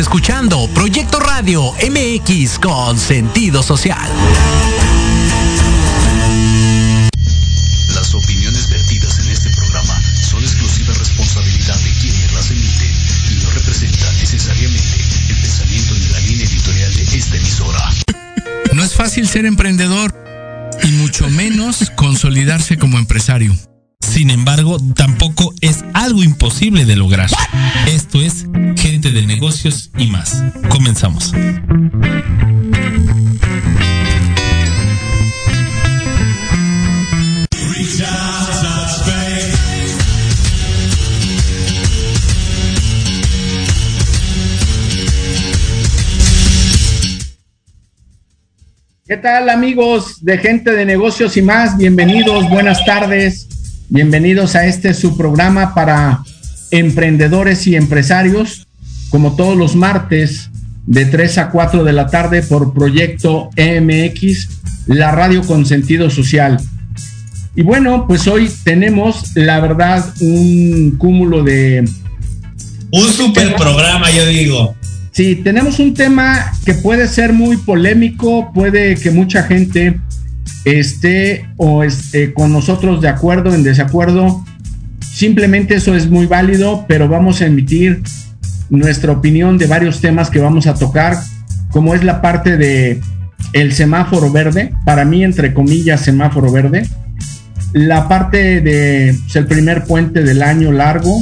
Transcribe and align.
escuchando 0.00 0.66
Proyecto 0.74 1.20
Radio 1.20 1.72
MX 1.74 2.58
con 2.58 2.98
sentido 2.98 3.62
social. 3.62 4.10
Las 7.94 8.14
opiniones 8.14 8.70
vertidas 8.70 9.18
en 9.18 9.28
este 9.28 9.50
programa 9.50 10.00
son 10.22 10.42
exclusiva 10.42 10.94
responsabilidad 10.94 11.76
de 11.76 11.90
quienes 12.00 12.32
las 12.32 12.50
emiten 12.50 12.90
y 13.30 13.44
no 13.44 13.50
representan 13.50 14.16
necesariamente 14.16 14.96
el 15.28 15.36
pensamiento 15.36 15.94
ni 15.94 16.08
la 16.08 16.20
línea 16.20 16.46
editorial 16.46 16.94
de 16.94 17.02
esta 17.02 17.36
emisora. 17.36 17.90
No 18.72 18.82
es 18.82 18.94
fácil 18.94 19.28
ser 19.28 19.44
emprendedor 19.44 20.14
y 20.82 20.92
mucho 20.92 21.28
menos 21.28 21.92
consolidarse 21.94 22.78
como 22.78 22.98
empresario. 22.98 23.54
Sin 24.20 24.28
embargo, 24.28 24.76
tampoco 24.94 25.54
es 25.62 25.82
algo 25.94 26.22
imposible 26.22 26.84
de 26.84 26.94
lograr. 26.94 27.30
Esto 27.88 28.20
es 28.20 28.46
Gente 28.76 29.12
de 29.12 29.26
Negocios 29.26 29.90
y 29.96 30.08
más. 30.08 30.44
Comenzamos. 30.68 31.32
¿Qué 49.06 49.16
tal 49.16 49.48
amigos 49.48 50.22
de 50.22 50.36
gente 50.36 50.72
de 50.72 50.84
negocios 50.84 51.38
y 51.38 51.42
más? 51.42 51.78
Bienvenidos, 51.78 52.50
buenas 52.50 52.84
tardes, 52.84 53.48
bienvenidos 53.90 54.54
a 54.54 54.66
este 54.66 54.94
su 54.94 55.16
programa 55.16 55.74
para 55.74 56.22
emprendedores 56.70 57.66
y 57.66 57.74
empresarios, 57.74 58.68
como 59.08 59.34
todos 59.34 59.56
los 59.56 59.74
martes 59.74 60.48
de 60.86 61.06
3 61.06 61.38
a 61.38 61.50
4 61.50 61.82
de 61.82 61.92
la 61.92 62.06
tarde 62.06 62.42
por 62.42 62.72
Proyecto 62.72 63.50
EMX, 63.56 64.48
la 64.86 65.10
radio 65.10 65.42
con 65.42 65.66
sentido 65.66 66.08
social. 66.08 66.60
Y 67.56 67.62
bueno, 67.62 68.06
pues 68.06 68.28
hoy 68.28 68.48
tenemos, 68.62 69.34
la 69.34 69.60
verdad, 69.60 70.04
un 70.20 70.96
cúmulo 70.96 71.42
de... 71.42 71.84
Un 72.92 73.12
super 73.12 73.56
programa, 73.56 74.08
yo 74.12 74.24
digo. 74.26 74.76
Sí, 75.10 75.34
tenemos 75.34 75.80
un 75.80 75.94
tema 75.94 76.52
que 76.64 76.74
puede 76.74 77.08
ser 77.08 77.32
muy 77.32 77.56
polémico, 77.56 78.52
puede 78.54 78.94
que 78.94 79.10
mucha 79.10 79.42
gente 79.42 79.98
esté 80.64 81.48
o 81.56 81.84
esté 81.84 82.32
con 82.32 82.52
nosotros 82.52 83.00
de 83.00 83.08
acuerdo, 83.08 83.54
en 83.54 83.62
desacuerdo. 83.62 84.44
Simplemente 85.00 85.74
eso 85.74 85.94
es 85.94 86.08
muy 86.08 86.26
válido, 86.26 86.84
pero 86.88 87.08
vamos 87.08 87.40
a 87.40 87.46
emitir 87.46 88.02
nuestra 88.70 89.12
opinión 89.12 89.58
de 89.58 89.66
varios 89.66 90.00
temas 90.00 90.30
que 90.30 90.38
vamos 90.38 90.66
a 90.66 90.74
tocar, 90.74 91.16
como 91.70 91.94
es 91.94 92.04
la 92.04 92.22
parte 92.22 92.56
de 92.56 93.00
el 93.52 93.72
semáforo 93.72 94.30
verde, 94.30 94.72
para 94.84 95.04
mí 95.04 95.24
entre 95.24 95.52
comillas 95.52 96.02
semáforo 96.02 96.52
verde, 96.52 96.86
la 97.72 98.08
parte 98.08 98.60
de 98.60 99.16
el 99.34 99.46
primer 99.46 99.84
puente 99.84 100.22
del 100.22 100.42
año 100.42 100.72
largo 100.72 101.12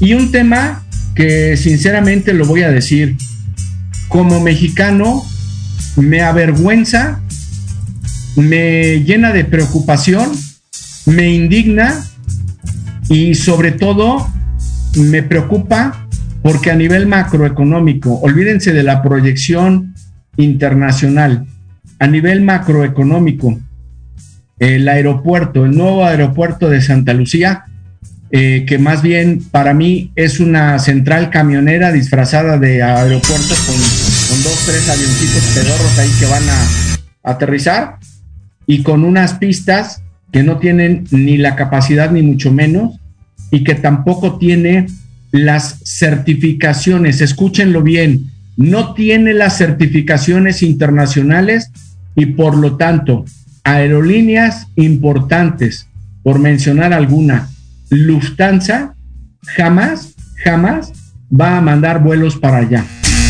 y 0.00 0.14
un 0.14 0.30
tema 0.30 0.84
que 1.14 1.56
sinceramente 1.56 2.32
lo 2.32 2.46
voy 2.46 2.62
a 2.62 2.70
decir, 2.70 3.16
como 4.08 4.40
mexicano 4.40 5.22
me 5.96 6.22
avergüenza, 6.22 7.19
me 8.36 9.02
llena 9.02 9.32
de 9.32 9.44
preocupación, 9.44 10.30
me 11.06 11.32
indigna 11.32 12.04
y 13.08 13.34
sobre 13.34 13.72
todo 13.72 14.28
me 14.96 15.22
preocupa 15.22 16.06
porque 16.42 16.70
a 16.70 16.74
nivel 16.74 17.06
macroeconómico, 17.06 18.14
olvídense 18.20 18.72
de 18.72 18.82
la 18.82 19.02
proyección 19.02 19.94
internacional, 20.36 21.46
a 21.98 22.06
nivel 22.06 22.42
macroeconómico, 22.42 23.60
el 24.58 24.88
aeropuerto, 24.88 25.64
el 25.64 25.76
nuevo 25.76 26.04
aeropuerto 26.04 26.68
de 26.68 26.80
Santa 26.80 27.12
Lucía, 27.12 27.64
eh, 28.30 28.64
que 28.66 28.78
más 28.78 29.02
bien 29.02 29.42
para 29.50 29.74
mí 29.74 30.12
es 30.14 30.38
una 30.40 30.78
central 30.78 31.30
camionera 31.30 31.90
disfrazada 31.92 32.58
de 32.58 32.82
aeropuerto 32.82 33.54
con, 33.66 33.74
con 33.74 34.42
dos, 34.44 34.64
tres 34.66 34.88
avioncitos 34.88 35.44
pedorros 35.54 35.98
ahí 35.98 36.10
que 36.18 36.26
van 36.26 36.48
a, 36.48 36.90
aterrizar 37.22 37.98
y 38.70 38.84
con 38.84 39.02
unas 39.02 39.34
pistas 39.34 40.00
que 40.30 40.44
no 40.44 40.58
tienen 40.58 41.02
ni 41.10 41.36
la 41.36 41.56
capacidad 41.56 42.12
ni 42.12 42.22
mucho 42.22 42.52
menos 42.52 43.00
y 43.50 43.64
que 43.64 43.74
tampoco 43.74 44.38
tiene 44.38 44.86
las 45.32 45.80
certificaciones, 45.84 47.20
escúchenlo 47.20 47.82
bien, 47.82 48.30
no 48.56 48.94
tiene 48.94 49.34
las 49.34 49.58
certificaciones 49.58 50.62
internacionales 50.62 51.72
y 52.14 52.26
por 52.26 52.56
lo 52.56 52.76
tanto 52.76 53.24
aerolíneas 53.64 54.68
importantes, 54.76 55.88
por 56.22 56.38
mencionar 56.38 56.92
alguna, 56.92 57.48
Lufthansa 57.88 58.94
jamás, 59.56 60.14
jamás 60.44 60.92
va 61.28 61.58
a 61.58 61.60
mandar 61.60 62.04
vuelos 62.04 62.36
para 62.36 62.58
allá. 62.58 62.84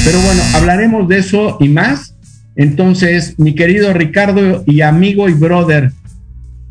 Pero 0.04 0.20
bueno, 0.20 0.42
hablaremos 0.54 1.08
de 1.08 1.16
eso 1.16 1.56
y 1.60 1.70
más. 1.70 2.14
Entonces, 2.56 3.38
mi 3.38 3.54
querido 3.54 3.92
Ricardo 3.92 4.64
y 4.66 4.80
amigo 4.80 5.28
y 5.28 5.32
brother, 5.32 5.92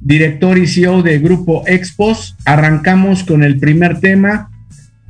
director 0.01 0.57
y 0.57 0.67
CEO 0.67 1.01
de 1.01 1.19
Grupo 1.19 1.63
Expos, 1.67 2.35
arrancamos 2.45 3.23
con 3.23 3.43
el 3.43 3.59
primer 3.59 3.99
tema. 3.99 4.49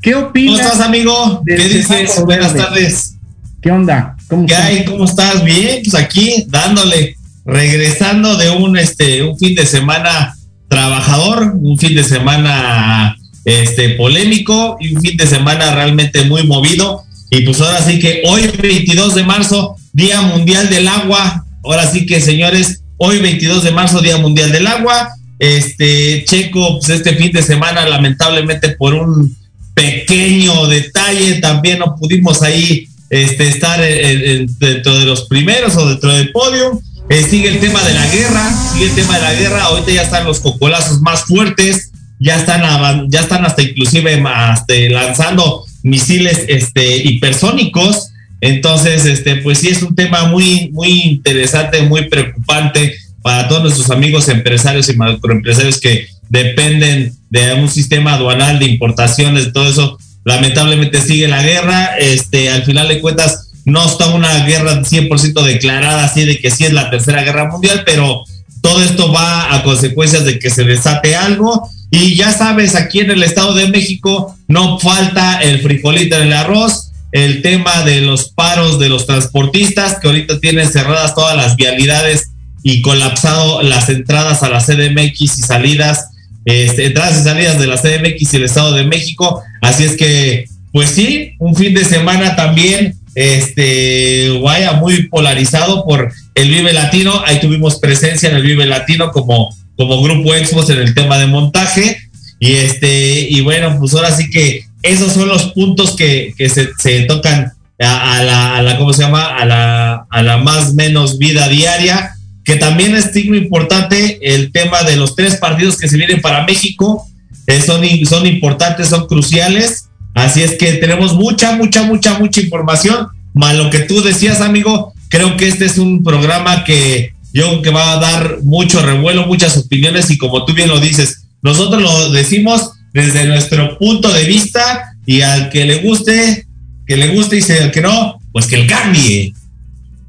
¿Qué 0.01 0.15
opinas? 0.15 0.59
¿Cómo 0.59 0.69
estás, 0.69 0.87
amigo? 0.87 1.43
¿Qué 1.45 1.55
dices? 1.55 2.21
Buenas 2.23 2.55
tardes. 2.55 3.15
¿Qué 3.61 3.71
onda? 3.71 4.15
¿Cómo 4.27 4.45
¿Qué 4.45 4.55
hay? 4.55 4.85
¿Cómo 4.85 5.05
estás? 5.05 5.43
Bien, 5.43 5.81
pues 5.83 5.95
aquí 5.95 6.45
dándole, 6.47 7.15
regresando 7.45 8.37
de 8.37 8.49
un 8.51 8.77
este 8.77 9.23
un 9.23 9.37
fin 9.37 9.55
de 9.55 9.65
semana 9.65 10.33
trabajador, 10.69 11.55
un 11.59 11.77
fin 11.77 11.95
de 11.95 12.03
semana 12.03 13.17
este 13.43 13.91
polémico 13.91 14.77
y 14.79 14.95
un 14.95 15.01
fin 15.01 15.17
de 15.17 15.27
semana 15.27 15.75
realmente 15.75 16.23
muy 16.25 16.43
movido. 16.45 17.03
Y 17.31 17.41
pues 17.41 17.59
ahora 17.59 17.81
sí 17.81 17.99
que 17.99 18.21
hoy 18.25 18.49
22 18.61 19.15
de 19.15 19.23
marzo, 19.23 19.75
Día 19.99 20.21
Mundial 20.21 20.69
del 20.69 20.87
Agua. 20.87 21.45
Ahora 21.61 21.85
sí 21.91 22.05
que 22.05 22.21
señores, 22.21 22.83
hoy 22.95 23.19
22 23.19 23.65
de 23.65 23.71
marzo, 23.71 24.01
Día 24.01 24.17
Mundial 24.17 24.49
del 24.51 24.65
Agua. 24.65 25.09
Este 25.39 26.23
Checo, 26.25 26.79
pues 26.79 26.89
este 26.89 27.15
fin 27.15 27.33
de 27.33 27.43
semana 27.43 27.85
lamentablemente 27.85 28.69
por 28.69 28.93
un 28.93 29.35
pequeño 29.73 30.67
detalle 30.67 31.35
también 31.41 31.79
no 31.79 31.95
pudimos 31.97 32.41
ahí 32.41 32.87
este, 33.09 33.47
estar 33.47 33.79
dentro 33.79 34.97
de 34.97 35.05
los 35.05 35.27
primeros 35.27 35.75
o 35.75 35.89
dentro 35.89 36.13
del 36.15 36.31
podio. 36.31 36.81
Eh, 37.09 37.25
sigue 37.29 37.49
el 37.49 37.59
tema 37.59 37.83
de 37.83 37.93
la 37.93 38.07
guerra, 38.07 38.53
sigue 38.71 38.85
el 38.85 38.95
tema 38.95 39.15
de 39.15 39.21
la 39.21 39.33
guerra. 39.33 39.63
Ahorita 39.63 39.91
ya 39.91 40.03
están 40.03 40.25
los 40.25 40.39
cocolazos 40.39 41.01
más 41.01 41.25
fuertes, 41.25 41.91
ya 42.19 42.37
están, 42.37 43.09
ya 43.09 43.19
están 43.19 43.45
hasta 43.45 43.61
inclusive 43.63 44.23
hasta 44.25 44.73
lanzando 44.91 45.65
misiles 45.83 46.45
este, 46.47 46.97
hipersónicos. 46.97 48.08
Entonces, 48.41 49.05
este, 49.05 49.37
pues 49.37 49.59
sí 49.59 49.69
es 49.69 49.81
un 49.81 49.95
tema 49.95 50.25
muy, 50.25 50.69
muy 50.71 51.01
interesante, 51.01 51.81
muy 51.81 52.07
preocupante 52.09 52.95
para 53.21 53.47
todos 53.47 53.63
nuestros 53.63 53.89
amigos 53.91 54.29
empresarios 54.29 54.89
y 54.89 54.95
macroempresarios 54.95 55.79
que 55.79 56.07
dependen 56.29 57.13
de 57.29 57.53
un 57.55 57.69
sistema 57.69 58.13
aduanal 58.13 58.59
de 58.59 58.65
importaciones, 58.65 59.51
todo 59.51 59.69
eso. 59.69 59.97
Lamentablemente 60.23 61.01
sigue 61.01 61.27
la 61.27 61.43
guerra. 61.43 61.97
Este, 61.97 62.49
al 62.49 62.63
final 62.63 62.87
de 62.87 63.01
cuentas, 63.01 63.49
no 63.65 63.85
está 63.85 64.07
una 64.09 64.45
guerra 64.45 64.81
100% 64.81 65.43
declarada 65.43 66.05
así 66.05 66.25
de 66.25 66.39
que 66.39 66.51
sí 66.51 66.65
es 66.65 66.73
la 66.73 66.89
tercera 66.89 67.23
guerra 67.23 67.49
mundial, 67.49 67.83
pero 67.85 68.23
todo 68.61 68.81
esto 68.81 69.11
va 69.11 69.53
a 69.53 69.63
consecuencias 69.63 70.25
de 70.25 70.39
que 70.39 70.49
se 70.49 70.63
desate 70.63 71.15
algo. 71.15 71.69
Y 71.91 72.15
ya 72.15 72.31
sabes, 72.31 72.75
aquí 72.75 72.99
en 72.99 73.11
el 73.11 73.23
Estado 73.23 73.53
de 73.53 73.67
México 73.67 74.35
no 74.47 74.79
falta 74.79 75.41
el 75.41 75.61
frijolito 75.61 76.17
en 76.17 76.27
el 76.27 76.33
arroz, 76.33 76.88
el 77.11 77.41
tema 77.41 77.83
de 77.83 78.01
los 78.01 78.29
paros 78.29 78.79
de 78.79 78.89
los 78.89 79.05
transportistas, 79.05 79.99
que 79.99 80.07
ahorita 80.07 80.39
tienen 80.39 80.71
cerradas 80.71 81.15
todas 81.15 81.35
las 81.35 81.55
vialidades 81.55 82.31
y 82.63 82.81
colapsado 82.81 83.61
las 83.61 83.89
entradas 83.89 84.43
a 84.43 84.49
la 84.49 84.59
CDMX 84.59 85.21
y 85.21 85.27
salidas, 85.27 86.09
este, 86.45 86.87
entradas 86.87 87.19
y 87.19 87.23
salidas 87.23 87.59
de 87.59 87.67
la 87.67 87.77
CDMX 87.77 88.33
y 88.33 88.35
el 88.35 88.43
Estado 88.43 88.73
de 88.73 88.83
México. 88.83 89.41
Así 89.61 89.83
es 89.83 89.95
que, 89.95 90.45
pues 90.71 90.89
sí, 90.89 91.33
un 91.39 91.55
fin 91.55 91.73
de 91.73 91.85
semana 91.85 92.35
también 92.35 92.95
este, 93.15 94.39
vaya 94.43 94.73
muy 94.73 95.07
polarizado 95.07 95.83
por 95.85 96.11
el 96.35 96.49
Vive 96.49 96.73
Latino. 96.73 97.23
Ahí 97.25 97.39
tuvimos 97.39 97.79
presencia 97.79 98.29
en 98.29 98.35
el 98.35 98.43
Vive 98.43 98.65
Latino 98.65 99.11
como, 99.11 99.55
como 99.75 100.01
grupo 100.01 100.35
Expos 100.35 100.69
en 100.69 100.79
el 100.79 100.93
tema 100.93 101.17
de 101.17 101.27
montaje. 101.27 101.97
Y 102.39 102.53
este, 102.53 103.27
y 103.29 103.41
bueno, 103.41 103.75
pues 103.79 103.93
ahora 103.93 104.15
sí 104.15 104.29
que 104.29 104.68
esos 104.89 105.13
son 105.13 105.27
los 105.27 105.51
puntos 105.51 105.95
que, 105.95 106.33
que 106.37 106.49
se, 106.49 106.69
se, 106.77 107.01
tocan 107.01 107.53
a, 107.79 108.23
la, 108.23 108.57
a, 108.57 108.61
la, 108.61 108.77
¿cómo 108.77 108.93
se 108.93 109.03
llama? 109.03 109.25
A 109.35 109.45
la, 109.45 110.05
a 110.09 110.23
la 110.23 110.37
más 110.37 110.73
menos 110.73 111.17
vida 111.17 111.47
diaria. 111.47 112.15
Que 112.43 112.55
también 112.55 112.95
es 112.95 113.13
muy 113.27 113.37
importante 113.37 114.19
el 114.21 114.51
tema 114.51 114.83
de 114.83 114.95
los 114.95 115.15
tres 115.15 115.35
partidos 115.35 115.77
que 115.77 115.87
se 115.87 115.97
vienen 115.97 116.21
para 116.21 116.45
México. 116.45 117.05
Eh, 117.47 117.61
son, 117.61 117.83
son 118.05 118.25
importantes, 118.25 118.87
son 118.89 119.07
cruciales 119.07 119.89
Así 120.13 120.41
es 120.41 120.57
que 120.57 120.73
tenemos 120.73 121.13
mucha, 121.13 121.55
mucha, 121.55 121.83
mucha, 121.83 122.19
mucha 122.19 122.41
información. 122.41 123.07
Más 123.33 123.55
lo 123.55 123.69
que 123.69 123.79
tú 123.79 124.01
decías, 124.01 124.41
amigo, 124.41 124.93
creo 125.09 125.37
que 125.37 125.47
este 125.47 125.65
es 125.65 125.77
un 125.77 126.03
programa 126.03 126.63
que 126.63 127.13
yo 127.31 127.47
creo 127.47 127.61
que 127.61 127.69
va 127.69 127.93
a 127.93 127.99
dar 127.99 128.39
mucho 128.43 128.81
revuelo, 128.81 129.27
muchas 129.27 129.55
opiniones 129.57 130.09
y 130.09 130.17
como 130.17 130.45
tú 130.45 130.53
bien 130.53 130.67
lo 130.67 130.79
dices, 130.79 131.25
nosotros 131.41 131.81
lo 131.81 132.11
decimos 132.11 132.71
desde 132.99 133.27
nuestro 133.27 133.77
punto 133.77 134.11
de 134.13 134.25
vista 134.25 134.93
y 135.05 135.21
al 135.21 135.49
que 135.49 135.65
le 135.65 135.81
guste, 135.81 136.45
que 136.85 136.97
le 136.97 137.15
guste 137.15 137.39
y 137.39 137.51
al 137.63 137.71
que 137.71 137.81
no, 137.81 138.19
pues 138.31 138.47
que 138.47 138.61
el 138.61 138.67
cambie. 138.67 139.33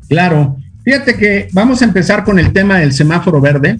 Claro. 0.08 0.56
Fíjate 0.84 1.14
que 1.14 1.48
vamos 1.52 1.82
a 1.82 1.84
empezar 1.84 2.24
con 2.24 2.38
el 2.38 2.52
tema 2.52 2.78
del 2.78 2.92
semáforo 2.92 3.40
verde, 3.40 3.78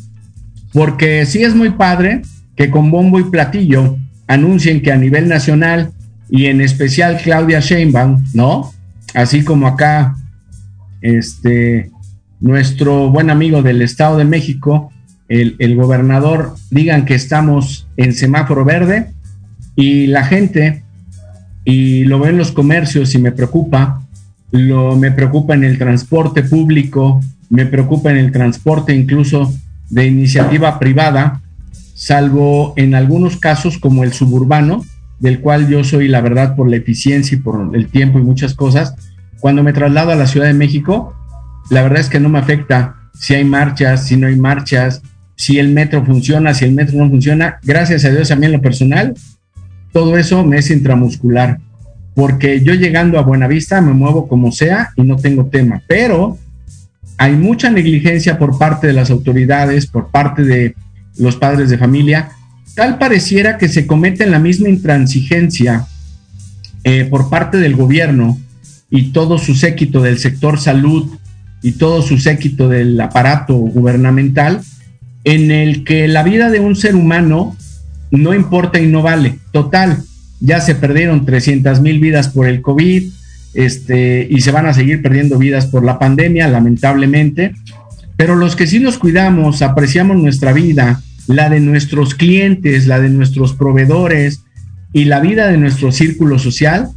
porque 0.73 1.27
sí 1.27 1.43
es 1.43 1.55
muy 1.55 1.71
padre 1.71 2.23
que 2.57 2.71
con 2.71 2.91
bombo 2.91 3.19
y 3.19 3.25
platillo 3.25 3.97
anuncien 4.29 4.81
que 4.81 4.93
a 4.93 4.97
nivel 4.97 5.29
nacional 5.29 5.91
y 6.29 6.47
en 6.47 6.61
especial 6.61 7.19
Claudia 7.23 7.59
Sheinbaum, 7.59 8.25
¿no? 8.33 8.73
Así 9.15 9.43
como 9.43 9.67
acá, 9.67 10.15
este, 11.01 11.91
nuestro 12.39 13.11
buen 13.11 13.31
amigo 13.31 13.63
del 13.63 13.83
Estado 13.83 14.19
de 14.19 14.25
México, 14.25 14.93
el, 15.31 15.77
gobernador, 15.77 16.57
digan 16.71 17.05
que 17.05 17.15
estamos 17.15 17.87
en 17.97 18.13
semáforo 18.13 18.65
verde 18.65 19.13
y 19.77 20.09
la 20.09 20.25
gente, 20.25 20.83
y 21.65 22.05
lo 22.05 22.19
veo 22.19 22.31
en 22.31 22.39
los 22.39 22.51
comercios 22.51 23.15
y 23.15 23.19
me 23.19 23.31
preocupa, 23.31 24.03
lo, 24.51 24.97
me 24.97 25.13
preocupa 25.13 25.55
en 25.55 25.63
el 25.63 25.79
transporte 25.79 26.43
público, 26.43 27.21
me 27.49 27.65
preocupa 27.65 28.11
en 28.11 28.17
el 28.17 28.33
transporte 28.33 28.93
incluso 28.93 29.55
de 29.89 30.09
iniciativa 30.09 30.81
privada, 30.81 31.41
salvo 31.95 32.75
en 32.77 32.97
algunos 32.97 33.37
casos 33.37 33.79
como 33.79 34.03
el 34.03 34.13
suburbano, 34.13 34.85
del 35.21 35.41
cual 35.41 35.69
yo 35.69 35.85
soy 35.85 36.09
la 36.09 36.21
verdad 36.23 36.57
por 36.57 36.69
la 36.69 36.77
eficiencia 36.77 37.37
y 37.37 37.41
por 37.41 37.77
el 37.77 37.87
tiempo 37.87 38.19
y 38.19 38.23
muchas 38.23 38.55
cosas. 38.55 38.95
Cuando 39.39 39.63
me 39.63 39.73
traslado 39.73 40.11
a 40.11 40.17
la 40.17 40.27
Ciudad 40.27 40.47
de 40.47 40.55
México, 40.55 41.15
la 41.71 41.83
verdad 41.83 42.01
es 42.01 42.09
que 42.09 42.19
no 42.19 42.29
me 42.29 42.41
afecta 42.41 42.97
si 43.15 43.35
hay 43.35 43.45
marchas, 43.45 44.07
si 44.07 44.17
no 44.17 44.27
hay 44.27 44.37
marchas, 44.37 45.03
si 45.41 45.59
el 45.59 45.71
metro 45.71 46.05
funciona, 46.05 46.53
si 46.53 46.67
el 46.67 46.73
metro 46.73 46.99
no 46.99 47.09
funciona. 47.09 47.61
Gracias 47.63 48.05
a 48.05 48.11
Dios 48.11 48.31
a 48.31 48.37
mí 48.37 48.45
en 48.45 48.53
lo 48.53 48.61
personal, 48.61 49.15
todo 49.91 50.19
eso 50.19 50.45
me 50.45 50.59
es 50.59 50.71
intramuscular 50.71 51.59
porque 52.15 52.61
yo 52.61 52.75
llegando 52.75 53.19
a 53.19 53.23
Buenavista 53.23 53.81
me 53.81 53.95
muevo 53.95 54.29
como 54.29 54.53
sea 54.53 54.91
y 54.97 55.03
no 55.03 55.17
tengo 55.17 55.47
tema, 55.47 55.83
pero 55.87 56.37
hay 57.17 57.33
mucha 57.33 57.71
negligencia 57.71 58.39
por 58.39 58.59
parte 58.59 58.89
de 58.89 58.93
las 58.93 59.09
autoridades, 59.11 59.87
por 59.87 60.11
parte 60.11 60.45
de 60.45 60.75
los 61.17 61.37
padres 61.37 61.71
de 61.71 61.79
familia, 61.79 62.29
tal 62.75 62.99
pareciera 62.99 63.57
que 63.57 63.69
se 63.69 63.87
comete 63.87 64.27
la 64.27 64.39
misma 64.39 64.69
intransigencia 64.69 65.87
eh, 66.85 67.07
por 67.07 67.31
parte 67.31 67.57
del 67.57 67.75
gobierno 67.75 68.39
y 68.91 69.13
todo 69.13 69.39
su 69.39 69.55
séquito 69.55 70.03
del 70.03 70.19
sector 70.19 70.61
salud 70.61 71.09
y 71.63 71.73
todo 71.73 72.03
su 72.03 72.19
séquito 72.19 72.69
del 72.69 73.01
aparato 73.01 73.55
gubernamental, 73.55 74.61
en 75.25 75.51
el 75.51 75.85
que 75.85 76.09
la 76.09 76.23
vida 76.23 76.51
de 76.51 76.61
un 76.61 76.77
ser 76.77 76.95
humano 76.95 77.57
no 78.11 78.35
importa 78.35 78.81
y 78.81 78.87
no 78.87 79.03
vale. 79.03 79.39
Total, 79.53 80.03
ya 80.41 80.61
se 80.61 80.75
perdieron 80.75 81.27
300 81.27 81.81
mil 81.81 82.01
vidas 82.01 82.29
por 82.29 82.49
el 82.49 82.63
COVID, 82.63 83.05
este, 83.55 84.27
y 84.31 84.41
se 84.41 84.53
van 84.53 84.67
a 84.67 84.75
seguir 84.75 85.03
perdiendo 85.03 85.39
vidas 85.39 85.67
por 85.67 85.85
la 85.85 85.99
pandemia, 85.99 86.49
lamentablemente. 86.49 87.55
Pero 88.17 88.37
los 88.37 88.57
que 88.57 88.67
sí 88.67 88.81
nos 88.81 88.99
cuidamos, 88.99 89.63
apreciamos 89.63 90.17
nuestra 90.17 90.53
vida, 90.53 91.03
la 91.27 91.49
de 91.49 91.61
nuestros 91.61 92.15
clientes, 92.15 92.87
la 92.87 93.01
de 93.01 93.09
nuestros 93.09 93.55
proveedores 93.55 94.43
y 94.93 95.05
la 95.05 95.21
vida 95.21 95.49
de 95.49 95.59
nuestro 95.59 95.93
círculo 95.93 96.39
social, 96.39 96.89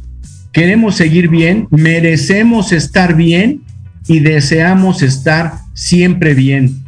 queremos 0.52 0.96
seguir 0.96 1.28
bien, 1.28 1.68
merecemos 1.70 2.72
estar 2.72 3.16
bien 3.16 3.62
y 4.06 4.20
deseamos 4.20 5.02
estar 5.02 5.54
siempre 5.74 6.34
bien, 6.34 6.83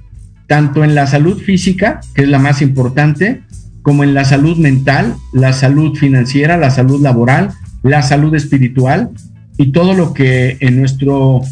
tanto 0.46 0.84
en 0.84 0.94
la 0.94 1.06
salud 1.06 1.40
física, 1.40 2.00
que 2.14 2.22
es 2.22 2.28
la 2.28 2.38
más 2.38 2.62
importante, 2.62 3.42
como 3.82 4.04
en 4.04 4.14
la 4.14 4.24
salud 4.24 4.56
mental, 4.56 5.14
la 5.32 5.52
salud 5.52 5.96
financiera, 5.96 6.56
la 6.56 6.70
salud 6.70 7.00
laboral, 7.00 7.50
la 7.82 8.02
salud 8.02 8.34
espiritual 8.34 9.10
y 9.56 9.72
todo 9.72 9.94
lo 9.94 10.12
que 10.12 10.56
en 10.60 10.78
nuestro 10.78 11.42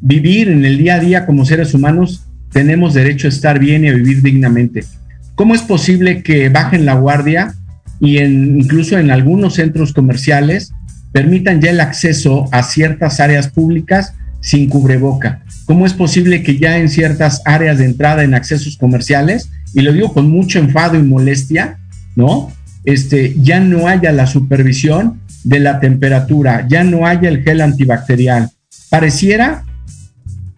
vivir 0.00 0.48
en 0.48 0.64
el 0.64 0.78
día 0.78 0.94
a 0.94 1.00
día 1.00 1.26
como 1.26 1.44
seres 1.44 1.74
humanos 1.74 2.26
tenemos 2.50 2.94
derecho 2.94 3.28
a 3.28 3.30
estar 3.30 3.58
bien 3.58 3.84
y 3.84 3.88
a 3.88 3.94
vivir 3.94 4.22
dignamente. 4.22 4.84
¿Cómo 5.34 5.54
es 5.54 5.62
posible 5.62 6.22
que 6.22 6.48
bajen 6.48 6.84
la 6.84 6.94
guardia 6.94 7.54
y 8.00 8.18
en, 8.18 8.60
incluso 8.60 8.98
en 8.98 9.10
algunos 9.10 9.54
centros 9.54 9.92
comerciales 9.92 10.72
permitan 11.12 11.60
ya 11.60 11.70
el 11.70 11.80
acceso 11.80 12.46
a 12.52 12.62
ciertas 12.62 13.20
áreas 13.20 13.48
públicas 13.48 14.14
sin 14.40 14.68
cubreboca? 14.68 15.42
¿Cómo 15.64 15.86
es 15.86 15.94
posible 15.94 16.42
que 16.42 16.58
ya 16.58 16.78
en 16.78 16.88
ciertas 16.88 17.42
áreas 17.44 17.78
de 17.78 17.84
entrada 17.84 18.24
en 18.24 18.34
accesos 18.34 18.76
comerciales, 18.76 19.50
y 19.74 19.80
lo 19.80 19.92
digo 19.92 20.12
con 20.12 20.30
mucho 20.30 20.58
enfado 20.58 20.98
y 20.98 21.02
molestia, 21.02 21.78
¿no? 22.16 22.52
Este, 22.84 23.34
ya 23.38 23.60
no 23.60 23.86
haya 23.86 24.12
la 24.12 24.26
supervisión 24.26 25.20
de 25.44 25.60
la 25.60 25.80
temperatura, 25.80 26.66
ya 26.68 26.84
no 26.84 27.06
haya 27.06 27.28
el 27.28 27.42
gel 27.42 27.60
antibacterial. 27.60 28.50
Pareciera 28.90 29.64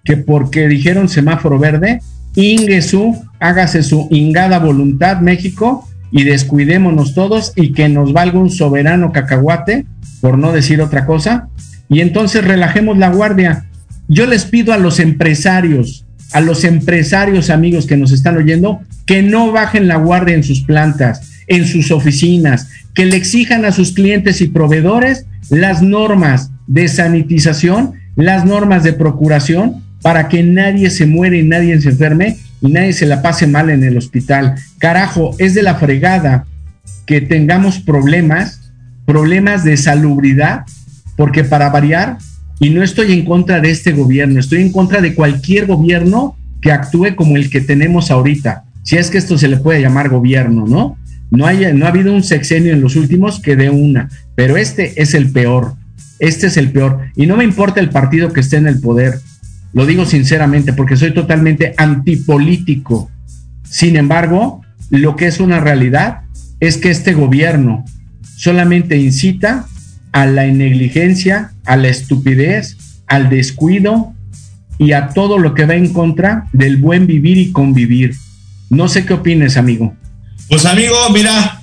que 0.04 0.16
porque 0.16 0.68
dijeron 0.68 1.08
semáforo 1.08 1.58
verde, 1.58 2.00
ingue 2.34 2.82
su, 2.82 3.24
hágase 3.40 3.82
su 3.82 4.08
ingada 4.10 4.58
voluntad 4.58 5.20
México 5.20 5.88
y 6.10 6.24
descuidémonos 6.24 7.14
todos 7.14 7.52
y 7.56 7.72
que 7.72 7.88
nos 7.88 8.12
valga 8.12 8.38
un 8.38 8.50
soberano 8.50 9.12
cacahuate, 9.12 9.86
por 10.20 10.38
no 10.38 10.52
decir 10.52 10.80
otra 10.80 11.06
cosa, 11.06 11.48
y 11.88 12.00
entonces 12.00 12.44
relajemos 12.44 12.98
la 12.98 13.10
guardia. 13.10 13.66
Yo 14.08 14.26
les 14.26 14.44
pido 14.44 14.72
a 14.72 14.78
los 14.78 15.00
empresarios, 15.00 16.04
a 16.32 16.40
los 16.40 16.64
empresarios 16.64 17.50
amigos 17.50 17.86
que 17.86 17.96
nos 17.96 18.12
están 18.12 18.36
oyendo, 18.36 18.80
que 19.06 19.22
no 19.22 19.52
bajen 19.52 19.88
la 19.88 19.96
guardia 19.96 20.34
en 20.34 20.44
sus 20.44 20.60
plantas, 20.60 21.44
en 21.46 21.66
sus 21.66 21.90
oficinas, 21.90 22.68
que 22.94 23.06
le 23.06 23.16
exijan 23.16 23.64
a 23.64 23.72
sus 23.72 23.92
clientes 23.92 24.40
y 24.40 24.48
proveedores 24.48 25.26
las 25.50 25.82
normas 25.82 26.50
de 26.66 26.88
sanitización, 26.88 27.94
las 28.16 28.44
normas 28.44 28.84
de 28.84 28.92
procuración, 28.92 29.82
para 30.02 30.28
que 30.28 30.42
nadie 30.42 30.90
se 30.90 31.06
muere 31.06 31.38
y 31.38 31.42
nadie 31.42 31.80
se 31.80 31.88
enferme 31.88 32.36
y 32.60 32.70
nadie 32.70 32.92
se 32.92 33.06
la 33.06 33.22
pase 33.22 33.46
mal 33.46 33.70
en 33.70 33.82
el 33.84 33.96
hospital. 33.96 34.54
Carajo, 34.78 35.34
es 35.38 35.54
de 35.54 35.62
la 35.62 35.76
fregada 35.76 36.44
que 37.06 37.20
tengamos 37.20 37.78
problemas, 37.78 38.70
problemas 39.06 39.64
de 39.64 39.76
salubridad, 39.76 40.64
porque 41.16 41.42
para 41.42 41.70
variar, 41.70 42.18
y 42.60 42.70
no 42.70 42.82
estoy 42.82 43.12
en 43.12 43.24
contra 43.24 43.60
de 43.60 43.70
este 43.70 43.92
gobierno, 43.92 44.40
estoy 44.40 44.62
en 44.62 44.72
contra 44.72 45.00
de 45.00 45.14
cualquier 45.14 45.66
gobierno 45.66 46.36
que 46.60 46.72
actúe 46.72 47.14
como 47.16 47.36
el 47.36 47.50
que 47.50 47.60
tenemos 47.60 48.10
ahorita, 48.10 48.64
si 48.82 48.96
es 48.96 49.10
que 49.10 49.18
esto 49.18 49.38
se 49.38 49.48
le 49.48 49.56
puede 49.56 49.80
llamar 49.80 50.08
gobierno, 50.08 50.66
¿no? 50.66 50.96
No, 51.30 51.46
no 51.74 51.86
ha 51.86 51.88
habido 51.88 52.14
un 52.14 52.22
sexenio 52.22 52.72
en 52.72 52.80
los 52.80 52.96
últimos 52.96 53.40
que 53.40 53.56
dé 53.56 53.70
una, 53.70 54.08
pero 54.34 54.56
este 54.56 55.00
es 55.02 55.14
el 55.14 55.32
peor. 55.32 55.74
Este 56.20 56.46
es 56.46 56.56
el 56.56 56.70
peor. 56.70 57.00
Y 57.16 57.26
no 57.26 57.36
me 57.36 57.44
importa 57.44 57.80
el 57.80 57.90
partido 57.90 58.32
que 58.32 58.40
esté 58.40 58.56
en 58.56 58.68
el 58.68 58.80
poder. 58.80 59.18
Lo 59.72 59.84
digo 59.84 60.04
sinceramente 60.04 60.72
porque 60.72 60.96
soy 60.96 61.12
totalmente 61.12 61.74
antipolítico. 61.76 63.10
Sin 63.68 63.96
embargo, 63.96 64.62
lo 64.90 65.16
que 65.16 65.26
es 65.26 65.40
una 65.40 65.58
realidad 65.60 66.20
es 66.60 66.76
que 66.76 66.90
este 66.90 67.14
gobierno 67.14 67.84
solamente 68.36 68.96
incita 68.96 69.66
a 70.14 70.26
la 70.26 70.46
negligencia, 70.46 71.52
a 71.66 71.76
la 71.76 71.88
estupidez, 71.88 72.76
al 73.08 73.28
descuido 73.28 74.14
y 74.78 74.92
a 74.92 75.08
todo 75.08 75.38
lo 75.38 75.54
que 75.54 75.66
va 75.66 75.74
en 75.74 75.92
contra 75.92 76.46
del 76.52 76.76
buen 76.76 77.08
vivir 77.08 77.36
y 77.36 77.50
convivir. 77.50 78.14
No 78.70 78.88
sé 78.88 79.04
qué 79.04 79.14
opines, 79.14 79.56
amigo. 79.56 79.92
Pues 80.48 80.66
amigo, 80.66 80.94
mira, 81.12 81.60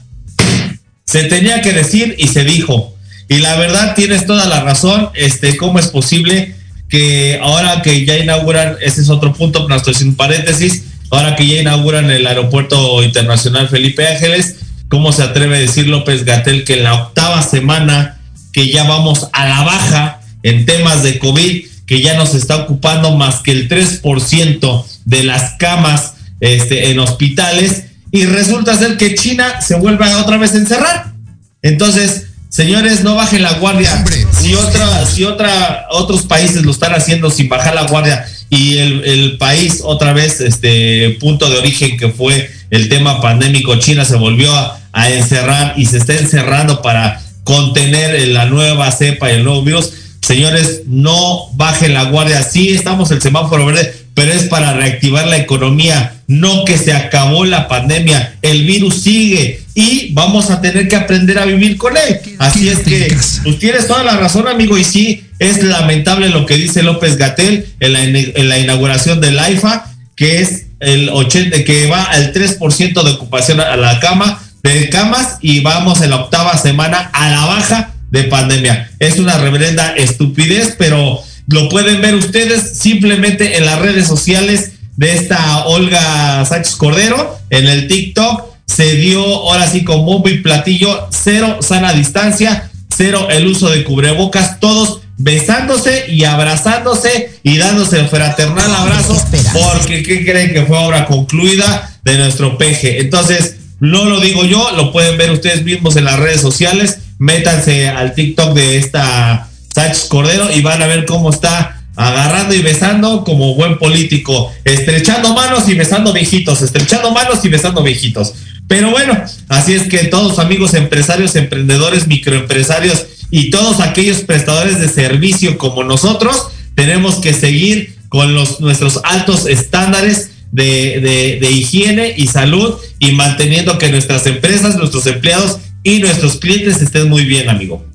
se 1.05 1.24
tenía 1.24 1.62
que 1.62 1.72
decir 1.72 2.13
y 2.17 2.27
se 2.27 2.43
dijo. 2.43 2.93
Y 3.29 3.38
la 3.38 3.55
verdad 3.55 3.96
tienes 3.96 4.25
toda 4.25 4.46
la 4.48 4.62
razón, 4.62 5.08
este, 5.15 5.55
¿cómo 5.55 5.79
es 5.79 5.88
posible 5.88 6.53
que 6.89 7.39
ahora 7.41 7.81
que 7.81 8.05
ya 8.05 8.17
inauguran, 8.17 8.75
este 8.81 9.00
es 9.00 9.10
otro 9.10 9.31
punto, 9.31 9.65
pero 9.65 9.77
estoy 9.77 9.93
sin 9.93 10.15
paréntesis, 10.15 10.84
ahora 11.10 11.38
que 11.38 11.48
ya 11.48 11.62
inauguran 11.62 12.12
el 12.12 12.27
aeropuerto 12.27 13.01
internacional 13.01 13.70
Felipe 13.70 14.05
Ángeles, 14.05 14.58
¿cómo 14.89 15.13
se 15.13 15.24
atreve 15.24 15.55
a 15.55 15.62
decir 15.62 15.88
López 15.88 16.25
Gatel 16.25 16.65
que 16.65 16.74
en 16.74 16.84
la 16.84 16.96
octava 16.96 17.41
semana 17.43 18.17
que 18.51 18.70
ya 18.70 18.84
vamos 18.84 19.27
a 19.34 19.48
la 19.48 19.63
baja 19.63 20.22
en 20.43 20.65
temas 20.65 21.03
de 21.03 21.20
COVID, 21.20 21.65
que 21.86 22.01
ya 22.01 22.15
nos 22.15 22.36
está 22.36 22.58
ocupando 22.58 23.15
más 23.15 23.41
que 23.41 23.51
el 23.51 23.70
3% 23.70 24.86
de 25.05 25.24
las 25.24 25.55
camas 25.58 26.13
este, 26.39 26.91
en 26.91 27.00
hospitales, 27.00 27.86
y 28.12 28.25
resulta 28.25 28.77
ser 28.77 28.98
que 28.98 29.15
China 29.15 29.62
se 29.62 29.75
vuelve 29.75 30.13
otra 30.15 30.38
vez 30.38 30.53
a 30.53 30.58
encerrar. 30.58 31.13
Entonces, 31.62 32.27
señores, 32.50 33.03
no 33.03 33.15
bajen 33.15 33.41
la 33.41 33.53
guardia. 33.53 34.03
si 34.38 34.53
otra, 34.53 35.05
si 35.05 35.24
otra, 35.24 35.88
otros 35.91 36.24
países 36.24 36.63
lo 36.63 36.72
están 36.72 36.93
haciendo 36.93 37.29
sin 37.29 37.48
bajar 37.48 37.74
la 37.74 37.84
guardia 37.84 38.25
y 38.51 38.77
el, 38.79 39.38
país 39.38 39.81
otra 39.81 40.12
vez, 40.12 40.41
este 40.41 41.17
punto 41.22 41.50
de 41.50 41.58
origen 41.58 41.98
que 41.98 42.10
fue 42.10 42.51
el 42.70 42.89
tema 42.89 43.22
pandémico, 43.22 43.77
China 43.77 44.03
se 44.03 44.17
volvió 44.17 44.53
a, 44.53 44.77
encerrar 45.10 45.75
y 45.77 45.86
se 45.86 45.98
está 45.98 46.15
encerrando 46.15 46.81
para 46.81 47.22
contener 47.44 48.28
la 48.30 48.46
nueva 48.46 48.92
cepa 48.92 49.32
y 49.32 49.36
el 49.36 49.44
nuevo 49.44 49.64
virus. 49.64 49.94
Señores, 50.22 50.84
no 50.86 51.50
bajen 51.54 51.94
la 51.94 52.06
guardia. 52.06 52.44
Sí, 52.44 52.70
estamos 52.70 53.10
en 53.12 53.18
el 53.18 53.24
semáforo 53.24 53.66
verde, 53.66 53.94
pero 54.14 54.32
es 54.32 54.44
para 54.44 54.74
reactivar 54.74 55.28
la 55.28 55.38
economía, 55.38 56.14
no 56.28 56.64
que 56.66 56.78
se 56.78 56.94
acabó 56.94 57.46
la 57.46 57.68
pandemia. 57.68 58.36
El 58.42 58.66
virus 58.66 59.02
sigue 59.02 59.62
y 59.74 60.14
vamos 60.14 60.50
a 60.52 60.62
tener 60.62 60.88
que 60.88 60.96
aprender 60.96 61.40
a 61.40 61.46
vivir 61.46 61.78
con 61.78 61.98
él. 61.98 62.20
Así 62.38 62.70
es 62.70 62.80
que 62.80 63.16
tú 63.44 63.56
tienes 63.56 63.88
toda 63.88 64.04
la 64.04 64.18
razón, 64.18 64.48
amigo, 64.48 64.78
y 64.78 64.84
sí, 64.84 65.24
es 65.40 65.64
lamentable 65.64 66.30
lo 66.30 66.46
que 66.46 66.58
dice 66.58 66.84
López 66.84 67.18
Gatel 67.18 67.66
en 67.80 67.94
la, 67.94 68.04
en 68.04 68.50
la 68.50 68.60
inauguración 68.60 69.22
del 69.22 69.40
AIFA, 69.40 69.92
que 70.16 70.42
es 70.42 70.68
el 70.80 71.10
80, 71.10 71.64
que 71.64 71.88
va 71.88 72.04
al 72.04 72.34
3% 72.34 73.04
de 73.04 73.12
ocupación 73.12 73.60
a 73.60 73.78
la 73.78 74.00
cama, 74.00 74.42
de 74.63 74.89
camas, 74.89 75.38
y 75.41 75.62
vamos 75.62 76.01
en 76.01 76.12
la 76.12 76.18
octava 76.18 76.58
semana 76.58 77.10
a 77.13 77.30
la 77.30 77.46
baja 77.46 77.94
de 78.12 78.24
pandemia. 78.25 78.91
Es 79.00 79.18
una 79.18 79.38
reverenda 79.38 79.94
estupidez, 79.96 80.75
pero 80.77 81.20
lo 81.48 81.70
pueden 81.70 82.01
ver 82.01 82.15
ustedes 82.15 82.77
simplemente 82.77 83.58
en 83.58 83.65
las 83.65 83.80
redes 83.80 84.08
sociales 84.08 84.74
de 84.98 85.15
esta 85.15 85.65
Olga 85.65 86.46
Sánchez 86.46 86.75
Cordero, 86.75 87.39
en 87.50 87.68
el 87.68 87.88
TikTok. 87.88 88.51
Se 88.68 88.96
dio 88.96 89.24
ahora 89.24 89.70
sí 89.70 89.84
con 89.84 90.06
bombo 90.06 90.30
y 90.30 90.39
platillo, 90.39 91.08
cero 91.12 91.58
sana 91.62 91.94
distancia, 91.94 92.70
cero 92.96 93.27
el 93.30 93.48
uso 93.48 93.70
de 93.70 93.84
cubrebocas, 93.84 94.60
todos 94.60 95.01
besándose 95.18 96.06
y 96.10 96.24
abrazándose 96.24 97.39
y 97.44 97.58
dándose 97.58 98.00
el 98.00 98.08
fraternal 98.08 98.74
abrazo, 98.74 99.22
porque 99.53 100.03
¿qué 100.03 100.25
creen 100.25 100.53
que 100.53 100.65
fue 100.65 100.77
obra 100.77 101.06
concluida 101.06 101.91
de 102.03 102.18
nuestro 102.18 102.58
peje? 102.58 103.01
Entonces, 103.01 103.58
no 103.82 104.06
lo 104.06 104.22
digo 104.22 104.46
yo, 104.46 104.72
lo 104.76 104.92
pueden 104.92 105.18
ver 105.18 105.32
ustedes 105.32 105.66
mismos 105.66 105.96
en 105.96 106.06
las 106.06 106.20
redes 106.20 106.40
sociales, 106.40 107.00
métanse 107.18 107.90
al 107.90 108.14
TikTok 108.14 108.54
de 108.54 108.78
esta 108.78 109.50
Sánchez 109.74 110.06
Cordero 110.08 110.54
y 110.54 110.62
van 110.62 110.84
a 110.84 110.88
ver 110.88 111.06
cómo 111.06 111.32
está 111.32 111.82
agarrando 111.96 112.54
y 112.54 112.62
besando 112.62 113.24
como 113.24 113.56
buen 113.56 113.80
político, 113.80 114.54
estrechando 114.66 115.34
manos 115.34 115.68
y 115.68 115.74
besando 115.74 116.14
viejitos, 116.14 116.62
estrechando 116.62 117.12
manos 117.12 117.44
y 117.44 117.50
besando 117.50 117.82
viejitos. 117.82 118.34
Pero 118.68 118.92
bueno, 118.92 119.20
así 119.50 119.74
es 119.74 119.84
que 119.88 120.06
todos 120.06 120.38
amigos 120.38 120.76
empresarios, 120.76 121.36
emprendedores, 121.36 122.08
microempresarios 122.08 123.08
y 123.32 123.50
todos 123.50 123.80
aquellos 123.80 124.20
prestadores 124.20 124.80
de 124.80 124.90
servicio 124.90 125.58
como 125.58 125.84
nosotros, 125.84 126.50
tenemos 126.76 127.16
que 127.16 127.34
seguir 127.34 127.96
con 128.10 128.36
los, 128.36 128.60
nuestros 128.60 129.00
altos 129.04 129.48
estándares 129.48 130.31
de, 130.51 131.39
de, 131.39 131.51
higiene 131.51 132.13
y 132.15 132.27
salud 132.27 132.75
y 133.00 133.13
manteniendo 133.13 133.77
que 133.77 133.89
nuestras 133.89 134.25
empresas, 134.27 134.75
nuestros 134.75 135.08
empleados 135.08 135.60
y 135.84 136.00
nuestros 136.00 136.38
clientes 136.38 136.81
estén 136.81 137.10
muy 137.10 137.25
bien, 137.25 137.50
amigo. 137.50 137.86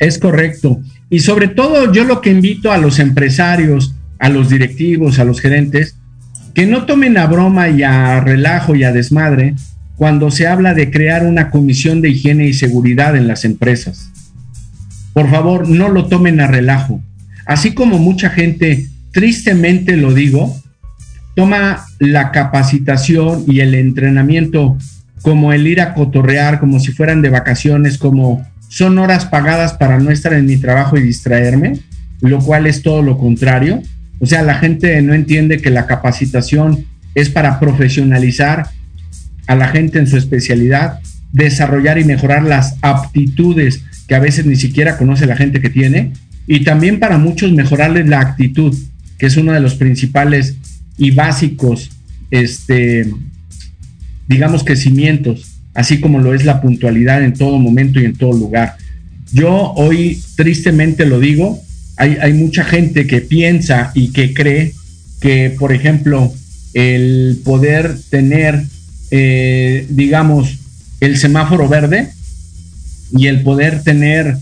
Es 0.00 0.18
correcto. 0.18 0.80
Y 1.08 1.20
sobre 1.20 1.48
todo 1.48 1.92
yo 1.92 2.04
lo 2.04 2.20
que 2.20 2.30
invito 2.30 2.72
a 2.72 2.78
los 2.78 2.98
empresarios, 2.98 3.94
a 4.18 4.28
los 4.28 4.48
directivos, 4.48 5.18
a 5.18 5.24
los 5.24 5.40
gerentes, 5.40 5.96
que 6.54 6.66
no 6.66 6.86
tomen 6.86 7.16
a 7.18 7.26
broma 7.26 7.68
y 7.68 7.82
a 7.82 8.20
relajo 8.20 8.74
y 8.74 8.84
a 8.84 8.92
desmadre 8.92 9.54
cuando 9.96 10.30
se 10.30 10.46
habla 10.46 10.74
de 10.74 10.90
crear 10.90 11.24
una 11.24 11.50
comisión 11.50 12.00
de 12.00 12.10
higiene 12.10 12.46
y 12.46 12.52
seguridad 12.52 13.16
en 13.16 13.28
las 13.28 13.44
empresas. 13.44 14.10
Por 15.12 15.30
favor, 15.30 15.68
no 15.68 15.88
lo 15.88 16.06
tomen 16.06 16.40
a 16.40 16.48
relajo. 16.48 17.00
Así 17.46 17.74
como 17.74 17.98
mucha 17.98 18.30
gente, 18.30 18.88
tristemente 19.12 19.96
lo 19.96 20.12
digo, 20.12 20.56
toma 21.34 21.84
la 21.98 22.30
capacitación 22.30 23.44
y 23.46 23.60
el 23.60 23.74
entrenamiento 23.74 24.76
como 25.22 25.52
el 25.52 25.66
ir 25.66 25.80
a 25.80 25.94
cotorrear, 25.94 26.60
como 26.60 26.80
si 26.80 26.92
fueran 26.92 27.22
de 27.22 27.30
vacaciones, 27.30 27.98
como 27.98 28.46
son 28.68 28.98
horas 28.98 29.24
pagadas 29.26 29.72
para 29.72 29.98
no 29.98 30.10
estar 30.10 30.32
en 30.34 30.46
mi 30.46 30.56
trabajo 30.56 30.96
y 30.98 31.02
distraerme, 31.02 31.78
lo 32.20 32.40
cual 32.40 32.66
es 32.66 32.82
todo 32.82 33.02
lo 33.02 33.16
contrario. 33.18 33.82
O 34.20 34.26
sea, 34.26 34.42
la 34.42 34.56
gente 34.56 35.00
no 35.02 35.14
entiende 35.14 35.58
que 35.58 35.70
la 35.70 35.86
capacitación 35.86 36.84
es 37.14 37.30
para 37.30 37.58
profesionalizar 37.60 38.68
a 39.46 39.54
la 39.54 39.68
gente 39.68 39.98
en 39.98 40.06
su 40.06 40.16
especialidad, 40.16 41.00
desarrollar 41.32 41.98
y 41.98 42.04
mejorar 42.04 42.42
las 42.42 42.76
aptitudes 42.82 43.82
que 44.08 44.14
a 44.14 44.20
veces 44.20 44.46
ni 44.46 44.56
siquiera 44.56 44.96
conoce 44.96 45.26
la 45.26 45.36
gente 45.36 45.60
que 45.60 45.70
tiene, 45.70 46.12
y 46.46 46.64
también 46.64 47.00
para 47.00 47.18
muchos 47.18 47.52
mejorarles 47.52 48.06
la 48.08 48.20
actitud, 48.20 48.74
que 49.18 49.26
es 49.26 49.36
uno 49.36 49.52
de 49.52 49.60
los 49.60 49.76
principales 49.76 50.56
y 50.96 51.10
básicos, 51.10 51.90
este, 52.30 53.10
digamos 54.28 54.64
que 54.64 54.76
cimientos, 54.76 55.52
así 55.74 56.00
como 56.00 56.20
lo 56.20 56.34
es 56.34 56.44
la 56.44 56.60
puntualidad 56.60 57.22
en 57.24 57.34
todo 57.34 57.58
momento 57.58 58.00
y 58.00 58.04
en 58.04 58.16
todo 58.16 58.32
lugar. 58.32 58.76
Yo 59.32 59.72
hoy 59.76 60.20
tristemente 60.36 61.06
lo 61.06 61.18
digo, 61.18 61.60
hay, 61.96 62.32
mucha 62.32 62.64
gente 62.64 63.06
que 63.06 63.20
piensa 63.20 63.92
y 63.94 64.08
que 64.08 64.34
cree 64.34 64.74
que, 65.20 65.54
por 65.58 65.72
ejemplo, 65.72 66.32
el 66.74 67.40
poder 67.44 67.96
tener, 68.10 68.64
eh, 69.10 69.86
digamos, 69.88 70.58
el 71.00 71.16
semáforo 71.16 71.68
verde 71.68 72.10
y 73.16 73.28
el 73.28 73.42
poder 73.42 73.82
tener 73.82 74.36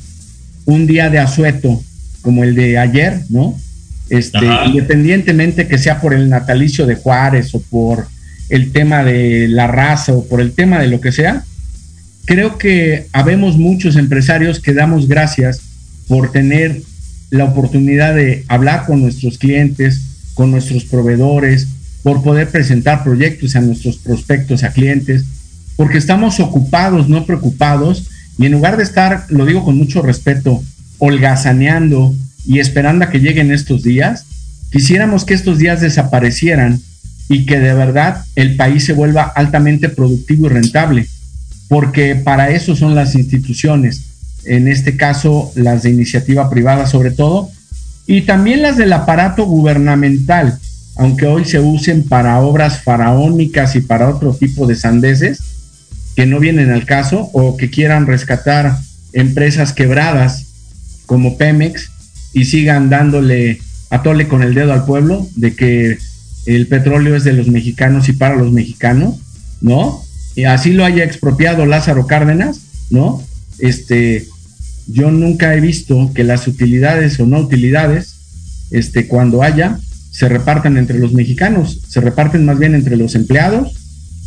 un 0.64 0.86
día 0.86 1.10
de 1.10 1.18
asueto 1.18 1.82
como 2.22 2.44
el 2.44 2.54
de 2.54 2.78
ayer, 2.78 3.20
¿no? 3.28 3.58
Este, 4.12 4.40
independientemente 4.66 5.66
que 5.66 5.78
sea 5.78 5.98
por 5.98 6.12
el 6.12 6.28
natalicio 6.28 6.84
de 6.84 6.96
Juárez 6.96 7.54
o 7.54 7.62
por 7.62 8.06
el 8.50 8.70
tema 8.70 9.02
de 9.02 9.48
la 9.48 9.66
raza 9.66 10.12
o 10.12 10.28
por 10.28 10.42
el 10.42 10.52
tema 10.52 10.78
de 10.80 10.88
lo 10.88 11.00
que 11.00 11.12
sea, 11.12 11.44
creo 12.26 12.58
que 12.58 13.06
habemos 13.14 13.56
muchos 13.56 13.96
empresarios 13.96 14.60
que 14.60 14.74
damos 14.74 15.08
gracias 15.08 15.62
por 16.08 16.30
tener 16.30 16.82
la 17.30 17.44
oportunidad 17.44 18.14
de 18.14 18.44
hablar 18.48 18.84
con 18.84 19.00
nuestros 19.00 19.38
clientes, 19.38 20.02
con 20.34 20.50
nuestros 20.50 20.84
proveedores, 20.84 21.68
por 22.02 22.22
poder 22.22 22.50
presentar 22.50 23.02
proyectos 23.02 23.56
a 23.56 23.62
nuestros 23.62 23.96
prospectos, 23.96 24.62
a 24.62 24.74
clientes, 24.74 25.24
porque 25.74 25.96
estamos 25.96 26.38
ocupados, 26.38 27.08
no 27.08 27.24
preocupados, 27.24 28.10
y 28.36 28.44
en 28.44 28.52
lugar 28.52 28.76
de 28.76 28.82
estar, 28.82 29.24
lo 29.30 29.46
digo 29.46 29.64
con 29.64 29.78
mucho 29.78 30.02
respeto, 30.02 30.62
holgazaneando 30.98 32.14
y 32.46 32.58
esperando 32.58 33.04
a 33.04 33.10
que 33.10 33.20
lleguen 33.20 33.52
estos 33.52 33.82
días, 33.82 34.24
quisiéramos 34.70 35.24
que 35.24 35.34
estos 35.34 35.58
días 35.58 35.80
desaparecieran 35.80 36.80
y 37.28 37.46
que 37.46 37.58
de 37.58 37.74
verdad 37.74 38.24
el 38.36 38.56
país 38.56 38.84
se 38.84 38.92
vuelva 38.92 39.22
altamente 39.22 39.88
productivo 39.88 40.46
y 40.46 40.50
rentable, 40.50 41.06
porque 41.68 42.16
para 42.16 42.50
eso 42.50 42.76
son 42.76 42.94
las 42.94 43.14
instituciones, 43.14 44.02
en 44.44 44.68
este 44.68 44.96
caso 44.96 45.52
las 45.54 45.82
de 45.82 45.90
iniciativa 45.90 46.50
privada 46.50 46.86
sobre 46.86 47.10
todo, 47.10 47.50
y 48.06 48.22
también 48.22 48.62
las 48.62 48.76
del 48.76 48.92
aparato 48.92 49.44
gubernamental, 49.44 50.58
aunque 50.96 51.26
hoy 51.26 51.44
se 51.44 51.60
usen 51.60 52.02
para 52.02 52.40
obras 52.40 52.82
faraónicas 52.82 53.76
y 53.76 53.80
para 53.80 54.08
otro 54.08 54.34
tipo 54.34 54.66
de 54.66 54.74
sandeces, 54.74 55.40
que 56.16 56.26
no 56.26 56.40
vienen 56.40 56.70
al 56.70 56.84
caso 56.84 57.30
o 57.32 57.56
que 57.56 57.70
quieran 57.70 58.06
rescatar 58.06 58.76
empresas 59.12 59.72
quebradas 59.72 60.44
como 61.06 61.38
Pemex 61.38 61.91
y 62.32 62.44
sigan 62.44 62.90
dándole 62.90 63.60
a 63.90 64.02
tole 64.02 64.28
con 64.28 64.42
el 64.42 64.54
dedo 64.54 64.72
al 64.72 64.84
pueblo 64.84 65.28
de 65.36 65.54
que 65.54 65.98
el 66.46 66.66
petróleo 66.66 67.14
es 67.16 67.24
de 67.24 67.32
los 67.32 67.48
mexicanos 67.48 68.08
y 68.08 68.12
para 68.12 68.36
los 68.36 68.52
mexicanos, 68.52 69.16
¿no? 69.60 70.02
Y 70.34 70.44
así 70.44 70.72
lo 70.72 70.84
haya 70.84 71.04
expropiado 71.04 71.66
Lázaro 71.66 72.06
Cárdenas, 72.06 72.60
¿no? 72.90 73.22
Este, 73.58 74.26
yo 74.86 75.10
nunca 75.10 75.54
he 75.54 75.60
visto 75.60 76.10
que 76.14 76.24
las 76.24 76.48
utilidades 76.48 77.20
o 77.20 77.26
no 77.26 77.38
utilidades, 77.38 78.14
este, 78.70 79.06
cuando 79.06 79.42
haya, 79.42 79.78
se 80.10 80.28
repartan 80.28 80.78
entre 80.78 80.98
los 80.98 81.12
mexicanos, 81.12 81.80
se 81.88 82.00
reparten 82.00 82.44
más 82.44 82.58
bien 82.58 82.74
entre 82.74 82.96
los 82.96 83.14
empleados, 83.14 83.74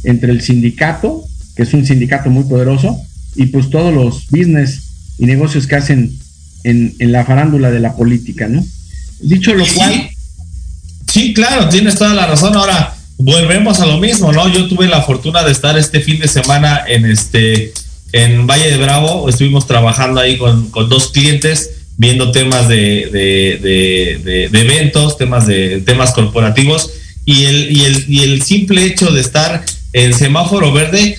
entre 0.03 0.31
el 0.31 0.41
sindicato 0.41 1.25
que 1.55 1.63
es 1.63 1.73
un 1.73 1.85
sindicato 1.85 2.29
muy 2.29 2.43
poderoso, 2.43 2.99
y 3.35 3.47
pues 3.47 3.69
todos 3.69 3.93
los 3.93 4.27
business 4.29 4.81
y 5.17 5.25
negocios 5.25 5.67
que 5.67 5.75
hacen 5.75 6.17
en, 6.65 7.11
la 7.11 7.25
farándula 7.25 7.71
de 7.71 7.79
la 7.79 7.95
política, 7.95 8.47
¿no? 8.47 8.65
Dicho 9.19 9.53
lo 9.53 9.65
cual... 9.67 10.09
Sí, 11.11 11.33
claro, 11.33 11.69
tienes 11.69 11.95
toda 11.95 12.13
la 12.13 12.25
razón. 12.25 12.55
Ahora, 12.55 12.95
volvemos 13.17 13.79
a 13.79 13.85
lo 13.85 13.99
mismo, 13.99 14.31
¿no? 14.31 14.51
Yo 14.51 14.67
tuve 14.67 14.87
la 14.87 15.01
fortuna 15.01 15.43
de 15.43 15.51
estar 15.51 15.77
este 15.77 16.01
fin 16.01 16.19
de 16.19 16.27
semana 16.27 16.81
en 16.87 17.05
este 17.05 17.73
en 18.11 18.47
Valle 18.47 18.71
de 18.71 18.77
Bravo, 18.77 19.27
estuvimos 19.27 19.67
trabajando 19.67 20.21
ahí 20.21 20.37
con, 20.37 20.71
dos 20.71 21.11
clientes, 21.11 21.71
viendo 21.97 22.31
temas 22.31 22.69
de, 22.69 23.09
de, 23.11 24.45
eventos, 24.53 25.17
temas 25.17 25.47
de 25.47 25.81
temas 25.81 26.13
corporativos, 26.13 26.91
y 27.25 27.43
el, 27.43 27.75
y 27.75 27.83
el, 27.83 28.05
y 28.07 28.23
el 28.23 28.41
simple 28.41 28.85
hecho 28.85 29.11
de 29.11 29.19
estar 29.19 29.65
en 29.91 30.13
semáforo 30.13 30.71
verde 30.71 31.17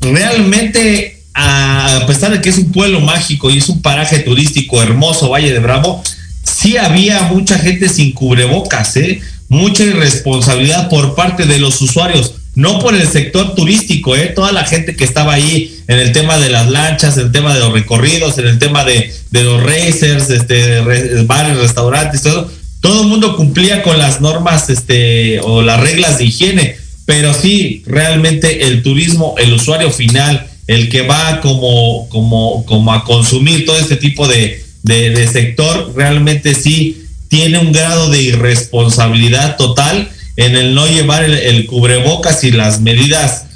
realmente, 0.00 1.17
a 1.40 2.04
pesar 2.06 2.32
de 2.32 2.40
que 2.40 2.48
es 2.48 2.58
un 2.58 2.72
pueblo 2.72 3.00
mágico 3.00 3.48
y 3.48 3.58
es 3.58 3.68
un 3.68 3.80
paraje 3.80 4.18
turístico 4.18 4.82
hermoso, 4.82 5.30
Valle 5.30 5.52
de 5.52 5.60
Bravo, 5.60 6.02
sí 6.42 6.76
había 6.76 7.22
mucha 7.22 7.58
gente 7.58 7.88
sin 7.88 8.12
cubrebocas, 8.12 8.96
¿eh? 8.96 9.20
mucha 9.48 9.84
irresponsabilidad 9.84 10.88
por 10.88 11.14
parte 11.14 11.46
de 11.46 11.60
los 11.60 11.80
usuarios, 11.80 12.34
no 12.56 12.80
por 12.80 12.96
el 12.96 13.06
sector 13.06 13.54
turístico, 13.54 14.16
¿eh? 14.16 14.32
toda 14.34 14.50
la 14.50 14.64
gente 14.64 14.96
que 14.96 15.04
estaba 15.04 15.34
ahí 15.34 15.80
en 15.86 16.00
el 16.00 16.10
tema 16.10 16.38
de 16.38 16.50
las 16.50 16.68
lanchas, 16.68 17.16
en 17.16 17.26
el 17.26 17.32
tema 17.32 17.54
de 17.54 17.60
los 17.60 17.72
recorridos, 17.72 18.36
en 18.38 18.48
el 18.48 18.58
tema 18.58 18.84
de, 18.84 19.12
los 19.30 19.62
racers, 19.62 20.30
este, 20.30 20.80
bares, 21.22 21.56
restaurantes, 21.56 22.22
todo, 22.22 22.50
todo 22.80 23.02
el 23.02 23.08
mundo 23.08 23.36
cumplía 23.36 23.84
con 23.84 23.96
las 23.96 24.20
normas 24.20 24.70
este, 24.70 25.38
o 25.40 25.62
las 25.62 25.78
reglas 25.78 26.18
de 26.18 26.24
higiene, 26.24 26.76
pero 27.06 27.32
sí, 27.32 27.84
realmente 27.86 28.66
el 28.66 28.82
turismo, 28.82 29.36
el 29.38 29.52
usuario 29.52 29.92
final, 29.92 30.47
el 30.68 30.90
que 30.90 31.02
va 31.02 31.40
como, 31.40 32.08
como, 32.10 32.64
como 32.66 32.92
a 32.92 33.02
consumir 33.02 33.64
todo 33.64 33.78
este 33.78 33.96
tipo 33.96 34.28
de, 34.28 34.62
de, 34.82 35.26
sector, 35.26 35.94
realmente 35.96 36.54
sí 36.54 37.04
tiene 37.28 37.58
un 37.58 37.72
grado 37.72 38.10
de 38.10 38.22
irresponsabilidad 38.22 39.56
total 39.56 40.08
en 40.36 40.56
el 40.56 40.74
no 40.74 40.86
llevar 40.86 41.24
el, 41.24 41.66
cubrebocas 41.66 42.44
y 42.44 42.52
las 42.52 42.80
medidas, 42.80 43.46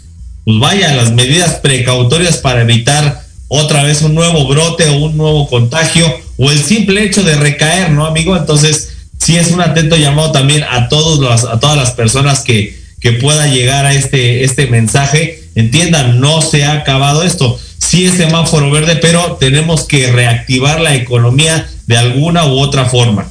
pues 0.45 0.59
vaya, 0.59 0.95
las 0.95 1.13
medidas 1.13 1.57
precautorias 1.57 2.39
para 2.39 2.63
evitar 2.63 3.23
otra 3.49 3.85
vez 3.85 4.01
un 4.01 4.15
nuevo 4.15 4.49
brote 4.49 4.89
o 4.89 4.97
un 4.97 5.17
nuevo 5.17 5.49
contagio 5.49 6.07
o 6.39 6.51
el 6.51 6.59
simple 6.59 7.05
hecho 7.05 7.23
de 7.23 7.37
recaer, 7.37 7.91
¿no, 7.91 8.07
amigo? 8.07 8.35
Entonces, 8.37 8.89
sí 9.19 9.37
es 9.37 9.51
un 9.51 9.61
atento 9.61 9.97
llamado 9.97 10.33
también 10.33 10.65
a 10.65 10.89
todos 10.89 11.45
a 11.45 11.61
todas 11.61 11.77
las 11.77 11.91
personas 11.91 12.41
que, 12.41 12.75
que 13.01 13.13
pueda 13.13 13.49
llegar 13.49 13.85
a 13.85 13.93
este, 13.93 14.45
este 14.45 14.67
mensaje 14.67 15.42
Entiendan, 15.55 16.21
no 16.21 16.41
se 16.43 16.65
ha 16.65 16.73
acabado 16.73 17.23
esto. 17.23 17.59
Sí 17.79 18.07
es 18.07 18.15
semáforo 18.15 18.71
verde, 18.71 18.97
pero 19.03 19.37
tenemos 19.37 19.87
que 19.87 20.11
reactivar 20.11 20.81
la 20.81 20.95
economía 20.95 21.67
de 21.87 21.97
alguna 21.97 22.47
u 22.47 22.59
otra 22.59 22.87
forma. 22.87 23.29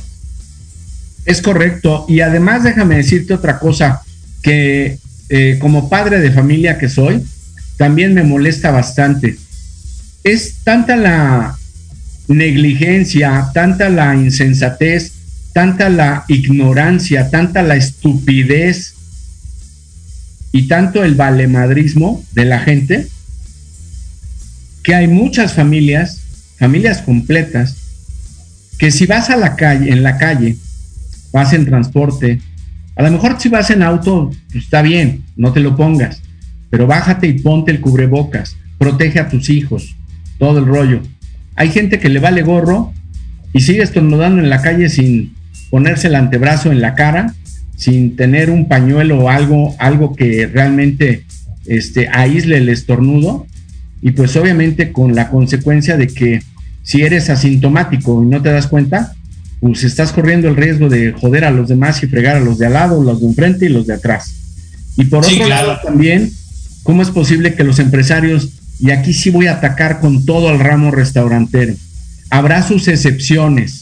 Es 1.25 1.41
correcto. 1.41 2.05
Y 2.07 2.21
además 2.21 2.63
déjame 2.63 2.97
decirte 2.97 3.33
otra 3.33 3.59
cosa, 3.59 4.01
que 4.41 4.97
eh, 5.29 5.57
como 5.59 5.89
padre 5.89 6.19
de 6.19 6.31
familia 6.31 6.77
que 6.77 6.89
soy, 6.89 7.23
también 7.77 8.13
me 8.13 8.23
molesta 8.23 8.71
bastante. 8.71 9.37
Es 10.23 10.55
tanta 10.63 10.95
la 10.95 11.57
negligencia, 12.27 13.49
tanta 13.53 13.89
la 13.89 14.15
insensatez, 14.15 15.13
tanta 15.53 15.89
la 15.89 16.25
ignorancia, 16.27 17.29
tanta 17.29 17.61
la 17.63 17.75
estupidez 17.75 18.93
y 20.51 20.67
tanto 20.67 21.03
el 21.03 21.15
valemadrismo 21.15 22.23
de 22.33 22.45
la 22.45 22.59
gente 22.59 23.07
que 24.83 24.95
hay 24.95 25.07
muchas 25.07 25.53
familias, 25.53 26.21
familias 26.57 27.01
completas, 27.01 27.77
que 28.77 28.91
si 28.91 29.05
vas 29.05 29.29
a 29.29 29.37
la 29.37 29.55
calle, 29.55 29.91
en 29.91 30.03
la 30.03 30.17
calle, 30.17 30.57
vas 31.31 31.53
en 31.53 31.65
transporte, 31.65 32.41
a 32.95 33.03
lo 33.03 33.11
mejor 33.11 33.37
si 33.39 33.49
vas 33.49 33.69
en 33.69 33.83
auto, 33.83 34.31
pues 34.51 34.65
está 34.65 34.81
bien, 34.81 35.23
no 35.35 35.53
te 35.53 35.59
lo 35.59 35.75
pongas, 35.75 36.21
pero 36.69 36.87
bájate 36.87 37.27
y 37.27 37.39
ponte 37.39 37.71
el 37.71 37.79
cubrebocas, 37.79 38.57
protege 38.77 39.19
a 39.19 39.29
tus 39.29 39.49
hijos, 39.49 39.95
todo 40.39 40.59
el 40.59 40.65
rollo. 40.65 41.01
Hay 41.55 41.69
gente 41.69 41.99
que 41.99 42.09
le 42.09 42.19
vale 42.19 42.41
gorro 42.41 42.93
y 43.53 43.61
sigue 43.61 43.83
estornudando 43.83 44.41
en 44.41 44.49
la 44.49 44.61
calle 44.61 44.89
sin 44.89 45.35
ponerse 45.69 46.07
el 46.07 46.15
antebrazo 46.15 46.71
en 46.71 46.81
la 46.81 46.95
cara 46.95 47.33
sin 47.81 48.15
tener 48.15 48.51
un 48.51 48.67
pañuelo 48.67 49.17
o 49.17 49.29
algo, 49.29 49.75
algo 49.79 50.15
que 50.15 50.45
realmente 50.45 51.25
este, 51.65 52.07
aísle 52.09 52.57
el 52.57 52.69
estornudo 52.69 53.47
y 54.03 54.11
pues 54.11 54.35
obviamente 54.35 54.91
con 54.91 55.15
la 55.15 55.29
consecuencia 55.29 55.97
de 55.97 56.05
que 56.05 56.43
si 56.83 57.01
eres 57.01 57.31
asintomático 57.31 58.21
y 58.21 58.27
no 58.27 58.39
te 58.39 58.51
das 58.51 58.67
cuenta, 58.67 59.15
pues 59.61 59.83
estás 59.83 60.11
corriendo 60.11 60.47
el 60.47 60.57
riesgo 60.57 60.89
de 60.89 61.11
joder 61.13 61.43
a 61.43 61.49
los 61.49 61.69
demás 61.69 62.03
y 62.03 62.05
fregar 62.05 62.35
a 62.35 62.39
los 62.39 62.59
de 62.59 62.67
al 62.67 62.73
lado, 62.73 63.03
los 63.03 63.19
de 63.19 63.25
enfrente 63.25 63.65
y 63.65 63.69
los 63.69 63.87
de 63.87 63.95
atrás. 63.95 64.31
Y 64.95 65.05
por 65.05 65.25
otro 65.25 65.49
lado 65.49 65.79
también, 65.83 66.31
¿cómo 66.83 67.01
es 67.01 67.09
posible 67.09 67.55
que 67.55 67.63
los 67.63 67.79
empresarios, 67.79 68.49
y 68.79 68.91
aquí 68.91 69.11
sí 69.11 69.31
voy 69.31 69.47
a 69.47 69.53
atacar 69.53 70.01
con 70.01 70.23
todo 70.23 70.49
al 70.49 70.59
ramo 70.59 70.91
restaurantero, 70.91 71.73
habrá 72.29 72.61
sus 72.61 72.87
excepciones, 72.87 73.80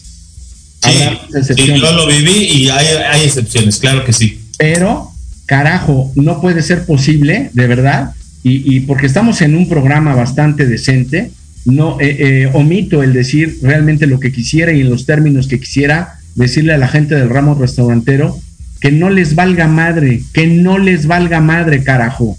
Sí, 0.82 1.66
yo 1.66 1.92
lo 1.92 2.08
viví 2.08 2.46
y 2.46 2.70
hay, 2.70 3.24
excepciones, 3.24 3.78
claro 3.78 4.04
que 4.06 4.14
sí. 4.14 4.42
Pero, 4.58 5.12
carajo, 5.46 6.12
no 6.16 6.42
puede 6.42 6.62
ser 6.62 6.86
posible, 6.86 7.50
de 7.54 7.68
verdad, 7.68 8.14
y, 8.44 8.80
porque 8.82 9.06
estamos 9.06 9.42
en 9.42 9.56
un 9.56 9.68
programa 9.68 10.16
bastante 10.16 10.66
decente, 10.66 11.32
no 11.66 12.00
eh, 12.00 12.16
eh, 12.20 12.50
omito 12.54 13.04
el 13.04 13.14
decir 13.14 13.60
realmente 13.62 14.08
lo 14.08 14.20
que 14.20 14.32
quisiera 14.32 14.72
y 14.72 14.82
en 14.82 14.90
los 14.90 15.06
términos 15.06 15.48
que 15.48 15.60
quisiera 15.60 16.20
decirle 16.36 16.74
a 16.74 16.78
la 16.78 16.88
gente 16.88 17.16
del 17.16 17.30
ramo 17.30 17.54
restaurantero 17.54 18.40
que 18.80 18.92
no 18.92 19.10
les 19.10 19.36
valga 19.36 19.68
madre, 19.68 20.22
que 20.34 20.48
no 20.48 20.78
les 20.78 21.06
valga 21.06 21.42
madre, 21.42 21.84
carajo. 21.84 22.38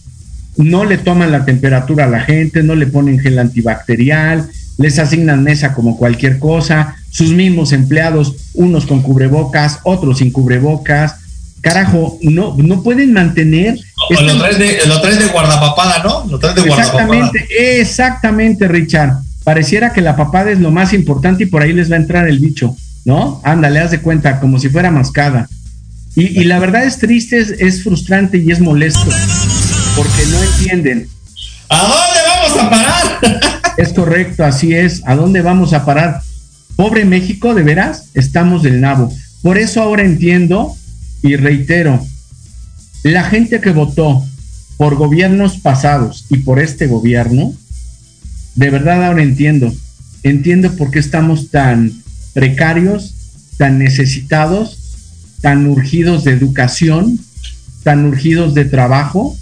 No 0.57 0.85
le 0.85 0.99
toman 0.99 1.33
la 1.33 1.45
temperatura 1.45 2.05
a 2.05 2.09
la 2.09 2.21
gente, 2.21 2.63
no 2.63 2.75
le 2.75 2.87
ponen 2.87 3.19
gel 3.19 3.39
antibacterial, 3.39 4.49
les 4.79 4.99
asignan 4.99 5.45
mesa 5.45 5.75
como 5.75 5.99
cualquier 5.99 6.39
cosa, 6.39 6.97
sus 7.11 7.33
mismos 7.33 7.73
empleados, 7.73 8.35
unos 8.55 8.87
con 8.87 9.03
cubrebocas, 9.03 9.81
otros 9.83 10.19
sin 10.19 10.31
cubrebocas. 10.31 11.17
Carajo, 11.61 12.19
no, 12.23 12.55
no 12.57 12.83
pueden 12.83 13.13
mantener. 13.13 13.79
Lo, 14.09 14.39
traes 14.39 14.59
de, 14.59 14.79
lo 14.87 15.01
traes 15.01 15.19
de 15.19 15.27
guardapapada, 15.27 16.03
¿no? 16.03 16.25
Lo 16.27 16.39
traes 16.39 16.55
de 16.55 16.63
exactamente, 16.63 17.49
exactamente, 17.79 18.69
Richard. 18.69 19.19
Pareciera 19.45 19.93
que 19.93 20.01
la 20.01 20.17
papada 20.17 20.51
es 20.51 20.61
lo 20.61 20.71
más 20.71 20.93
importante 20.93 21.45
y 21.45 21.47
por 21.47 21.63
ahí 21.63 21.73
les 21.73 21.91
va 21.91 21.97
a 21.97 21.99
entrar 21.99 22.29
el 22.29 22.39
bicho, 22.39 22.75
¿no? 23.05 23.41
Ándale, 23.45 23.81
haz 23.81 23.91
de 23.91 24.01
cuenta, 24.01 24.41
como 24.41 24.59
si 24.59 24.69
fuera 24.69 24.91
mascada. 24.91 25.49
Y, 26.17 26.45
la 26.45 26.59
verdad 26.59 26.85
es 26.85 26.99
triste, 26.99 27.39
es, 27.39 27.51
es 27.51 27.85
frustrante 27.85 28.39
y 28.39 28.51
es 28.51 28.61
molesto, 28.61 29.11
porque 29.97 30.27
no 30.29 30.43
entienden. 30.43 31.09
¿A 31.69 31.79
dónde 31.83 32.21
vamos 32.29 32.59
a 32.59 32.71
parar? 32.71 33.51
Es 33.77 33.95
correcto, 33.95 34.45
así 34.45 34.75
es. 34.75 35.01
¿A 35.07 35.15
dónde 35.15 35.41
vamos 35.41 35.73
a 35.73 35.87
parar? 35.87 36.21
Pobre 36.77 37.05
México, 37.05 37.55
de 37.55 37.63
veras, 37.63 38.07
estamos 38.15 38.63
del 38.63 38.81
nabo. 38.81 39.13
Por 39.43 39.59
eso 39.59 39.83
ahora 39.83 40.05
entiendo 40.05 40.77
y 41.23 41.37
reitero, 41.37 42.05
la 43.03 43.25
gente 43.25 43.61
que 43.61 43.71
votó 43.71 44.25
por 44.77 44.97
gobiernos 44.97 45.59
pasados 45.59 46.27
y 46.31 46.39
por 46.39 46.59
este 46.59 46.87
gobierno, 46.87 47.53
de 48.55 48.71
verdad 48.71 49.05
ahora 49.05 49.23
entiendo. 49.23 49.73
Entiendo 50.23 50.73
por 50.77 50.91
qué 50.91 50.99
estamos 50.99 51.51
tan 51.51 51.93
precarios, 52.35 53.15
tan 53.57 53.79
necesitados, 53.79 54.79
tan 55.41 55.67
urgidos 55.67 56.25
de 56.25 56.33
educación, 56.33 57.19
tan 57.83 58.05
urgidos 58.05 58.55
de 58.55 58.65
trabajo 58.65 59.37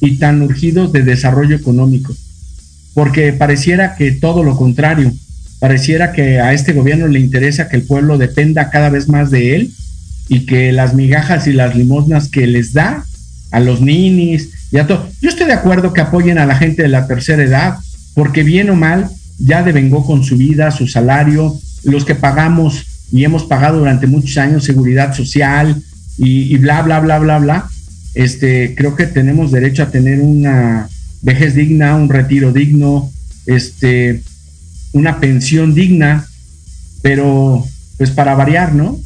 y 0.00 0.18
tan 0.18 0.42
urgidos 0.42 0.92
de 0.92 1.02
desarrollo 1.02 1.56
económico 1.56 2.14
porque 2.96 3.34
pareciera 3.34 3.94
que 3.94 4.10
todo 4.10 4.42
lo 4.42 4.56
contrario, 4.56 5.12
pareciera 5.58 6.12
que 6.12 6.40
a 6.40 6.52
este 6.52 6.72
gobierno 6.72 7.08
le 7.08 7.20
interesa 7.20 7.68
que 7.68 7.76
el 7.76 7.82
pueblo 7.82 8.18
dependa 8.18 8.70
cada 8.70 8.90
vez 8.90 9.08
más 9.08 9.30
de 9.30 9.56
él 9.56 9.72
y 10.28 10.46
que 10.46 10.72
las 10.72 10.94
migajas 10.94 11.46
y 11.46 11.52
las 11.52 11.74
limosnas 11.74 12.28
que 12.28 12.46
les 12.46 12.72
da 12.72 13.04
a 13.50 13.60
los 13.60 13.80
ninis 13.80 14.50
y 14.70 14.78
a 14.78 14.86
todo. 14.86 15.08
Yo 15.20 15.28
estoy 15.28 15.46
de 15.46 15.52
acuerdo 15.52 15.92
que 15.92 16.00
apoyen 16.00 16.38
a 16.38 16.46
la 16.46 16.56
gente 16.56 16.82
de 16.82 16.88
la 16.88 17.06
tercera 17.06 17.42
edad, 17.42 17.78
porque 18.14 18.42
bien 18.42 18.70
o 18.70 18.74
mal 18.74 19.08
ya 19.38 19.62
devengó 19.62 20.04
con 20.04 20.24
su 20.24 20.36
vida, 20.36 20.70
su 20.70 20.86
salario, 20.88 21.58
los 21.84 22.04
que 22.04 22.14
pagamos 22.14 22.84
y 23.12 23.24
hemos 23.24 23.44
pagado 23.44 23.78
durante 23.78 24.06
muchos 24.06 24.36
años 24.38 24.64
seguridad 24.64 25.14
social 25.14 25.80
y, 26.18 26.54
y 26.54 26.58
bla, 26.58 26.82
bla, 26.82 27.00
bla, 27.00 27.18
bla, 27.18 27.38
bla. 27.38 27.68
Este, 28.14 28.74
creo 28.74 28.96
que 28.96 29.06
tenemos 29.06 29.52
derecho 29.52 29.82
a 29.82 29.90
tener 29.90 30.20
una 30.20 30.88
vejez 31.22 31.54
digna, 31.54 31.96
un 31.96 32.08
retiro 32.08 32.52
digno, 32.52 33.10
este, 33.46 34.22
una 34.96 35.20
pensión 35.20 35.74
digna, 35.74 36.26
pero 37.02 37.66
pues 37.98 38.10
para 38.10 38.34
variar, 38.34 38.74
¿no? 38.74 38.98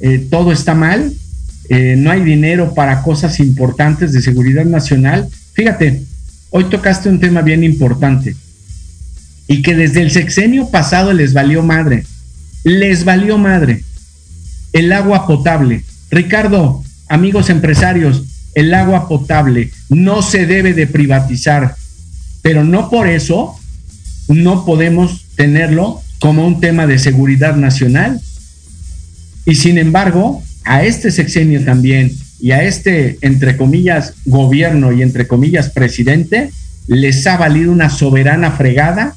Eh, 0.00 0.26
todo 0.30 0.52
está 0.52 0.74
mal, 0.74 1.12
eh, 1.68 1.94
no 1.96 2.10
hay 2.10 2.22
dinero 2.22 2.74
para 2.74 3.02
cosas 3.02 3.38
importantes 3.40 4.12
de 4.12 4.22
seguridad 4.22 4.64
nacional. 4.64 5.28
Fíjate, 5.52 6.02
hoy 6.50 6.64
tocaste 6.64 7.08
un 7.08 7.20
tema 7.20 7.42
bien 7.42 7.64
importante 7.64 8.34
y 9.46 9.62
que 9.62 9.74
desde 9.74 10.02
el 10.02 10.10
sexenio 10.10 10.68
pasado 10.70 11.12
les 11.12 11.32
valió 11.32 11.62
madre, 11.62 12.04
les 12.64 13.04
valió 13.04 13.38
madre 13.38 13.84
el 14.72 14.92
agua 14.92 15.26
potable. 15.26 15.84
Ricardo, 16.10 16.82
amigos 17.08 17.50
empresarios, 17.50 18.24
el 18.54 18.74
agua 18.74 19.08
potable 19.08 19.70
no 19.88 20.22
se 20.22 20.46
debe 20.46 20.74
de 20.74 20.86
privatizar, 20.86 21.76
pero 22.42 22.64
no 22.64 22.90
por 22.90 23.06
eso 23.06 23.54
no 24.28 24.64
podemos 24.64 25.25
tenerlo 25.36 26.00
como 26.18 26.46
un 26.46 26.60
tema 26.60 26.86
de 26.86 26.98
seguridad 26.98 27.56
nacional. 27.56 28.20
Y 29.44 29.54
sin 29.54 29.78
embargo, 29.78 30.42
a 30.64 30.84
este 30.84 31.10
sexenio 31.10 31.64
también 31.64 32.12
y 32.40 32.50
a 32.50 32.62
este, 32.64 33.18
entre 33.20 33.56
comillas, 33.56 34.14
gobierno 34.24 34.92
y 34.92 35.02
entre 35.02 35.26
comillas, 35.26 35.70
presidente, 35.70 36.50
les 36.88 37.26
ha 37.26 37.36
valido 37.36 37.72
una 37.72 37.90
soberana 37.90 38.52
fregada 38.52 39.14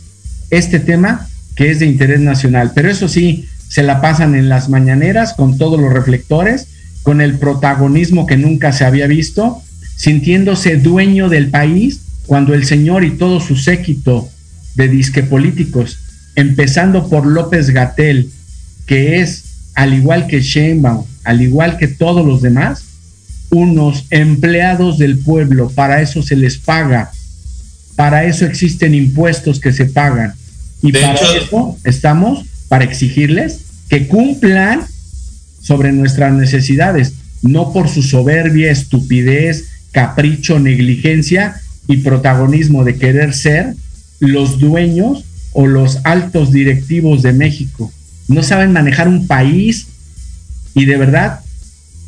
este 0.50 0.80
tema 0.80 1.28
que 1.56 1.72
es 1.72 1.80
de 1.80 1.86
interés 1.86 2.20
nacional. 2.20 2.72
Pero 2.74 2.90
eso 2.90 3.08
sí, 3.08 3.48
se 3.68 3.84
la 3.84 4.02
pasan 4.02 4.36
en 4.36 4.50
las 4.50 4.70
mañaneras 4.70 5.34
con 5.34 5.58
todos 5.58 5.80
los 5.80 5.94
reflectores 5.94 6.68
con 7.04 7.22
el 7.22 7.38
protagonismo 7.38 8.26
que 8.26 8.38
nunca 8.38 8.72
se 8.72 8.86
había 8.86 9.08
visto, 9.08 9.62
sintiéndose 9.96 10.78
dueño 10.78 11.30
del 11.30 11.50
país 11.50 12.02
cuando 12.26 12.54
el 12.54 12.66
señor 12.66 13.04
y 13.04 13.12
todo 13.12 13.40
su 13.40 13.56
séquito 13.56 14.30
de 14.76 14.88
disque 14.88 15.24
políticos, 15.24 15.98
empezando 16.36 17.10
por 17.10 17.26
López 17.26 17.70
Gatel, 17.70 18.30
que 18.86 19.20
es, 19.22 19.44
al 19.76 19.94
igual 19.94 20.28
que 20.28 20.42
Sheinbaum, 20.42 21.06
al 21.24 21.42
igual 21.42 21.78
que 21.78 21.88
todos 21.88 22.26
los 22.26 22.42
demás, 22.42 22.84
unos 23.52 24.06
empleados 24.10 24.98
del 24.98 25.20
pueblo, 25.20 25.70
para 25.70 26.02
eso 26.02 26.22
se 26.22 26.36
les 26.36 26.58
paga, 26.58 27.12
para 27.96 28.26
eso 28.26 28.46
existen 28.46 28.94
impuestos 28.94 29.60
que 29.60 29.74
se 29.74 29.86
pagan. 29.86 30.34
Y 30.82 30.94
para 30.94 31.16
eso 31.16 31.78
estamos 31.84 32.46
para 32.70 32.86
exigirles 32.86 33.60
que 33.90 34.08
cumplan 34.08 34.86
sobre 35.62 35.92
nuestras 35.92 36.34
necesidades, 36.34 37.14
no 37.42 37.74
por 37.74 37.90
su 37.90 38.02
soberbia, 38.02 38.72
estupidez, 38.72 39.66
capricho, 39.92 40.60
negligencia 40.60 41.60
y 41.88 41.98
protagonismo 41.98 42.84
de 42.84 42.98
querer 42.98 43.34
ser 43.34 43.74
los 44.20 44.60
dueños 44.60 45.26
o 45.54 45.68
los 45.68 46.00
altos 46.04 46.52
directivos 46.52 47.22
de 47.22 47.34
México. 47.34 47.92
No 48.28 48.44
saben 48.44 48.72
manejar 48.72 49.08
un 49.08 49.28
país 49.28 49.88
y 50.74 50.86
de 50.86 50.98
verdad, 50.98 51.40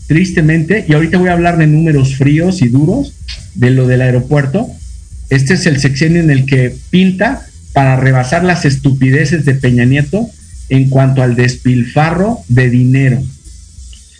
tristemente, 0.08 0.86
y 0.88 0.94
ahorita 0.94 1.18
voy 1.18 1.30
a 1.30 1.34
hablar 1.34 1.58
de 1.58 1.68
números 1.68 2.16
fríos 2.16 2.62
y 2.62 2.70
duros 2.70 3.14
de 3.56 3.72
lo 3.72 3.88
del 3.88 4.02
aeropuerto, 4.02 4.68
este 5.30 5.54
es 5.54 5.66
el 5.66 5.80
sexenio 5.80 6.20
en 6.20 6.30
el 6.30 6.46
que 6.46 6.76
pinta 6.90 7.48
para 7.74 7.96
rebasar 7.96 8.44
las 8.44 8.66
estupideces 8.66 9.46
de 9.46 9.54
Peña 9.54 9.86
Nieto 9.86 10.30
en 10.68 10.90
cuanto 10.90 11.24
al 11.24 11.36
despilfarro 11.36 12.40
de 12.50 12.70
dinero. 12.70 13.24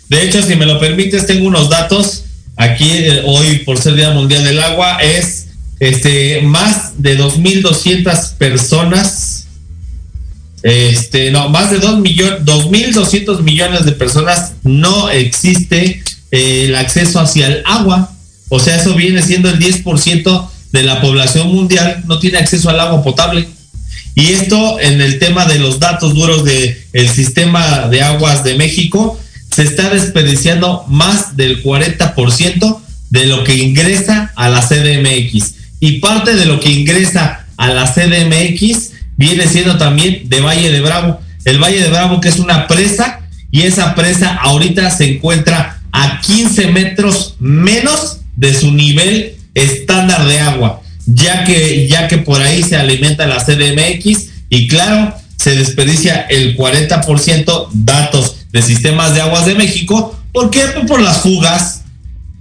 De 0.08 0.22
hecho, 0.24 0.42
si 0.42 0.56
me 0.56 0.66
lo 0.66 0.80
permites, 0.80 1.26
tengo 1.26 1.46
unos 1.46 1.68
datos 1.68 2.24
aquí 2.56 2.90
eh, 2.90 3.22
hoy 3.26 3.58
por 3.58 3.78
ser 3.78 3.94
Día 3.94 4.10
Mundial 4.10 4.44
del 4.44 4.58
Agua. 4.58 4.98
Es 5.02 5.41
este 5.82 6.42
más 6.42 7.02
de 7.02 7.18
2.200 7.18 8.34
personas, 8.34 9.48
este, 10.62 11.32
no, 11.32 11.48
más 11.48 11.72
de 11.72 11.80
2 11.80 11.98
millones, 11.98 12.44
2.200 12.44 13.40
millones 13.40 13.84
de 13.84 13.90
personas 13.90 14.52
no 14.62 15.10
existe 15.10 16.00
eh, 16.30 16.66
el 16.66 16.76
acceso 16.76 17.18
hacia 17.18 17.48
el 17.48 17.62
agua. 17.66 18.14
O 18.48 18.60
sea, 18.60 18.76
eso 18.76 18.94
viene 18.94 19.22
siendo 19.22 19.50
el 19.50 19.58
10% 19.58 20.48
de 20.70 20.82
la 20.84 21.00
población 21.00 21.52
mundial 21.52 22.04
no 22.06 22.20
tiene 22.20 22.38
acceso 22.38 22.70
al 22.70 22.78
agua 22.78 23.02
potable. 23.02 23.48
Y 24.14 24.28
esto 24.28 24.78
en 24.78 25.00
el 25.00 25.18
tema 25.18 25.46
de 25.46 25.58
los 25.58 25.80
datos 25.80 26.14
duros 26.14 26.44
del 26.44 26.78
el 26.92 27.08
sistema 27.08 27.88
de 27.88 28.02
aguas 28.02 28.44
de 28.44 28.54
México, 28.54 29.18
se 29.50 29.64
está 29.64 29.90
desperdiciando 29.90 30.84
más 30.86 31.36
del 31.36 31.60
40% 31.64 32.80
de 33.10 33.26
lo 33.26 33.42
que 33.42 33.56
ingresa 33.56 34.32
a 34.36 34.48
la 34.48 34.60
CDMX. 34.60 35.61
Y 35.82 35.98
parte 35.98 36.34
de 36.34 36.46
lo 36.46 36.60
que 36.60 36.70
ingresa 36.70 37.44
a 37.56 37.68
la 37.68 37.92
CDMX 37.92 38.92
viene 39.16 39.46
siendo 39.48 39.76
también 39.76 40.28
de 40.28 40.40
Valle 40.40 40.70
de 40.70 40.80
Bravo. 40.80 41.20
El 41.44 41.58
Valle 41.58 41.82
de 41.82 41.90
Bravo 41.90 42.20
que 42.20 42.28
es 42.28 42.38
una 42.38 42.68
presa 42.68 43.20
y 43.50 43.62
esa 43.62 43.94
presa 43.94 44.34
ahorita 44.34 44.90
se 44.90 45.16
encuentra 45.16 45.80
a 45.90 46.20
15 46.20 46.68
metros 46.68 47.34
menos 47.40 48.20
de 48.36 48.54
su 48.54 48.70
nivel 48.70 49.34
estándar 49.54 50.24
de 50.26 50.38
agua 50.38 50.82
ya 51.06 51.44
que, 51.44 51.88
ya 51.88 52.08
que 52.08 52.18
por 52.18 52.40
ahí 52.40 52.62
se 52.62 52.76
alimenta 52.76 53.26
la 53.26 53.44
CDMX 53.44 54.28
y 54.48 54.68
claro, 54.68 55.14
se 55.36 55.56
desperdicia 55.56 56.26
el 56.28 56.56
40% 56.56 57.68
datos 57.72 58.36
de 58.52 58.62
sistemas 58.62 59.14
de 59.14 59.22
aguas 59.22 59.46
de 59.46 59.54
México. 59.54 60.16
¿Por 60.32 60.50
qué? 60.50 60.60
Pues 60.74 60.86
por 60.86 61.00
las 61.00 61.18
fugas, 61.18 61.82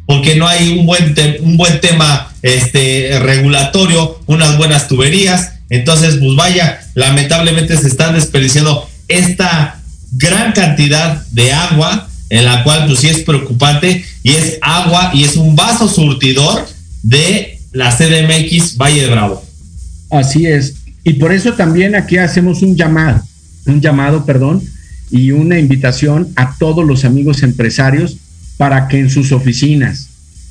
porque 0.05 0.35
no 0.35 0.47
hay 0.47 0.77
un 0.77 0.85
buen, 0.85 1.15
un 1.41 1.57
buen 1.57 1.79
tema 1.81 2.30
este, 2.41 3.19
regulatorio, 3.19 4.19
unas 4.25 4.57
buenas 4.57 4.87
tuberías. 4.87 5.53
Entonces, 5.69 6.17
pues 6.17 6.35
vaya, 6.35 6.81
lamentablemente 6.95 7.77
se 7.77 7.87
está 7.87 8.11
desperdiciando 8.11 8.89
esta 9.07 9.79
gran 10.11 10.51
cantidad 10.51 11.25
de 11.27 11.53
agua, 11.53 12.09
en 12.29 12.45
la 12.45 12.63
cual 12.63 12.85
pues 12.87 12.99
sí 12.99 13.09
es 13.09 13.19
preocupante, 13.19 14.05
y 14.23 14.31
es 14.31 14.57
agua 14.61 15.11
y 15.13 15.23
es 15.23 15.35
un 15.35 15.55
vaso 15.55 15.87
surtidor 15.87 16.67
de 17.03 17.59
la 17.71 17.95
CDMX 17.95 18.77
Valle 18.77 19.01
de 19.01 19.09
Bravo. 19.09 19.43
Así 20.09 20.45
es. 20.45 20.75
Y 21.03 21.13
por 21.13 21.31
eso 21.31 21.53
también 21.53 21.95
aquí 21.95 22.17
hacemos 22.17 22.61
un 22.61 22.75
llamado, 22.75 23.23
un 23.65 23.81
llamado, 23.81 24.25
perdón, 24.25 24.61
y 25.09 25.31
una 25.31 25.57
invitación 25.57 26.31
a 26.35 26.57
todos 26.57 26.85
los 26.85 27.05
amigos 27.05 27.43
empresarios 27.43 28.17
para 28.57 28.87
que 28.87 28.99
en 28.99 29.09
sus 29.09 29.31
oficinas, 29.31 30.07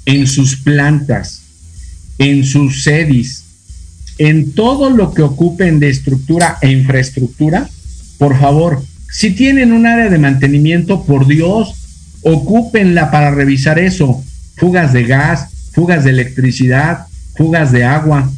en 0.07 0.27
sus 0.27 0.57
plantas, 0.57 1.40
en 2.21 2.45
sus 2.45 2.83
sedis, 2.83 3.45
en 4.19 4.53
todo 4.53 4.91
lo 4.91 5.15
que 5.15 5.23
ocupen 5.23 5.81
de 5.81 5.89
estructura 5.89 6.59
e 6.61 6.71
infraestructura, 6.71 7.69
por 8.19 8.39
favor, 8.39 8.83
si 9.11 9.31
tienen 9.31 9.73
un 9.73 9.87
área 9.87 10.11
de 10.11 10.19
mantenimiento, 10.19 11.05
por 11.05 11.27
Dios, 11.27 11.75
ocúpenla 12.23 13.11
para 13.11 13.31
revisar 13.31 13.79
eso. 13.79 14.23
Fugas 14.57 14.93
de 14.93 15.05
gas, 15.05 15.49
fugas 15.73 16.05
de 16.05 16.11
electricidad, 16.11 17.07
fugas 17.37 17.73
de 17.73 17.85
agua. 17.85 18.31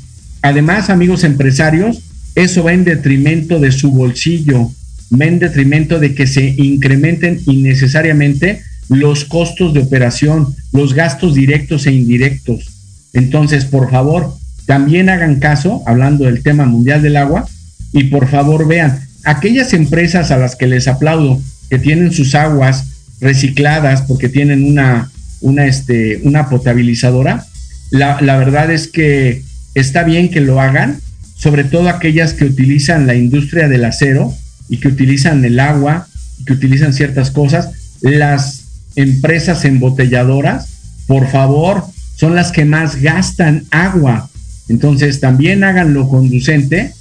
Además, 0.43 0.89
amigos 0.89 1.25
empresarios, 1.25 2.03
eso 2.37 2.63
va 2.63 2.73
en 2.73 2.85
detrimento 2.85 3.59
de 3.59 3.73
su 3.73 3.91
bolsillo, 3.91 4.71
va 5.13 5.25
en 5.25 5.41
detrimento 5.41 5.99
de 5.99 6.15
que 6.15 6.29
se 6.29 6.55
incrementen 6.57 7.41
innecesariamente 7.47 8.63
los 8.89 9.25
costos 9.25 9.75
de 9.75 9.81
operación, 9.81 10.55
los 10.73 10.95
gastos 10.95 11.35
directos 11.35 11.89
e 11.89 11.93
indirectos. 11.93 12.82
Entonces, 13.13 13.65
por 13.65 13.91
favor, 13.91 14.35
también 14.67 15.09
hagan 15.09 15.41
caso, 15.41 15.83
hablando 15.87 16.25
del 16.25 16.43
tema 16.43 16.65
mundial 16.65 17.03
del 17.03 17.17
agua, 17.17 17.47
y 17.93 18.05
por 18.05 18.29
favor 18.29 18.67
vean, 18.67 19.01
aquellas 19.25 19.73
empresas 19.73 20.31
a 20.31 20.39
las 20.39 20.57
que 20.57 20.67
les 20.67 20.89
aplaudo, 20.89 21.41
que 21.69 21.79
tienen 21.79 22.13
sus 22.13 22.35
aguas 22.35 22.85
recicladas 23.21 24.03
porque 24.03 24.29
tienen 24.29 24.65
una, 24.65 25.11
una, 25.41 25.67
este, 25.67 26.21
una 26.25 26.49
potabilizadora, 26.49 27.47
la, 27.93 28.37
verdad 28.39 28.71
es 28.71 28.89
que 28.89 29.43
está 29.75 30.03
bien 30.03 30.31
que 30.31 30.41
lo 30.41 30.61
hagan, 30.61 30.99
sobre 31.37 31.65
todo 31.65 31.91
aquellas 31.91 32.33
que 32.33 32.47
utilizan 32.47 33.07
la 33.07 33.15
industria 33.15 33.69
del 33.69 33.85
acero 33.85 34.35
y 34.71 34.79
que 34.79 34.89
utilizan 34.89 35.45
el 35.45 35.61
agua, 35.61 36.09
y 36.39 36.45
que 36.45 36.55
utilizan 36.55 36.95
ciertas 36.95 37.31
cosas. 37.31 37.71
Las 38.01 38.63
empresas 38.97 39.67
embotelladoras, 39.67 40.69
por 41.07 41.31
favor, 41.31 41.85
son 42.23 42.37
las 42.37 42.53
que 42.53 42.65
más 42.65 43.03
gastan 43.03 43.65
agua. 43.73 44.31
Entonces, 44.69 45.19
también 45.19 45.65
háganlo 45.65 46.09
conducente, 46.09 46.93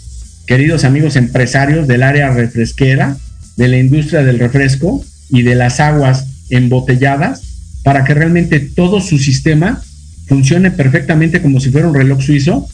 queridos 0.48 0.84
amigos 0.84 1.16
empresarios 1.16 1.88
del 1.88 2.02
área 2.02 2.32
refresquera, 2.32 3.16
de 3.56 3.68
la 3.68 3.78
industria 3.78 4.24
del 4.24 4.40
refresco 4.40 5.06
y 5.30 5.44
de 5.44 5.54
las 5.54 5.80
aguas 5.80 6.26
embotelladas, 6.50 7.44
para 7.84 8.04
que 8.04 8.16
realmente 8.16 8.60
todo 8.62 9.00
su 9.00 9.20
sistema 9.20 9.84
funcione 10.26 10.72
perfectamente 10.72 11.40
como 11.40 11.60
si 11.60 11.70
fuera 11.70 11.88
un 11.88 11.94
reloj 11.94 12.20
suizo 12.20 12.68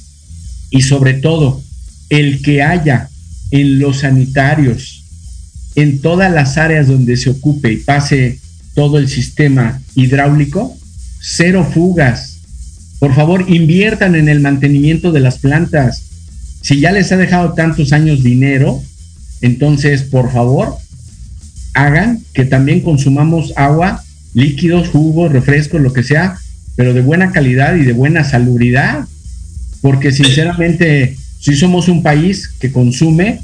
y 0.70 0.84
sobre 0.84 1.16
todo 1.16 1.62
el 2.08 2.42
que 2.42 2.64
haya 2.64 3.10
en 3.52 3.78
los 3.78 3.98
sanitarios, 3.98 5.04
en 5.76 6.00
todas 6.00 6.32
las 6.32 6.58
áreas 6.58 6.88
donde 6.88 7.18
se 7.18 7.30
ocupe 7.30 7.74
y 7.74 7.78
pase 7.78 8.40
todo 8.74 9.00
el 9.00 9.10
sistema 9.10 9.82
hidráulico, 9.96 10.78
cero 11.20 11.70
fugas. 11.74 12.37
Por 13.00 13.14
favor, 13.14 13.46
inviertan 13.48 14.16
en 14.16 14.30
el 14.30 14.40
mantenimiento 14.40 15.12
de 15.12 15.20
las 15.20 15.40
plantas. 15.40 16.04
Si 16.62 16.80
ya 16.80 16.92
les 16.92 17.12
ha 17.12 17.18
dejado 17.18 17.54
tantos 17.54 17.94
años 17.94 18.24
dinero, 18.24 18.82
entonces, 19.42 20.04
por 20.04 20.32
favor, 20.32 20.78
hagan 21.74 22.24
que 22.34 22.46
también 22.46 22.82
consumamos 22.82 23.54
agua, 23.56 24.04
líquidos, 24.34 24.90
jugos, 24.90 25.32
refrescos, 25.32 25.82
lo 25.82 25.94
que 25.94 26.04
sea, 26.04 26.38
pero 26.76 26.94
de 26.94 27.02
buena 27.02 27.32
calidad 27.32 27.76
y 27.76 27.84
de 27.84 27.94
buena 27.94 28.24
salubridad, 28.24 29.06
porque 29.82 30.12
sinceramente 30.12 31.16
si 31.40 31.56
somos 31.56 31.88
un 31.88 32.04
país 32.04 32.48
que 32.48 32.72
consume 32.72 33.40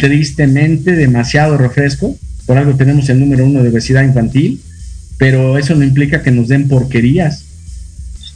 tristemente 0.00 0.92
demasiado 0.92 1.56
refresco, 1.56 2.16
por 2.46 2.58
algo 2.58 2.74
tenemos 2.74 3.08
el 3.08 3.20
número 3.20 3.46
uno 3.46 3.62
de 3.62 3.70
obesidad 3.70 4.04
infantil, 4.04 4.60
pero 5.18 5.58
eso 5.58 5.74
no 5.74 5.84
implica 5.84 6.22
que 6.22 6.30
nos 6.30 6.48
den 6.48 6.68
porquerías. 6.68 7.44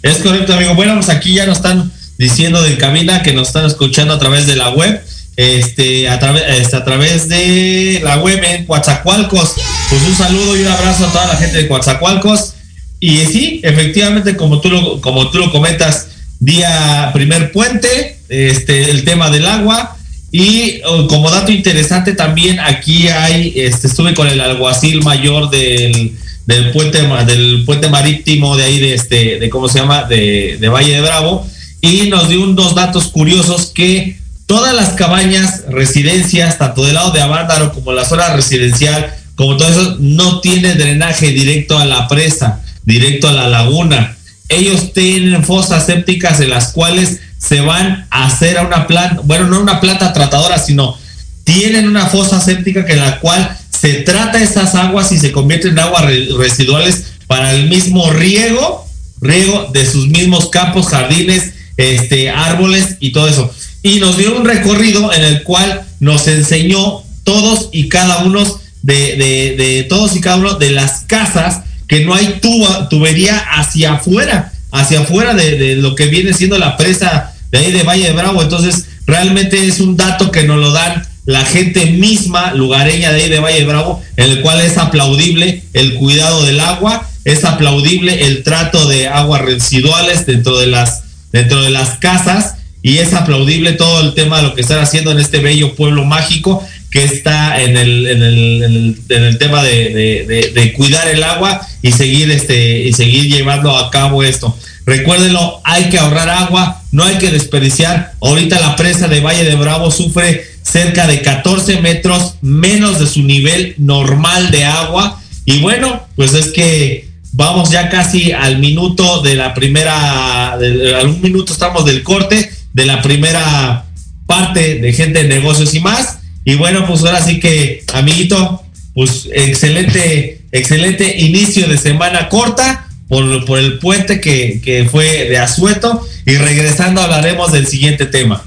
Es 0.02 0.18
correcto, 0.18 0.54
amigo. 0.54 0.74
Bueno, 0.74 0.94
pues 0.94 1.09
aquí 1.09 1.35
ya 1.35 1.46
nos 1.46 1.59
están 1.59 1.90
diciendo 2.18 2.62
de 2.62 2.78
cabina 2.78 3.22
que 3.22 3.32
nos 3.32 3.48
están 3.48 3.66
escuchando 3.66 4.14
a 4.14 4.18
través 4.18 4.46
de 4.46 4.56
la 4.56 4.70
web, 4.70 5.02
este, 5.37 6.09
a, 6.09 6.18
través 6.18 6.42
este, 6.61 6.76
a 6.76 6.85
través 6.85 7.28
de 7.28 8.00
la 8.02 8.18
web 8.18 8.42
en 8.42 8.66
Coatzacoalcos. 8.66 9.54
Pues 9.90 10.02
un 10.02 10.14
saludo 10.14 10.56
y 10.56 10.62
un 10.62 10.68
abrazo 10.68 11.06
a 11.06 11.12
toda 11.12 11.26
la 11.26 11.37
gente 11.37 11.59
de 11.59 11.68
Coatzacoalcos. 11.68 12.54
Y 13.00 13.18
sí, 13.26 13.61
efectivamente, 13.62 14.37
como 14.37 14.61
tú 14.61 14.70
lo, 14.70 15.00
como 15.00 15.30
tú 15.30 15.38
lo 15.38 15.52
comentas, 15.52 16.09
día 16.38 17.11
primer 17.12 17.52
puente, 17.52 18.18
este, 18.28 18.90
el 18.90 19.04
tema 19.04 19.30
del 19.30 19.46
agua. 19.46 19.96
Y 20.32 20.80
oh, 20.85 21.06
como 21.06 21.30
dato 21.30 21.52
interesante 21.52 22.12
también, 22.12 22.61
aquí 22.61 23.09
hay, 23.09 23.52
este, 23.56 23.87
estuve 23.87 24.14
con 24.14 24.28
el 24.28 24.40
alguacil 24.40 25.02
mayor 25.02 25.50
del, 25.50 26.16
del 26.46 26.70
puente, 26.70 26.98
del 27.26 27.64
puente 27.64 27.88
marítimo 27.88 28.56
de 28.56 28.64
ahí, 28.64 28.78
de 28.78 28.94
este, 28.94 29.38
de 29.38 29.50
cómo 29.50 29.68
se 29.68 29.80
llama, 29.80 30.04
de, 30.04 30.68
Valle 30.72 30.94
de 30.94 31.00
Bravo. 31.00 31.46
y 31.80 32.09
nos 32.09 32.28
dio 32.28 32.42
unos 32.42 32.74
datos 32.74 33.09
curiosos 33.09 33.72
que 33.74 34.18
todas 34.46 34.74
las 34.74 34.90
cabañas, 34.90 35.64
residencias, 35.68 36.59
tanto 36.59 36.85
del 36.85 36.94
lado 36.94 37.11
de 37.11 37.20
Avándaro 37.20 37.72
como 37.72 37.92
la 37.92 38.04
zona 38.04 38.35
residencial, 38.35 39.12
como 39.35 39.56
todo 39.56 39.68
eso, 39.68 39.96
no 39.98 40.40
tiene 40.40 40.74
drenaje 40.74 41.28
directo 41.28 41.78
a 41.78 41.85
la 41.85 42.09
presa, 42.09 42.62
directo 42.85 43.28
a 43.28 43.32
la 43.32 43.48
laguna. 43.48 44.16
Ellos 44.48 44.92
tienen 44.92 45.44
fosas 45.44 45.85
sépticas 45.85 46.40
en 46.40 46.50
las 46.50 46.72
cuales 46.72 47.20
se 47.38 47.61
van 47.61 48.06
a 48.11 48.26
hacer 48.26 48.56
a 48.56 48.62
una 48.62 48.87
planta, 48.87 49.20
bueno, 49.24 49.46
no 49.48 49.61
una 49.61 49.80
planta 49.80 50.12
tratadora, 50.12 50.59
sino 50.59 50.96
tienen 51.44 51.87
una 51.87 52.06
fosa 52.06 52.40
séptica 52.40 52.85
que 52.85 52.94
en 52.94 53.00
la 53.00 53.18
cual 53.20 53.56
se 53.79 53.95
trata 53.95 54.43
esas 54.43 54.75
aguas 54.75 55.12
y 55.12 55.19
se 55.19 55.33
convierten 55.33 55.73
en 55.73 55.81
aguas 55.81 56.05
residuales 56.37 57.05
para 57.27 57.55
el 57.55 57.69
mismo 57.69 58.11
riego, 58.11 58.87
riego 59.21 59.71
de 59.73 59.85
sus 59.85 60.09
mismos 60.09 60.49
campos, 60.51 60.89
jardines, 60.89 61.53
este, 61.77 62.31
árboles 62.31 62.97
y 63.01 63.12
todo 63.12 63.29
eso. 63.29 63.53
Y 63.83 64.01
nos 64.01 64.17
dio 64.17 64.37
un 64.37 64.45
recorrido 64.45 65.12
en 65.12 65.23
el 65.23 65.43
cual 65.43 65.83
nos 66.01 66.27
enseñó 66.29 67.03
todos 67.25 67.69
y 67.73 67.89
cada 67.89 68.25
uno 68.25 68.45
de, 68.83 69.17
de, 69.57 69.87
todos 69.89 70.17
y 70.17 70.21
cada 70.21 70.37
uno 70.37 70.55
de 70.55 70.71
las 70.71 71.01
casas 71.07 71.62
que 71.89 72.05
no 72.05 72.15
hay 72.15 72.39
tuba, 72.41 72.89
tubería 72.89 73.39
hacia 73.39 73.95
afuera, 73.95 74.53
hacia 74.73 75.01
afuera 75.01 75.35
de, 75.35 75.59
de, 75.59 75.77
lo 75.77 75.95
que 75.95 76.07
viene 76.07 76.33
siendo 76.33 76.59
la 76.59 76.77
presa 76.77 77.35
de 77.51 77.59
ahí 77.59 77.73
de 77.73 77.83
Valle 77.83 78.07
de 78.07 78.12
Bravo. 78.12 78.43
Entonces, 78.43 78.87
realmente 79.07 79.67
es 79.67 79.81
un 79.81 79.97
dato 79.97 80.31
que 80.31 80.45
nos 80.45 80.59
lo 80.59 80.73
dan 80.73 81.07
la 81.27 81.45
gente 81.45 81.87
misma 81.87 82.55
lugareña 82.55 83.12
de 83.12 83.23
ahí 83.23 83.29
de 83.29 83.41
Valle 83.41 83.65
Bravo, 83.65 84.03
en 84.17 84.31
el 84.31 84.41
cual 84.41 84.61
es 84.61 84.79
aplaudible 84.79 85.62
el 85.73 85.95
cuidado 85.95 86.45
del 86.47 86.61
agua, 86.61 87.09
es 87.25 87.45
aplaudible 87.45 88.27
el 88.27 88.45
trato 88.45 88.89
de 88.89 89.09
aguas 89.09 89.43
residuales 89.43 90.25
dentro 90.25 90.57
de 90.59 90.69
las, 90.69 91.03
dentro 91.33 91.62
de 91.62 91.71
las 91.71 91.99
casas 91.99 92.55
y 92.81 92.99
es 92.99 93.15
aplaudible 93.15 93.73
todo 93.73 94.01
el 94.03 94.15
tema 94.15 94.37
de 94.37 94.45
lo 94.45 94.55
que 94.55 94.61
están 94.61 94.79
haciendo 94.79 95.11
en 95.11 95.19
este 95.19 95.41
bello 95.41 95.75
pueblo 95.75 96.05
mágico 96.05 96.65
que 96.93 97.03
está 97.03 97.61
en 97.61 97.77
el, 97.77 98.07
en 98.07 98.23
el, 98.23 98.97
en 99.09 99.25
el, 99.25 99.39
tema 99.39 99.65
de, 99.65 100.53
de, 100.55 100.73
cuidar 100.73 101.09
el 101.09 101.25
agua 101.25 101.67
y 101.83 101.91
seguir 101.91 102.31
este 102.31 102.79
y 102.83 102.93
seguir 102.93 103.25
llevando 103.27 103.77
a 103.77 103.91
cabo 103.91 104.23
esto. 104.23 104.57
Recuérdenlo, 104.87 105.61
hay 105.65 105.89
que 105.91 105.99
ahorrar 105.99 106.29
agua, 106.29 106.81
no 106.93 107.03
hay 107.03 107.17
que 107.17 107.33
desperdiciar. 107.33 108.12
Ahorita 108.21 108.61
la 108.61 108.77
presa 108.77 109.09
de 109.09 109.21
Valle 109.21 109.43
de 109.43 109.57
Bravo 109.57 109.91
sufre 109.91 110.45
cerca 110.66 111.07
de 111.07 111.22
14 111.22 111.81
metros 111.81 112.35
menos 112.42 112.98
de 112.98 113.07
su 113.07 113.22
nivel 113.22 113.74
normal 113.79 114.50
de 114.50 114.64
agua. 114.64 115.20
Y 115.44 115.61
bueno, 115.61 116.07
pues 116.16 116.35
es 116.35 116.48
que 116.48 117.09
vamos 117.33 117.70
ya 117.70 117.88
casi 117.88 118.33
al 118.33 118.59
minuto 118.59 119.22
de 119.22 119.37
la 119.37 119.55
primera, 119.55 120.52
a 120.55 121.02
un 121.05 121.20
minuto 121.22 121.52
estamos 121.52 121.85
del 121.85 122.02
corte 122.02 122.50
de 122.72 122.85
la 122.85 123.00
primera 123.00 123.85
parte 124.26 124.79
de 124.81 124.92
gente 124.92 125.22
de 125.22 125.29
negocios 125.29 125.72
y 125.74 125.81
más. 125.81 126.18
Y 126.44 126.57
bueno, 126.57 126.87
pues 126.87 127.05
ahora 127.05 127.24
sí 127.24 127.38
que, 127.38 127.85
amiguito, 127.92 128.62
pues 128.94 129.29
excelente, 129.33 130.42
excelente 130.50 131.16
inicio 131.18 131.68
de 131.68 131.79
semana 131.79 132.29
corta 132.29 132.88
por, 133.09 133.44
por 133.44 133.59
el 133.59 133.79
puente 133.79 134.20
que, 134.20 134.61
que 134.64 134.85
fue 134.85 135.29
de 135.29 135.38
Azueto. 135.38 136.05
Y 136.24 136.37
regresando 136.37 137.00
hablaremos 137.00 137.52
del 137.52 137.68
siguiente 137.68 138.07
tema. 138.07 138.42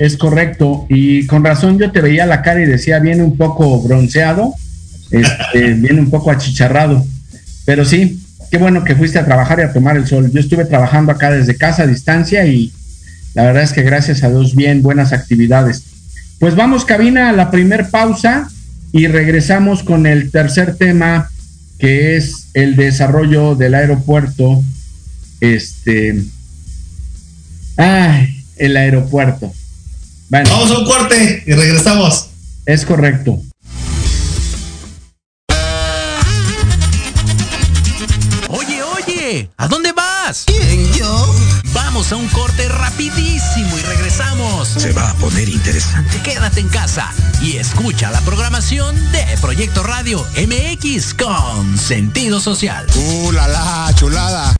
Es 0.00 0.16
correcto. 0.16 0.86
Y 0.88 1.26
con 1.26 1.44
razón 1.44 1.78
yo 1.78 1.92
te 1.92 2.00
veía 2.00 2.24
la 2.24 2.40
cara 2.40 2.62
y 2.62 2.66
decía, 2.66 2.98
viene 3.00 3.22
un 3.22 3.36
poco 3.36 3.82
bronceado, 3.82 4.54
este, 5.10 5.74
viene 5.74 6.00
un 6.00 6.08
poco 6.08 6.30
achicharrado. 6.30 7.06
Pero 7.66 7.84
sí, 7.84 8.18
qué 8.50 8.56
bueno 8.56 8.82
que 8.82 8.96
fuiste 8.96 9.18
a 9.18 9.26
trabajar 9.26 9.58
y 9.58 9.62
a 9.62 9.74
tomar 9.74 9.98
el 9.98 10.06
sol. 10.06 10.30
Yo 10.32 10.40
estuve 10.40 10.64
trabajando 10.64 11.12
acá 11.12 11.30
desde 11.30 11.54
casa 11.54 11.82
a 11.82 11.86
distancia 11.86 12.46
y 12.46 12.72
la 13.34 13.44
verdad 13.44 13.62
es 13.62 13.74
que 13.74 13.82
gracias 13.82 14.22
a 14.22 14.30
Dios, 14.30 14.56
bien, 14.56 14.80
buenas 14.80 15.12
actividades. 15.12 15.84
Pues 16.38 16.56
vamos, 16.56 16.86
cabina, 16.86 17.28
a 17.28 17.32
la 17.32 17.50
primer 17.50 17.90
pausa 17.90 18.48
y 18.92 19.06
regresamos 19.06 19.82
con 19.82 20.06
el 20.06 20.30
tercer 20.30 20.76
tema, 20.76 21.30
que 21.78 22.16
es 22.16 22.46
el 22.54 22.74
desarrollo 22.74 23.54
del 23.54 23.74
aeropuerto. 23.74 24.64
Este. 25.42 26.22
Ay, 27.76 28.44
el 28.56 28.78
aeropuerto. 28.78 29.52
Vamos 30.30 30.70
a 30.70 30.78
un 30.78 30.84
corte 30.84 31.42
y 31.44 31.52
regresamos. 31.54 32.28
Es 32.64 32.86
correcto. 32.86 33.40
Oye, 38.48 38.80
oye, 38.80 39.50
¿a 39.56 39.66
dónde 39.66 39.92
vas? 39.92 40.44
¿Quién, 40.46 40.92
yo? 40.92 41.34
Vamos 41.72 42.12
a 42.12 42.16
un 42.16 42.28
corte 42.28 42.68
rapidísimo 42.68 43.76
y 43.76 43.82
regresamos. 43.82 44.68
Se 44.68 44.92
va 44.92 45.10
a 45.10 45.14
poner 45.14 45.48
interesante. 45.48 46.20
Quédate 46.22 46.60
en 46.60 46.68
casa 46.68 47.12
y 47.42 47.56
escucha 47.56 48.12
la 48.12 48.20
programación 48.20 48.94
de 49.10 49.24
Proyecto 49.40 49.82
Radio 49.82 50.24
MX 50.36 51.14
con 51.14 51.76
sentido 51.76 52.38
social. 52.38 52.86
¡Uh, 52.94 53.32
la, 53.32 53.48
la 53.48 53.92
chulada! 53.96 54.54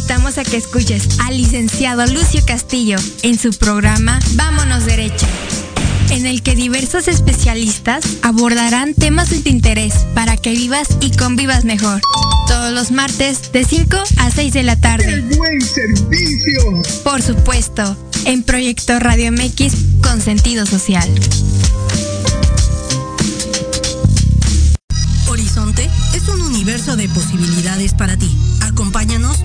Invitamos 0.00 0.38
a 0.38 0.44
que 0.44 0.56
escuches 0.56 1.18
al 1.26 1.36
licenciado 1.36 2.06
Lucio 2.06 2.40
Castillo 2.46 2.96
en 3.22 3.38
su 3.38 3.50
programa 3.50 4.18
Vámonos 4.32 4.86
Derecho 4.86 5.26
en 6.08 6.24
el 6.24 6.42
que 6.42 6.54
diversos 6.54 7.06
especialistas 7.06 8.02
abordarán 8.22 8.94
temas 8.94 9.28
de 9.28 9.40
tu 9.40 9.50
interés 9.50 9.92
para 10.14 10.38
que 10.38 10.52
vivas 10.52 10.88
y 11.00 11.10
convivas 11.10 11.64
mejor. 11.64 12.00
Todos 12.48 12.72
los 12.72 12.92
martes 12.92 13.52
de 13.52 13.62
5 13.62 13.96
a 14.16 14.30
6 14.30 14.54
de 14.54 14.62
la 14.62 14.80
tarde. 14.80 15.04
¡Qué 15.04 15.36
buen 15.36 15.60
servicio! 15.60 16.82
Por 17.04 17.20
supuesto, 17.20 17.94
en 18.24 18.42
Proyecto 18.42 18.98
Radio 18.98 19.30
MX 19.30 19.74
con 20.02 20.20
sentido 20.22 20.64
social. 20.64 21.08
Horizonte 25.28 25.88
es 26.14 26.26
un 26.28 26.40
universo 26.40 26.96
de 26.96 27.08
posibilidades 27.10 27.92
para 27.92 28.16
ti. 28.16 28.34
Acompáñanos 28.62 29.44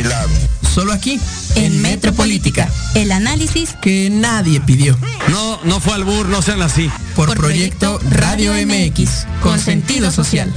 Solo 0.73 0.93
aquí, 0.93 1.19
En 1.55 1.81
Metropolítica, 1.81 2.69
el 2.95 3.11
análisis 3.11 3.75
que 3.81 4.09
nadie 4.09 4.61
pidió. 4.61 4.97
No, 5.29 5.59
no 5.63 5.79
fue 5.79 5.95
albur, 5.95 6.27
no 6.27 6.41
sean 6.41 6.61
así. 6.61 6.89
Por, 7.15 7.27
Por 7.27 7.37
Proyecto 7.37 7.99
Proyecto 7.99 8.17
Radio 8.17 8.53
Radio 8.53 8.67
MX, 8.67 9.27
con 9.43 9.59
sentido 9.59 10.11
social. 10.11 10.51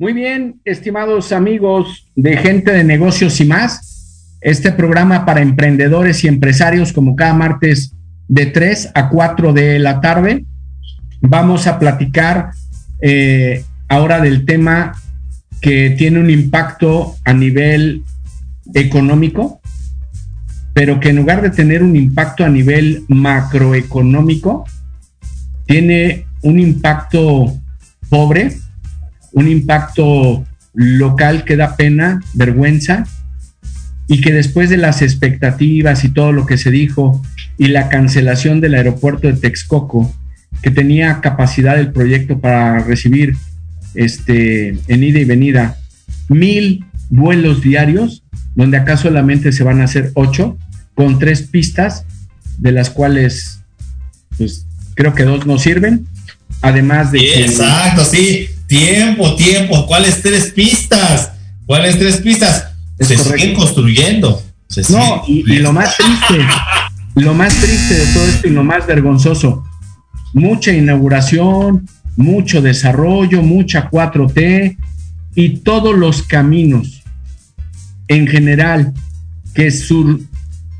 Muy 0.00 0.12
bien, 0.12 0.60
estimados 0.64 1.32
amigos 1.32 2.06
de 2.14 2.36
gente 2.36 2.70
de 2.70 2.84
negocios 2.84 3.40
y 3.40 3.44
más, 3.44 4.36
este 4.40 4.70
programa 4.70 5.26
para 5.26 5.40
emprendedores 5.40 6.22
y 6.22 6.28
empresarios 6.28 6.92
como 6.92 7.16
cada 7.16 7.34
martes 7.34 7.96
de 8.28 8.46
3 8.46 8.92
a 8.94 9.08
4 9.08 9.52
de 9.52 9.80
la 9.80 10.00
tarde. 10.00 10.44
Vamos 11.20 11.66
a 11.66 11.80
platicar 11.80 12.50
eh, 13.00 13.64
ahora 13.88 14.20
del 14.20 14.46
tema 14.46 14.92
que 15.60 15.90
tiene 15.98 16.20
un 16.20 16.30
impacto 16.30 17.16
a 17.24 17.32
nivel 17.32 18.04
económico, 18.74 19.60
pero 20.74 21.00
que 21.00 21.08
en 21.08 21.16
lugar 21.16 21.42
de 21.42 21.50
tener 21.50 21.82
un 21.82 21.96
impacto 21.96 22.44
a 22.44 22.48
nivel 22.48 23.04
macroeconómico, 23.08 24.64
tiene 25.66 26.24
un 26.42 26.60
impacto 26.60 27.52
pobre, 28.08 28.58
un 29.32 29.48
impacto 29.48 30.44
local 30.74 31.44
que 31.44 31.56
da 31.56 31.76
pena, 31.76 32.20
vergüenza, 32.34 33.04
y 34.06 34.20
que 34.20 34.32
después 34.32 34.70
de 34.70 34.78
las 34.78 35.02
expectativas 35.02 36.02
y 36.04 36.08
todo 36.08 36.32
lo 36.32 36.46
que 36.46 36.56
se 36.56 36.70
dijo 36.70 37.22
y 37.58 37.68
la 37.68 37.88
cancelación 37.90 38.60
del 38.60 38.74
aeropuerto 38.74 39.28
de 39.28 39.34
Texcoco, 39.34 40.14
que 40.62 40.70
tenía 40.70 41.20
capacidad 41.20 41.78
el 41.78 41.92
proyecto 41.92 42.40
para 42.40 42.78
recibir 42.78 43.36
este, 43.94 44.78
en 44.88 45.04
ida 45.04 45.18
y 45.18 45.24
venida 45.24 45.76
mil 46.28 46.84
vuelos 47.10 47.60
diarios, 47.60 48.22
donde 48.54 48.78
acá 48.78 48.96
solamente 48.96 49.52
se 49.52 49.64
van 49.64 49.80
a 49.80 49.84
hacer 49.84 50.10
ocho, 50.14 50.56
con 50.94 51.18
tres 51.18 51.42
pistas, 51.42 52.04
de 52.58 52.72
las 52.72 52.90
cuales 52.90 53.60
pues 54.36 54.66
creo 54.94 55.14
que 55.14 55.24
dos 55.24 55.46
no 55.46 55.58
sirven, 55.58 56.06
además 56.62 57.12
de 57.12 57.18
que... 57.18 57.44
Exacto, 57.44 58.04
sí, 58.04 58.48
tiempo, 58.68 59.34
tiempo, 59.34 59.86
¿cuáles 59.86 60.22
tres 60.22 60.52
pistas? 60.52 61.32
¿Cuáles 61.66 61.98
tres 61.98 62.18
pistas? 62.18 62.66
Se 63.00 63.16
siguen 63.16 63.54
construyendo. 63.54 64.40
Se 64.68 64.82
No, 64.92 65.22
siguen 65.26 65.46
y, 65.48 65.54
y 65.54 65.58
lo 65.58 65.72
más 65.72 65.96
triste, 65.96 66.46
lo 67.16 67.34
más 67.34 67.54
triste 67.56 67.94
de 67.94 68.06
todo 68.12 68.26
esto 68.26 68.46
y 68.48 68.50
lo 68.50 68.62
más 68.64 68.86
vergonzoso, 68.86 69.64
mucha 70.34 70.72
inauguración, 70.72 71.88
mucho 72.16 72.60
desarrollo, 72.62 73.42
mucha 73.42 73.90
4T 73.90 74.76
y 75.34 75.48
todos 75.58 75.96
los 75.96 76.22
caminos 76.22 77.02
en 78.08 78.26
general 78.26 78.92
que 79.54 79.70
sur- 79.70 80.20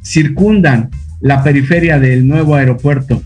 circundan 0.03 0.91
la 1.21 1.43
periferia 1.43 1.99
del 1.99 2.27
nuevo 2.27 2.55
aeropuerto. 2.55 3.23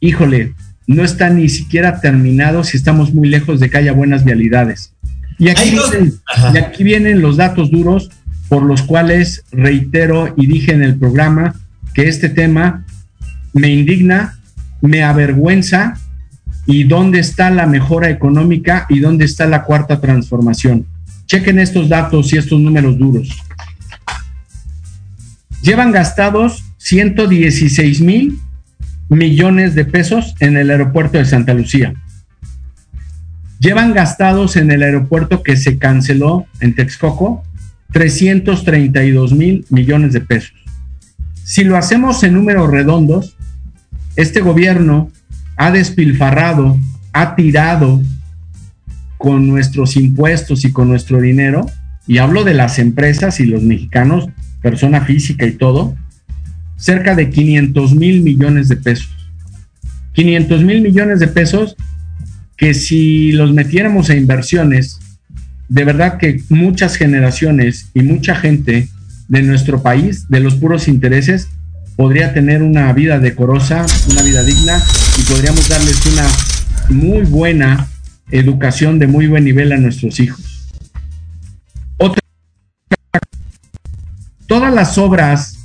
Híjole, 0.00 0.54
no 0.86 1.04
están 1.04 1.36
ni 1.36 1.48
siquiera 1.48 2.00
terminados 2.00 2.74
y 2.74 2.76
estamos 2.76 3.14
muy 3.14 3.28
lejos 3.28 3.60
de 3.60 3.70
que 3.70 3.78
haya 3.78 3.92
buenas 3.92 4.24
vialidades. 4.24 4.92
Y 5.38 5.48
aquí, 5.48 5.70
vienen, 5.70 6.14
y 6.52 6.58
aquí 6.58 6.84
vienen 6.84 7.20
los 7.20 7.36
datos 7.36 7.70
duros 7.70 8.10
por 8.48 8.62
los 8.62 8.82
cuales 8.82 9.44
reitero 9.50 10.34
y 10.36 10.46
dije 10.46 10.72
en 10.72 10.82
el 10.82 10.96
programa 10.96 11.54
que 11.92 12.08
este 12.08 12.28
tema 12.28 12.84
me 13.52 13.68
indigna, 13.68 14.38
me 14.80 15.02
avergüenza 15.02 15.98
y 16.66 16.84
dónde 16.84 17.20
está 17.20 17.50
la 17.50 17.66
mejora 17.66 18.10
económica 18.10 18.86
y 18.88 19.00
dónde 19.00 19.24
está 19.24 19.46
la 19.46 19.64
cuarta 19.64 20.00
transformación. 20.00 20.86
Chequen 21.26 21.58
estos 21.58 21.88
datos 21.88 22.32
y 22.32 22.36
estos 22.36 22.60
números 22.60 22.98
duros. 22.98 23.28
Llevan 25.62 25.92
gastados 25.92 26.62
116 26.78 28.00
mil 28.02 28.38
millones 29.08 29.74
de 29.74 29.84
pesos 29.84 30.34
en 30.40 30.56
el 30.56 30.70
aeropuerto 30.70 31.18
de 31.18 31.24
Santa 31.24 31.54
Lucía. 31.54 31.94
Llevan 33.58 33.94
gastados 33.94 34.56
en 34.56 34.70
el 34.70 34.82
aeropuerto 34.82 35.42
que 35.42 35.56
se 35.56 35.78
canceló 35.78 36.46
en 36.60 36.74
Texcoco 36.74 37.44
332 37.92 39.32
mil 39.32 39.64
millones 39.70 40.12
de 40.12 40.20
pesos. 40.20 40.54
Si 41.44 41.64
lo 41.64 41.76
hacemos 41.76 42.22
en 42.24 42.34
números 42.34 42.70
redondos, 42.70 43.36
este 44.16 44.40
gobierno 44.40 45.10
ha 45.56 45.70
despilfarrado, 45.70 46.78
ha 47.12 47.36
tirado 47.36 48.02
con 49.18 49.46
nuestros 49.46 49.96
impuestos 49.96 50.64
y 50.64 50.72
con 50.72 50.88
nuestro 50.88 51.20
dinero, 51.20 51.66
y 52.06 52.18
hablo 52.18 52.44
de 52.44 52.54
las 52.54 52.78
empresas 52.78 53.40
y 53.40 53.46
los 53.46 53.62
mexicanos, 53.62 54.28
persona 54.60 55.02
física 55.02 55.46
y 55.46 55.52
todo, 55.52 55.96
cerca 56.84 57.14
de 57.14 57.30
500 57.30 57.94
mil 57.94 58.20
millones 58.20 58.68
de 58.68 58.76
pesos. 58.76 59.08
500 60.12 60.62
mil 60.64 60.82
millones 60.82 61.18
de 61.18 61.28
pesos 61.28 61.76
que 62.58 62.74
si 62.74 63.32
los 63.32 63.54
metiéramos 63.54 64.10
a 64.10 64.16
inversiones, 64.16 65.00
de 65.70 65.84
verdad 65.84 66.18
que 66.18 66.42
muchas 66.50 66.96
generaciones 66.96 67.88
y 67.94 68.02
mucha 68.02 68.34
gente 68.34 68.88
de 69.28 69.42
nuestro 69.42 69.82
país, 69.82 70.28
de 70.28 70.40
los 70.40 70.56
puros 70.56 70.86
intereses, 70.86 71.48
podría 71.96 72.34
tener 72.34 72.62
una 72.62 72.92
vida 72.92 73.18
decorosa, 73.18 73.86
una 74.10 74.22
vida 74.22 74.42
digna 74.42 74.78
y 75.18 75.22
podríamos 75.22 75.66
darles 75.70 76.04
una 76.04 76.28
muy 76.90 77.24
buena 77.24 77.88
educación 78.30 78.98
de 78.98 79.06
muy 79.06 79.26
buen 79.26 79.44
nivel 79.44 79.72
a 79.72 79.78
nuestros 79.78 80.20
hijos. 80.20 80.68
Otra, 81.96 82.20
todas 84.46 84.74
las 84.74 84.98
obras 84.98 85.63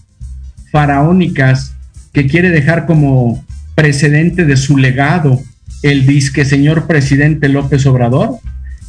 faraónicas 0.72 1.76
que 2.14 2.28
quiere 2.28 2.50
dejar 2.50 2.86
como 2.86 3.44
precedente 3.76 4.46
de 4.46 4.58
su 4.58 4.78
legado 4.78 5.40
el 5.84 6.06
disque 6.06 6.44
señor 6.44 6.88
presidente 6.88 7.48
López 7.48 7.86
Obrador. 7.86 8.40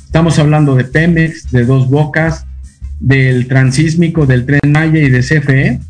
Estamos 0.05 0.39
hablando 0.39 0.75
de 0.75 0.85
Pemex, 0.85 1.51
de 1.51 1.65
Dos 1.65 1.89
Bocas, 1.89 2.47
del 2.99 3.47
Transísmico, 3.47 4.27
del 4.27 4.45
Tren 4.45 4.73
Maya 4.73 4.99
y 4.99 5.09
de 5.09 5.21
CFE. 5.21 5.81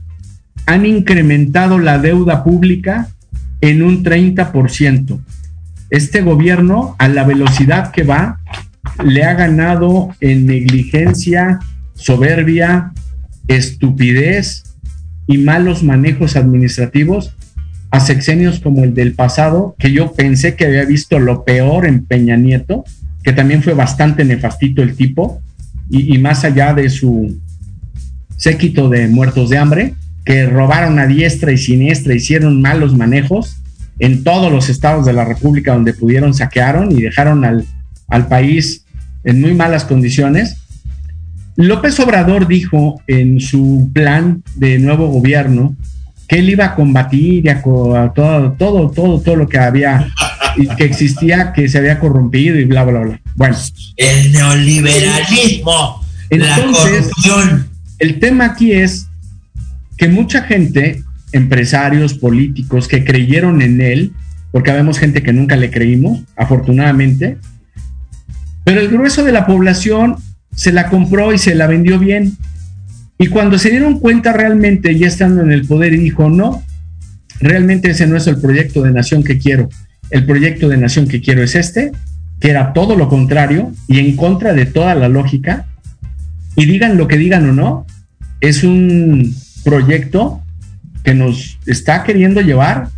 Han 0.66 0.84
incrementado 0.84 1.78
la 1.78 1.98
deuda 1.98 2.44
pública 2.44 3.08
en 3.60 3.82
un 3.82 4.04
30%. 4.04 5.18
Este 5.88 6.20
gobierno, 6.20 6.94
a 6.98 7.08
la 7.08 7.24
velocidad 7.24 7.90
que 7.92 8.02
va, 8.02 8.40
le 9.02 9.24
ha 9.24 9.34
ganado 9.34 10.10
en 10.20 10.46
negligencia, 10.46 11.58
soberbia, 11.94 12.92
estupidez 13.48 14.69
y 15.30 15.38
malos 15.38 15.84
manejos 15.84 16.34
administrativos 16.34 17.32
a 17.92 18.00
sexenios 18.00 18.58
como 18.58 18.82
el 18.82 18.94
del 18.94 19.14
pasado, 19.14 19.76
que 19.78 19.92
yo 19.92 20.12
pensé 20.12 20.56
que 20.56 20.66
había 20.66 20.84
visto 20.84 21.20
lo 21.20 21.44
peor 21.44 21.86
en 21.86 22.04
Peña 22.04 22.36
Nieto, 22.36 22.84
que 23.22 23.32
también 23.32 23.62
fue 23.62 23.74
bastante 23.74 24.24
nefastito 24.24 24.82
el 24.82 24.96
tipo, 24.96 25.40
y, 25.88 26.16
y 26.16 26.18
más 26.18 26.44
allá 26.44 26.74
de 26.74 26.90
su 26.90 27.38
séquito 28.36 28.88
de 28.88 29.06
muertos 29.06 29.50
de 29.50 29.58
hambre, 29.58 29.94
que 30.24 30.46
robaron 30.46 30.98
a 30.98 31.06
diestra 31.06 31.52
y 31.52 31.58
siniestra, 31.58 32.12
hicieron 32.12 32.60
malos 32.60 32.96
manejos 32.96 33.56
en 34.00 34.24
todos 34.24 34.50
los 34.50 34.68
estados 34.68 35.06
de 35.06 35.12
la 35.12 35.24
República 35.24 35.74
donde 35.74 35.94
pudieron, 35.94 36.34
saquearon 36.34 36.90
y 36.90 37.02
dejaron 37.02 37.44
al, 37.44 37.64
al 38.08 38.26
país 38.26 38.84
en 39.22 39.40
muy 39.40 39.54
malas 39.54 39.84
condiciones. 39.84 40.56
López 41.56 41.98
Obrador 42.00 42.46
dijo 42.46 43.02
en 43.06 43.40
su 43.40 43.90
plan 43.92 44.42
de 44.54 44.78
nuevo 44.78 45.08
gobierno 45.08 45.76
que 46.28 46.38
él 46.38 46.48
iba 46.50 46.64
a 46.66 46.74
combatir 46.74 47.44
y 47.44 47.48
a, 47.48 47.60
todo, 47.62 48.52
todo, 48.56 48.90
todo, 48.90 49.20
todo 49.20 49.36
lo 49.36 49.48
que 49.48 49.58
había 49.58 50.08
y 50.56 50.68
que 50.68 50.84
existía, 50.84 51.52
que 51.52 51.68
se 51.68 51.78
había 51.78 51.98
corrompido 51.98 52.58
y 52.58 52.64
bla, 52.64 52.84
bla, 52.84 53.00
bla. 53.00 53.20
Bueno, 53.34 53.56
El 53.96 54.32
neoliberalismo, 54.32 56.04
la 56.30 56.56
Entonces- 56.56 57.08
corrupción. 57.08 57.66
el 57.98 58.18
tema 58.20 58.44
aquí 58.46 58.72
es 58.72 59.08
que 59.96 60.08
mucha 60.08 60.42
gente, 60.42 61.02
empresarios, 61.32 62.14
políticos, 62.14 62.88
que 62.88 63.04
creyeron 63.04 63.60
en 63.60 63.80
él, 63.80 64.12
porque 64.52 64.70
habemos 64.70 64.98
gente 64.98 65.22
que 65.22 65.32
nunca 65.32 65.56
le 65.56 65.70
creímos, 65.70 66.20
afortunadamente, 66.36 67.38
pero 68.64 68.80
el 68.80 68.88
grueso 68.88 69.24
de 69.24 69.32
la 69.32 69.46
población 69.46 70.16
se 70.54 70.72
la 70.72 70.88
compró 70.88 71.32
y 71.32 71.38
se 71.38 71.54
la 71.54 71.66
vendió 71.66 71.98
bien. 71.98 72.36
Y 73.18 73.28
cuando 73.28 73.58
se 73.58 73.70
dieron 73.70 73.98
cuenta 74.00 74.32
realmente, 74.32 74.96
ya 74.98 75.06
estando 75.06 75.42
en 75.42 75.52
el 75.52 75.66
poder, 75.66 75.92
y 75.92 75.98
dijo, 75.98 76.28
no, 76.28 76.62
realmente 77.40 77.90
ese 77.90 78.06
no 78.06 78.16
es 78.16 78.26
el 78.26 78.40
proyecto 78.40 78.82
de 78.82 78.92
nación 78.92 79.22
que 79.22 79.38
quiero. 79.38 79.68
El 80.10 80.26
proyecto 80.26 80.68
de 80.68 80.76
nación 80.76 81.06
que 81.06 81.20
quiero 81.20 81.42
es 81.42 81.54
este, 81.54 81.92
que 82.40 82.50
era 82.50 82.72
todo 82.72 82.96
lo 82.96 83.08
contrario 83.08 83.72
y 83.86 83.98
en 83.98 84.16
contra 84.16 84.52
de 84.52 84.66
toda 84.66 84.94
la 84.94 85.08
lógica. 85.08 85.66
Y 86.56 86.66
digan 86.66 86.96
lo 86.96 87.08
que 87.08 87.16
digan 87.16 87.48
o 87.48 87.52
no, 87.52 87.86
es 88.40 88.64
un 88.64 89.34
proyecto 89.64 90.42
que 91.04 91.14
nos 91.14 91.58
está 91.66 92.02
queriendo 92.04 92.40
llevar 92.40 92.88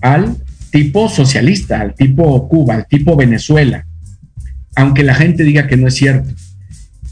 al 0.00 0.36
tipo 0.70 1.08
socialista, 1.08 1.80
al 1.80 1.94
tipo 1.94 2.48
Cuba, 2.48 2.74
al 2.74 2.86
tipo 2.86 3.16
Venezuela, 3.16 3.86
aunque 4.76 5.02
la 5.02 5.14
gente 5.14 5.42
diga 5.42 5.66
que 5.66 5.76
no 5.76 5.88
es 5.88 5.94
cierto. 5.94 6.30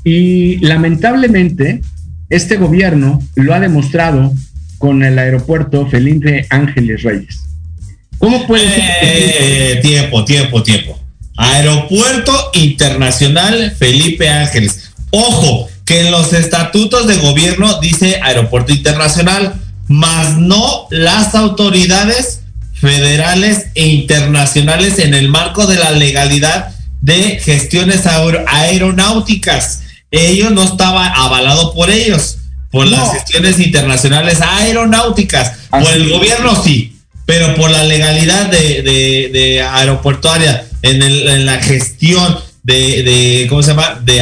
Y 0.07 0.59
lamentablemente, 0.59 1.83
este 2.31 2.59
gobierno 2.59 3.21
lo 3.35 3.53
ha 3.53 3.59
demostrado 3.59 4.33
con 4.79 5.03
el 5.03 5.19
aeropuerto 5.19 5.89
Felipe 5.89 6.47
Ángeles 6.49 7.03
Reyes. 7.03 7.41
¿Cómo 8.19 8.47
puede 8.47 8.71
ser? 8.71 8.85
Eh, 9.03 9.81
tiempo, 9.83 10.25
tiempo, 10.25 10.63
tiempo. 10.63 10.97
Aeropuerto 11.37 12.51
Internacional 12.55 13.75
Felipe 13.77 14.29
Ángeles. 14.29 14.93
Ojo, 15.11 15.69
que 15.85 16.03
en 16.03 16.13
los 16.13 16.33
estatutos 16.33 17.09
de 17.09 17.17
gobierno 17.17 17.81
dice 17.81 18.21
Aeropuerto 18.23 18.73
Internacional, 18.73 19.55
más 19.89 20.39
no 20.39 20.87
las 20.91 21.35
autoridades 21.35 22.43
federales 22.75 23.67
e 23.75 23.89
internacionales 23.89 25.01
en 25.01 25.15
el 25.15 25.31
marco 25.31 25.67
de 25.67 25.77
la 25.77 25.91
legalidad 25.91 26.69
de 27.01 27.41
gestiones 27.41 28.07
aer- 28.07 28.45
aeronáuticas. 28.47 29.83
Ello 30.19 30.51
no 30.51 30.63
estaba 30.63 31.07
avalado 31.09 31.73
por 31.75 31.91
ellos, 31.91 32.39
por 32.71 32.87
las 32.87 33.13
gestiones 33.13 33.59
internacionales 33.61 34.39
aeronáuticas. 34.41 35.53
por 35.71 35.93
el 35.93 36.09
gobierno 36.11 36.63
sí, 36.63 36.97
pero 37.25 37.55
por 37.55 37.71
la 37.71 37.85
legalidad 37.85 38.47
de, 38.51 38.83
de- 38.83 39.31
de 39.33 39.63
aeroportuaria, 39.63 40.65
en, 40.83 41.03
el- 41.03 41.29
en 41.29 41.47
la 41.47 41.59
gestión 41.61 42.39
de, 42.63 43.03
de, 43.03 43.47
¿cómo 43.49 43.63
se 43.63 43.71
llama? 43.71 44.01
De, 44.05 44.15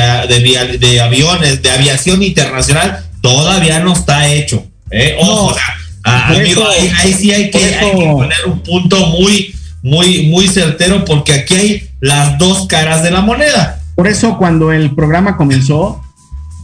de, 0.78 1.00
aviones, 1.00 1.62
de 1.62 1.70
aviación 1.70 2.22
internacional, 2.22 3.04
todavía 3.22 3.80
no 3.80 3.92
está 3.92 4.28
hecho. 4.32 4.66
¿eh? 4.90 5.16
Ojo, 5.18 5.54
amigo, 6.02 6.70
eso- 6.70 6.70
ahí, 6.70 6.92
ahí 7.02 7.12
sí 7.14 7.32
hay 7.32 7.50
que, 7.50 7.58
hay 7.64 7.90
que 7.90 8.04
poner 8.12 8.38
un 8.46 8.60
punto 8.62 9.06
muy, 9.06 9.54
muy, 9.82 10.22
muy 10.26 10.48
certero, 10.48 11.04
porque 11.04 11.32
aquí 11.32 11.54
hay 11.54 11.88
las 12.00 12.38
dos 12.38 12.66
caras 12.66 13.02
de 13.02 13.10
la 13.10 13.20
moneda. 13.22 13.80
Por 13.94 14.08
eso 14.08 14.38
cuando 14.38 14.72
el 14.72 14.94
programa 14.94 15.36
comenzó, 15.36 16.02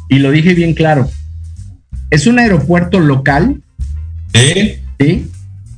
y 0.08 0.18
lo 0.18 0.30
dije 0.30 0.54
bien 0.54 0.74
claro, 0.74 1.08
es 2.10 2.26
un 2.26 2.38
aeropuerto 2.38 2.98
local, 2.98 3.62
¿eh? 4.32 4.82
¿sí? 4.98 5.30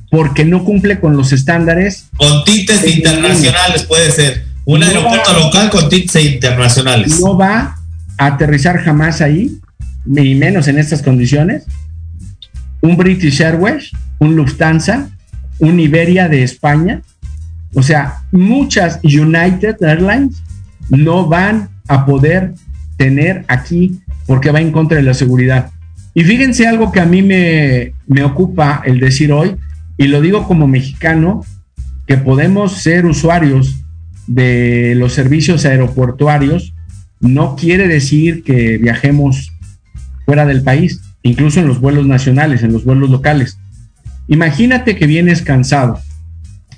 Porque 0.09 0.45
no 0.45 0.63
cumple 0.63 0.99
con 0.99 1.15
los 1.17 1.31
estándares. 1.31 2.05
Con 2.17 2.43
tintes 2.43 2.85
internacionales 2.97 3.83
puede 3.83 4.11
ser. 4.11 4.45
Un 4.65 4.79
No 4.79 4.85
aeropuerto 4.85 5.31
va- 5.33 5.39
local 5.39 5.69
con 5.69 5.89
tintes 5.89 6.23
internacionales. 6.25 7.19
No 7.19 7.37
va 7.37 7.77
a 8.17 8.25
aterrizar 8.25 8.79
jamás 8.83 9.21
ahí, 9.21 9.59
ni 10.05 10.35
menos 10.35 10.67
en 10.67 10.79
estas 10.79 11.01
condiciones. 11.01 11.65
Un 12.81 12.97
British 12.97 13.41
Airways, 13.41 13.91
un 14.19 14.35
Lufthansa, 14.35 15.09
un 15.59 15.79
Iberia 15.79 16.27
de 16.29 16.43
España. 16.43 17.01
O 17.75 17.81
sea, 17.83 18.23
muchas 18.31 18.99
United 19.03 19.75
Airlines 19.81 20.35
no 20.89 21.27
van 21.27 21.69
a 21.87 22.05
poder 22.05 22.53
tener 22.97 23.45
aquí 23.47 23.99
porque 24.25 24.51
va 24.51 24.61
en 24.61 24.71
contra 24.71 24.97
de 24.97 25.03
la 25.03 25.13
seguridad. 25.13 25.71
Y 26.13 26.23
fíjense 26.23 26.67
algo 26.67 26.91
que 26.91 26.99
a 26.99 27.05
mí 27.05 27.21
me, 27.21 27.93
me 28.07 28.23
ocupa 28.23 28.81
el 28.85 28.99
decir 28.99 29.31
hoy, 29.31 29.55
y 29.97 30.07
lo 30.07 30.21
digo 30.21 30.47
como 30.47 30.67
mexicano, 30.67 31.43
que 32.07 32.17
podemos 32.17 32.73
ser 32.81 33.05
usuarios 33.05 33.83
de 34.27 34.93
los 34.95 35.13
servicios 35.13 35.65
aeroportuarios, 35.65 36.73
no 37.19 37.55
quiere 37.55 37.87
decir 37.87 38.43
que 38.43 38.77
viajemos 38.77 39.51
fuera 40.25 40.45
del 40.45 40.63
país, 40.63 41.01
incluso 41.21 41.59
en 41.59 41.67
los 41.67 41.79
vuelos 41.79 42.05
nacionales, 42.05 42.63
en 42.63 42.73
los 42.73 42.85
vuelos 42.85 43.09
locales. 43.09 43.57
Imagínate 44.27 44.95
que 44.95 45.07
vienes 45.07 45.41
cansado, 45.41 45.99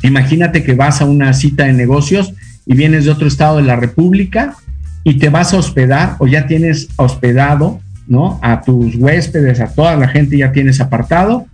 imagínate 0.01 0.63
que 0.63 0.73
vas 0.73 1.01
a 1.01 1.05
una 1.05 1.33
cita 1.33 1.65
de 1.65 1.73
negocios 1.73 2.33
y 2.65 2.75
vienes 2.75 3.05
de 3.05 3.11
otro 3.11 3.27
estado 3.27 3.57
de 3.57 3.63
la 3.63 3.75
República 3.75 4.55
y 5.03 5.15
te 5.15 5.29
vas 5.29 5.53
a 5.53 5.57
hospedar 5.57 6.15
o 6.19 6.27
ya 6.27 6.47
tienes 6.47 6.89
hospedado, 6.95 7.79
¿no? 8.07 8.39
A 8.41 8.61
tus 8.61 8.95
huéspedes, 8.95 9.59
a 9.59 9.67
toda 9.67 9.95
la 9.95 10.07
gente 10.07 10.37
ya 10.37 10.51
tienes 10.51 10.81
apartado 10.81 11.45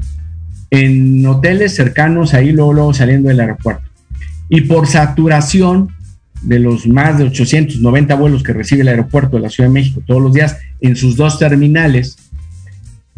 en 0.72 1.26
hoteles 1.26 1.76
cercanos 1.76 2.34
ahí 2.34 2.54
luego, 2.54 2.94
saliendo 2.94 3.28
del 3.28 3.42
aeropuerto. 3.42 3.84
Y 4.50 4.62
por 4.62 4.88
saturación 4.88 5.90
de 6.42 6.60
los 6.60 6.88
más 6.88 7.18
de 7.18 7.26
890 7.26 8.16
vuelos 8.16 8.42
que 8.42 8.54
recibe 8.54 8.82
el 8.82 8.88
aeropuerto 8.88 9.36
de 9.36 9.44
la 9.44 9.50
Ciudad 9.50 9.70
de 9.70 9.74
México 9.74 10.02
todos 10.08 10.22
los 10.22 10.34
días 10.34 10.58
en 10.80 10.96
sus 10.96 11.18
dos 11.18 11.38
terminales, 11.38 12.18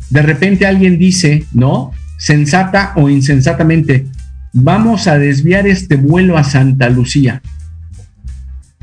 de 0.10 0.22
repente 0.22 0.66
alguien 0.66 0.98
dice, 0.98 1.46
¿no? 1.54 1.92
Sensata 2.18 2.94
o 2.96 3.10
insensatamente, 3.10 4.08
vamos 4.52 5.08
a 5.08 5.18
desviar 5.18 5.68
este 5.68 5.96
vuelo 5.96 6.38
a 6.38 6.44
Santa 6.44 6.90
Lucía. 6.90 7.42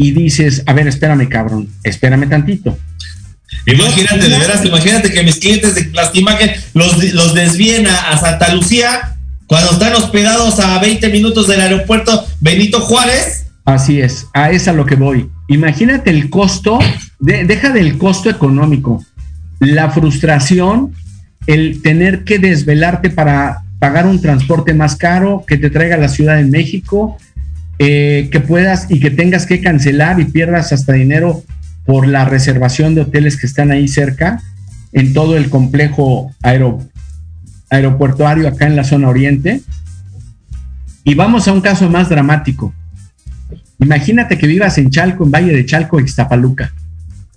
Y 0.02 0.12
dices, 0.12 0.62
a 0.64 0.72
ver, 0.72 0.88
espérame, 0.88 1.28
cabrón, 1.28 1.68
espérame 1.84 2.26
tantito. 2.26 2.78
Imagínate, 3.66 4.28
de 4.30 4.38
veras, 4.38 4.64
imagínate 4.64 5.12
que 5.12 5.22
mis 5.22 5.36
clientes 5.36 5.74
de 5.74 5.84
Plastimagen 5.84 6.52
los, 6.72 7.12
los 7.12 7.34
desvíen 7.34 7.86
a, 7.86 8.10
a 8.10 8.16
Santa 8.16 8.54
Lucía 8.54 9.16
cuando 9.46 9.72
están 9.72 9.92
hospedados 9.94 10.58
a 10.58 10.78
20 10.78 11.06
minutos 11.10 11.46
del 11.48 11.60
aeropuerto 11.60 12.26
Benito 12.40 12.80
Juárez. 12.80 13.44
Así 13.66 14.00
es, 14.00 14.26
a 14.32 14.50
esa 14.50 14.72
lo 14.72 14.86
que 14.86 14.94
voy. 14.94 15.28
Imagínate 15.48 16.08
el 16.08 16.30
costo, 16.30 16.78
de- 17.18 17.44
deja 17.44 17.68
del 17.68 17.98
costo 17.98 18.30
económico, 18.30 19.04
la 19.58 19.90
frustración, 19.90 20.94
el 21.46 21.82
tener 21.82 22.24
que 22.24 22.38
desvelarte 22.38 23.10
para 23.10 23.64
pagar 23.78 24.06
un 24.06 24.22
transporte 24.22 24.72
más 24.72 24.96
caro 24.96 25.44
que 25.46 25.58
te 25.58 25.68
traiga 25.68 25.96
a 25.96 25.98
la 25.98 26.08
Ciudad 26.08 26.36
de 26.36 26.44
México, 26.44 27.18
eh, 27.82 28.28
que 28.30 28.40
puedas 28.40 28.90
y 28.90 29.00
que 29.00 29.10
tengas 29.10 29.46
que 29.46 29.62
cancelar 29.62 30.20
y 30.20 30.26
pierdas 30.26 30.70
hasta 30.70 30.92
dinero 30.92 31.42
por 31.86 32.06
la 32.06 32.26
reservación 32.26 32.94
de 32.94 33.00
hoteles 33.00 33.38
que 33.38 33.46
están 33.46 33.70
ahí 33.70 33.88
cerca, 33.88 34.42
en 34.92 35.14
todo 35.14 35.34
el 35.34 35.48
complejo 35.48 36.30
aero, 36.42 36.86
aeropuertuario 37.70 38.48
acá 38.48 38.66
en 38.66 38.76
la 38.76 38.84
zona 38.84 39.08
oriente. 39.08 39.62
Y 41.04 41.14
vamos 41.14 41.48
a 41.48 41.54
un 41.54 41.62
caso 41.62 41.88
más 41.88 42.10
dramático. 42.10 42.74
Imagínate 43.78 44.36
que 44.36 44.46
vivas 44.46 44.76
en 44.76 44.90
Chalco, 44.90 45.24
en 45.24 45.30
Valle 45.30 45.56
de 45.56 45.64
Chalco, 45.64 46.00
Ixtapaluca, 46.00 46.74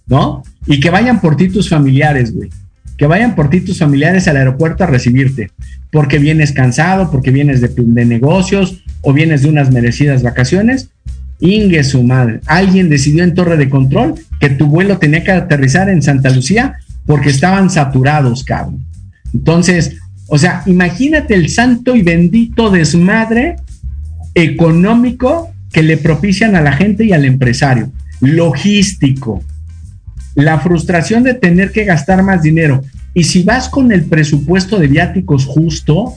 ¿no? 0.08 0.44
Y 0.68 0.82
que 0.82 0.90
vayan 0.90 1.22
por 1.22 1.38
ti 1.38 1.48
tus 1.48 1.70
familiares, 1.70 2.36
güey. 2.36 2.50
Que 2.98 3.08
vayan 3.08 3.36
por 3.36 3.50
ti 3.50 3.62
tus 3.62 3.80
familiares 3.80 4.28
al 4.28 4.38
aeropuerto 4.38 4.84
a 4.84 4.88
recibirte, 4.88 5.52
porque 5.92 6.20
vienes 6.20 6.52
cansado, 6.52 7.12
porque 7.12 7.32
vienes 7.32 7.62
de, 7.62 7.70
de 7.76 8.06
negocios 8.06 8.84
o 9.02 9.14
vienes 9.14 9.42
de 9.42 9.50
unas 9.50 9.72
merecidas 9.72 10.24
vacaciones. 10.24 10.90
Ingue 11.40 11.84
su 11.84 12.04
madre. 12.04 12.40
Alguien 12.46 12.90
decidió 12.90 13.24
en 13.24 13.34
Torre 13.34 13.58
de 13.58 13.70
Control 13.70 14.16
que 14.40 14.50
tu 14.50 14.68
vuelo 14.68 14.98
tenía 14.98 15.24
que 15.24 15.32
aterrizar 15.32 15.90
en 15.90 16.02
Santa 16.02 16.30
Lucía 16.30 16.76
porque 17.06 17.30
estaban 17.30 17.70
saturados, 17.70 18.44
cabrón. 18.44 18.86
Entonces, 19.34 19.98
o 20.28 20.38
sea, 20.38 20.64
imagínate 20.66 21.34
el 21.34 21.50
santo 21.50 21.96
y 21.96 22.02
bendito 22.02 22.70
desmadre 22.70 23.58
económico 24.36 25.52
que 25.72 25.84
le 25.84 25.98
propician 25.98 26.56
a 26.56 26.62
la 26.62 26.72
gente 26.74 27.04
y 27.04 27.14
al 27.14 27.26
empresario, 27.26 27.92
logístico, 28.22 29.44
la 30.36 30.60
frustración 30.60 31.24
de 31.24 31.34
tener 31.34 31.72
que 31.72 31.86
gastar 31.86 32.24
más 32.24 32.42
dinero. 32.42 32.84
Y 33.14 33.26
si 33.26 33.44
vas 33.44 33.70
con 33.70 33.92
el 33.92 34.04
presupuesto 34.06 34.80
de 34.80 34.88
viáticos 34.88 35.46
justo 35.46 36.16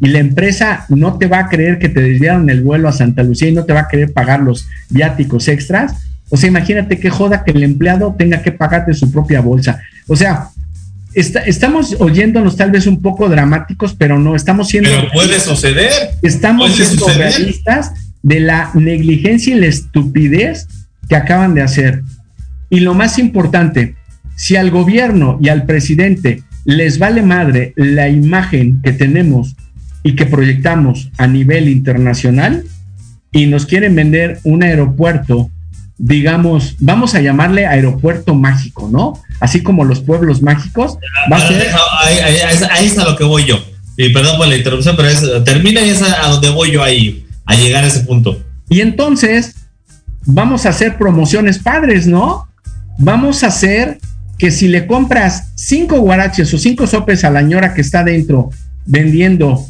y 0.00 0.08
la 0.08 0.18
empresa 0.20 0.86
no 0.88 1.18
te 1.18 1.26
va 1.26 1.40
a 1.40 1.48
creer 1.48 1.78
que 1.78 1.88
te 1.88 2.00
desviaron 2.00 2.48
el 2.50 2.62
vuelo 2.62 2.88
a 2.88 2.92
Santa 2.92 3.22
Lucía 3.22 3.48
y 3.48 3.52
no 3.52 3.64
te 3.64 3.72
va 3.72 3.80
a 3.80 3.88
querer 3.88 4.12
pagar 4.12 4.40
los 4.40 4.66
viáticos 4.88 5.48
extras, 5.48 5.94
o 6.30 6.36
sea, 6.36 6.48
imagínate 6.48 6.98
qué 7.00 7.10
joda 7.10 7.42
que 7.44 7.50
el 7.52 7.62
empleado 7.62 8.14
tenga 8.18 8.42
que 8.42 8.52
pagar 8.52 8.86
de 8.86 8.94
su 8.94 9.10
propia 9.10 9.40
bolsa. 9.40 9.80
O 10.06 10.14
sea, 10.16 10.48
está- 11.14 11.40
estamos 11.40 11.96
oyéndonos 11.98 12.56
tal 12.56 12.70
vez 12.70 12.86
un 12.86 13.02
poco 13.02 13.28
dramáticos, 13.28 13.94
pero 13.94 14.18
no, 14.18 14.36
estamos 14.36 14.68
siendo... 14.68 14.90
Pero 14.90 15.10
puede 15.12 15.40
suceder. 15.40 15.90
Estamos 16.22 16.70
Puede 16.70 16.84
siendo 16.86 17.04
suceder. 17.06 17.32
realistas 17.32 17.92
de 18.22 18.40
la 18.40 18.70
negligencia 18.74 19.56
y 19.56 19.60
la 19.60 19.66
estupidez 19.66 20.66
que 21.08 21.16
acaban 21.16 21.54
de 21.54 21.62
hacer. 21.62 22.02
Y 22.70 22.80
lo 22.80 22.94
más 22.94 23.18
importante, 23.18 23.94
si 24.36 24.56
al 24.56 24.70
gobierno 24.70 25.38
y 25.42 25.48
al 25.48 25.64
presidente 25.64 26.42
les 26.64 26.98
vale 26.98 27.22
madre 27.22 27.72
la 27.76 28.08
imagen 28.08 28.80
que 28.82 28.92
tenemos 28.92 29.56
y 30.02 30.14
que 30.14 30.26
proyectamos 30.26 31.10
a 31.18 31.26
nivel 31.26 31.68
internacional 31.68 32.64
y 33.32 33.46
nos 33.46 33.66
quieren 33.66 33.94
vender 33.94 34.38
un 34.44 34.62
aeropuerto, 34.62 35.50
digamos, 35.96 36.76
vamos 36.78 37.14
a 37.14 37.20
llamarle 37.20 37.66
aeropuerto 37.66 38.34
mágico, 38.34 38.88
¿no? 38.92 39.20
Así 39.40 39.62
como 39.62 39.84
los 39.84 40.00
pueblos 40.00 40.42
mágicos, 40.42 40.98
va 41.30 41.36
a 41.38 41.48
ser 41.48 41.68
Ahí, 42.00 42.18
ahí- 42.18 42.36
ahí 42.40 42.54
es- 42.54 42.62
ahí 42.62 42.86
es 42.86 42.98
a 42.98 43.04
lo 43.04 43.16
que 43.16 43.24
voy 43.24 43.44
yo. 43.44 43.58
Y 43.96 44.10
perdón 44.10 44.36
por 44.36 44.46
la 44.46 44.56
interrupción, 44.56 44.94
pero 44.96 45.08
es, 45.08 45.20
termina 45.44 45.80
y 45.80 45.88
es 45.90 46.00
a 46.02 46.28
donde 46.28 46.50
voy 46.50 46.70
yo 46.70 46.82
ahí, 46.82 47.26
a 47.44 47.56
llegar 47.56 47.82
a 47.82 47.88
ese 47.88 48.00
punto. 48.00 48.40
Y 48.68 48.80
entonces 48.80 49.54
vamos 50.24 50.66
a 50.66 50.68
hacer 50.68 50.96
promociones 50.98 51.58
padres, 51.58 52.06
¿no? 52.06 52.47
Vamos 52.98 53.42
a 53.44 53.48
hacer 53.48 53.98
que 54.38 54.50
si 54.50 54.68
le 54.68 54.86
compras 54.86 55.50
cinco 55.54 56.00
guaraches 56.00 56.52
o 56.54 56.58
cinco 56.58 56.86
sopes 56.86 57.24
a 57.24 57.30
la 57.30 57.42
ñora 57.42 57.74
que 57.74 57.80
está 57.80 58.04
dentro 58.04 58.50
vendiendo 58.86 59.64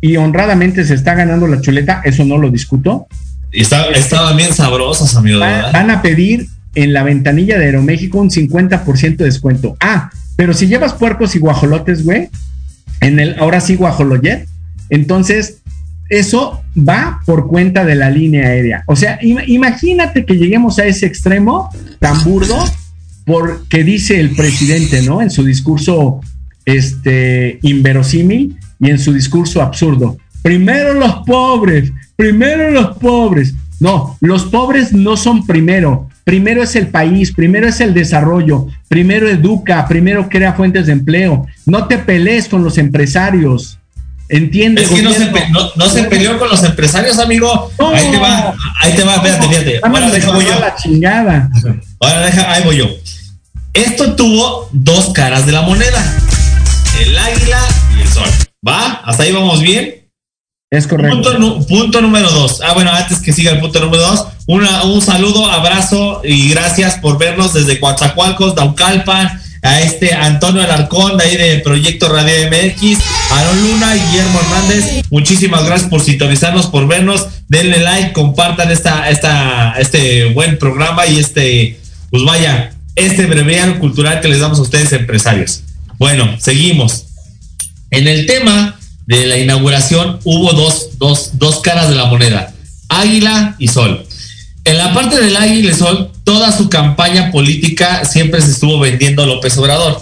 y 0.00 0.16
honradamente 0.16 0.84
se 0.84 0.94
está 0.94 1.14
ganando 1.14 1.46
la 1.46 1.60
chuleta, 1.60 2.02
eso 2.04 2.24
no 2.24 2.38
lo 2.38 2.50
discuto. 2.50 3.06
Y 3.52 3.62
está- 3.62 3.86
estaban 3.90 4.36
bien 4.36 4.52
sabrosos, 4.52 5.16
amigo. 5.16 5.40
Va- 5.40 5.46
¿verdad? 5.46 5.72
van 5.72 5.90
a 5.90 6.02
pedir 6.02 6.46
en 6.74 6.92
la 6.92 7.02
ventanilla 7.04 7.58
de 7.58 7.66
Aeroméxico 7.66 8.18
un 8.18 8.30
50% 8.30 9.16
de 9.18 9.24
descuento. 9.26 9.76
Ah, 9.80 10.10
pero 10.36 10.52
si 10.52 10.66
llevas 10.66 10.94
puercos 10.94 11.36
y 11.36 11.38
guajolotes, 11.38 12.04
güey, 12.04 12.28
en 13.00 13.20
el 13.20 13.38
ahora 13.38 13.60
sí 13.60 13.76
guajoloyet, 13.76 14.46
entonces 14.90 15.58
eso 16.18 16.62
va 16.76 17.20
por 17.26 17.46
cuenta 17.48 17.84
de 17.84 17.94
la 17.94 18.10
línea 18.10 18.46
aérea. 18.48 18.84
O 18.86 18.96
sea, 18.96 19.18
im- 19.20 19.44
imagínate 19.46 20.24
que 20.24 20.36
lleguemos 20.36 20.78
a 20.78 20.86
ese 20.86 21.06
extremo 21.06 21.70
tan 21.98 22.22
burdo 22.24 22.56
porque 23.24 23.84
dice 23.84 24.20
el 24.20 24.30
presidente, 24.36 25.02
¿no? 25.02 25.22
En 25.22 25.30
su 25.30 25.44
discurso 25.44 26.20
este 26.64 27.58
inverosímil 27.62 28.56
y 28.80 28.90
en 28.90 28.98
su 28.98 29.12
discurso 29.12 29.62
absurdo. 29.62 30.16
Primero 30.42 30.94
los 30.94 31.14
pobres, 31.26 31.92
primero 32.16 32.70
los 32.70 32.96
pobres. 32.98 33.54
No, 33.80 34.16
los 34.20 34.44
pobres 34.46 34.92
no 34.92 35.16
son 35.16 35.46
primero. 35.46 36.08
Primero 36.24 36.62
es 36.62 36.74
el 36.76 36.86
país, 36.88 37.32
primero 37.32 37.68
es 37.68 37.80
el 37.80 37.92
desarrollo, 37.92 38.66
primero 38.88 39.28
educa, 39.28 39.86
primero 39.86 40.28
crea 40.28 40.54
fuentes 40.54 40.86
de 40.86 40.92
empleo. 40.92 41.46
No 41.66 41.86
te 41.86 41.98
pelees 41.98 42.48
con 42.48 42.64
los 42.64 42.78
empresarios. 42.78 43.78
Entiende. 44.28 44.82
Es 44.82 44.90
que 44.90 45.02
no 45.02 45.12
se, 45.12 45.30
no, 45.50 45.70
no 45.76 45.88
se 45.88 46.04
peleó 46.04 46.38
con 46.38 46.48
los 46.48 46.62
empresarios, 46.62 47.18
amigo. 47.18 47.70
No. 47.78 47.90
Ahí 47.90 48.10
te 48.10 48.18
va, 48.18 48.54
ahí 48.80 48.92
te 48.94 49.04
va, 49.04 49.16
espérate, 49.16 49.48
fíjate. 49.48 49.80
Ahora 49.82 50.06
de 50.06 50.12
deja 50.12 50.32
voy 50.32 50.44
yo. 50.44 50.58
la 50.58 50.74
chingada. 50.76 51.50
Ahora 52.00 52.20
deja, 52.22 52.52
ahí 52.52 52.62
voy 52.64 52.76
yo. 52.78 52.88
Esto 53.74 54.14
tuvo 54.14 54.68
dos 54.72 55.12
caras 55.12 55.46
de 55.46 55.52
la 55.52 55.62
moneda. 55.62 56.16
El 57.00 57.18
águila 57.18 57.58
y 57.96 58.02
el 58.02 58.08
sol. 58.08 58.28
¿Va? 58.66 59.02
¿Hasta 59.04 59.24
ahí 59.24 59.32
vamos 59.32 59.60
bien? 59.60 60.04
Es 60.70 60.86
correcto. 60.86 61.36
Punto 61.68 62.00
número 62.00 62.30
dos. 62.30 62.60
Ah, 62.64 62.72
bueno, 62.72 62.90
antes 62.90 63.20
que 63.20 63.32
siga 63.32 63.52
el 63.52 63.60
punto 63.60 63.80
número 63.80 64.02
dos, 64.02 64.26
una, 64.46 64.84
un 64.84 65.00
saludo, 65.02 65.50
abrazo 65.50 66.22
y 66.24 66.50
gracias 66.50 66.98
por 66.98 67.18
vernos 67.18 67.52
desde 67.52 67.78
Coatzacoalcos, 67.78 68.54
Daucalpan, 68.54 69.40
a 69.64 69.80
este 69.80 70.12
Antonio 70.12 70.62
Alarcón, 70.62 71.16
de 71.16 71.24
ahí 71.24 71.36
de 71.36 71.58
Proyecto 71.60 72.10
Radio 72.10 72.32
MX, 72.50 72.98
Aaron 73.30 73.62
Luna 73.62 73.96
y 73.96 74.00
Guillermo 74.00 74.40
Hernández. 74.40 75.04
Muchísimas 75.10 75.64
gracias 75.64 75.88
por 75.88 76.02
sintonizarnos, 76.02 76.66
por 76.66 76.86
vernos. 76.86 77.26
Denle 77.48 77.80
like, 77.80 78.12
compartan 78.12 78.70
esta, 78.70 79.08
este 79.78 80.26
buen 80.34 80.58
programa 80.58 81.06
y 81.06 81.18
este, 81.18 81.80
pues 82.10 82.22
vaya, 82.24 82.74
este 82.94 83.24
breviario 83.24 83.78
cultural 83.78 84.20
que 84.20 84.28
les 84.28 84.40
damos 84.40 84.58
a 84.58 84.62
ustedes, 84.62 84.92
empresarios. 84.92 85.62
Bueno, 85.98 86.36
seguimos. 86.38 87.06
En 87.90 88.06
el 88.06 88.26
tema 88.26 88.78
de 89.06 89.26
la 89.26 89.38
inauguración 89.38 90.20
hubo 90.24 90.52
dos, 90.52 90.98
dos, 90.98 91.38
dos 91.38 91.60
caras 91.60 91.88
de 91.88 91.94
la 91.94 92.04
moneda, 92.04 92.52
águila 92.90 93.56
y 93.58 93.68
sol. 93.68 94.06
En 94.64 94.78
la 94.78 94.94
parte 94.94 95.20
del 95.20 95.36
águila 95.36 95.74
sol, 95.74 96.10
toda 96.24 96.50
su 96.56 96.68
campaña 96.70 97.30
política 97.30 98.04
siempre 98.04 98.40
se 98.40 98.52
estuvo 98.52 98.78
vendiendo 98.78 99.26
López 99.26 99.56
Obrador. 99.58 100.00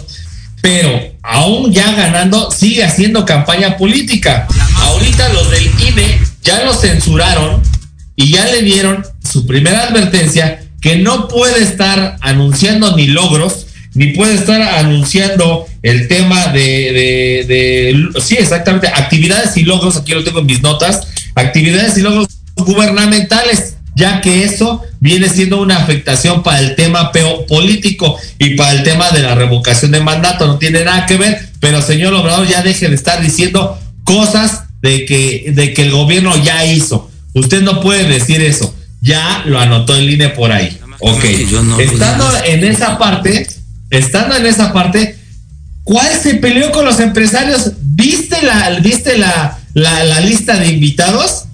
Pero 0.61 1.01
aún 1.21 1.73
ya 1.73 1.91
ganando, 1.93 2.49
sigue 2.49 2.83
haciendo 2.85 3.25
campaña 3.25 3.75
política. 3.77 4.47
Ahorita 4.77 5.27
los 5.33 5.49
del 5.51 5.65
INE 5.89 6.19
ya 6.43 6.63
lo 6.63 6.73
censuraron 6.73 7.61
y 8.15 8.31
ya 8.31 8.45
le 8.45 8.61
dieron 8.61 9.05
su 9.29 9.45
primera 9.45 9.83
advertencia 9.87 10.63
que 10.81 10.97
no 10.97 11.27
puede 11.27 11.63
estar 11.63 12.17
anunciando 12.21 12.95
ni 12.95 13.07
logros, 13.07 13.67
ni 13.93 14.07
puede 14.07 14.35
estar 14.35 14.61
anunciando 14.61 15.65
el 15.81 16.07
tema 16.07 16.47
de, 16.47 17.43
de- 17.47 18.21
sí, 18.21 18.35
exactamente, 18.37 18.87
actividades 18.87 19.55
y 19.57 19.63
logros, 19.63 19.97
aquí 19.97 20.13
lo 20.13 20.23
tengo 20.23 20.39
en 20.39 20.45
mis 20.45 20.61
notas, 20.61 21.07
actividades 21.35 21.97
y 21.97 22.01
logros 22.01 22.27
gubernamentales, 22.55 23.75
ya 23.95 24.21
que 24.21 24.43
eso 24.43 24.81
viene 24.99 25.29
siendo 25.29 25.61
una 25.61 25.77
afectación 25.77 26.41
para 26.43 26.59
el 26.59 26.75
tema 26.75 27.11
peo- 27.11 27.45
político 27.47 28.17
y 28.39 28.55
para 28.55 28.71
el 28.73 28.83
tema 28.83 29.11
de 29.11 29.21
la 29.21 29.35
revocación 29.35 29.91
de 29.91 29.99
mandato, 30.01 30.47
no 30.47 30.57
tiene 30.57 30.83
nada 30.83 31.05
que 31.05 31.17
ver, 31.17 31.49
pero 31.59 31.81
señor 31.81 32.13
Obrador 32.13 32.47
ya 32.47 32.61
deje 32.63 32.89
de 32.89 32.95
estar 32.95 33.21
diciendo 33.21 33.77
cosas 34.03 34.63
de 34.81 35.05
que, 35.05 35.51
de 35.55 35.73
que 35.73 35.83
el 35.83 35.91
gobierno 35.91 36.35
ya 36.43 36.65
hizo. 36.65 37.09
Usted 37.33 37.61
no 37.61 37.81
puede 37.81 38.05
decir 38.05 38.41
eso, 38.41 38.73
ya 39.01 39.43
lo 39.45 39.59
anotó 39.59 39.95
el 39.95 40.09
INE 40.09 40.29
por 40.29 40.51
ahí. 40.51 40.77
Ok, 40.99 41.23
estando 41.79 42.25
en 42.45 42.63
esa 42.63 42.97
parte, 42.97 43.47
estando 43.89 44.35
en 44.37 44.45
esa 44.45 44.71
parte, 44.73 45.17
¿cuál 45.83 46.07
se 46.21 46.35
peleó 46.35 46.71
con 46.71 46.85
los 46.85 46.99
empresarios? 46.99 47.71
¿Viste 47.81 48.41
la, 48.41 48.79
viste 48.81 49.17
la, 49.17 49.59
la, 49.73 50.03
la 50.05 50.19
lista 50.21 50.57
de 50.57 50.67
invitados? 50.69 51.45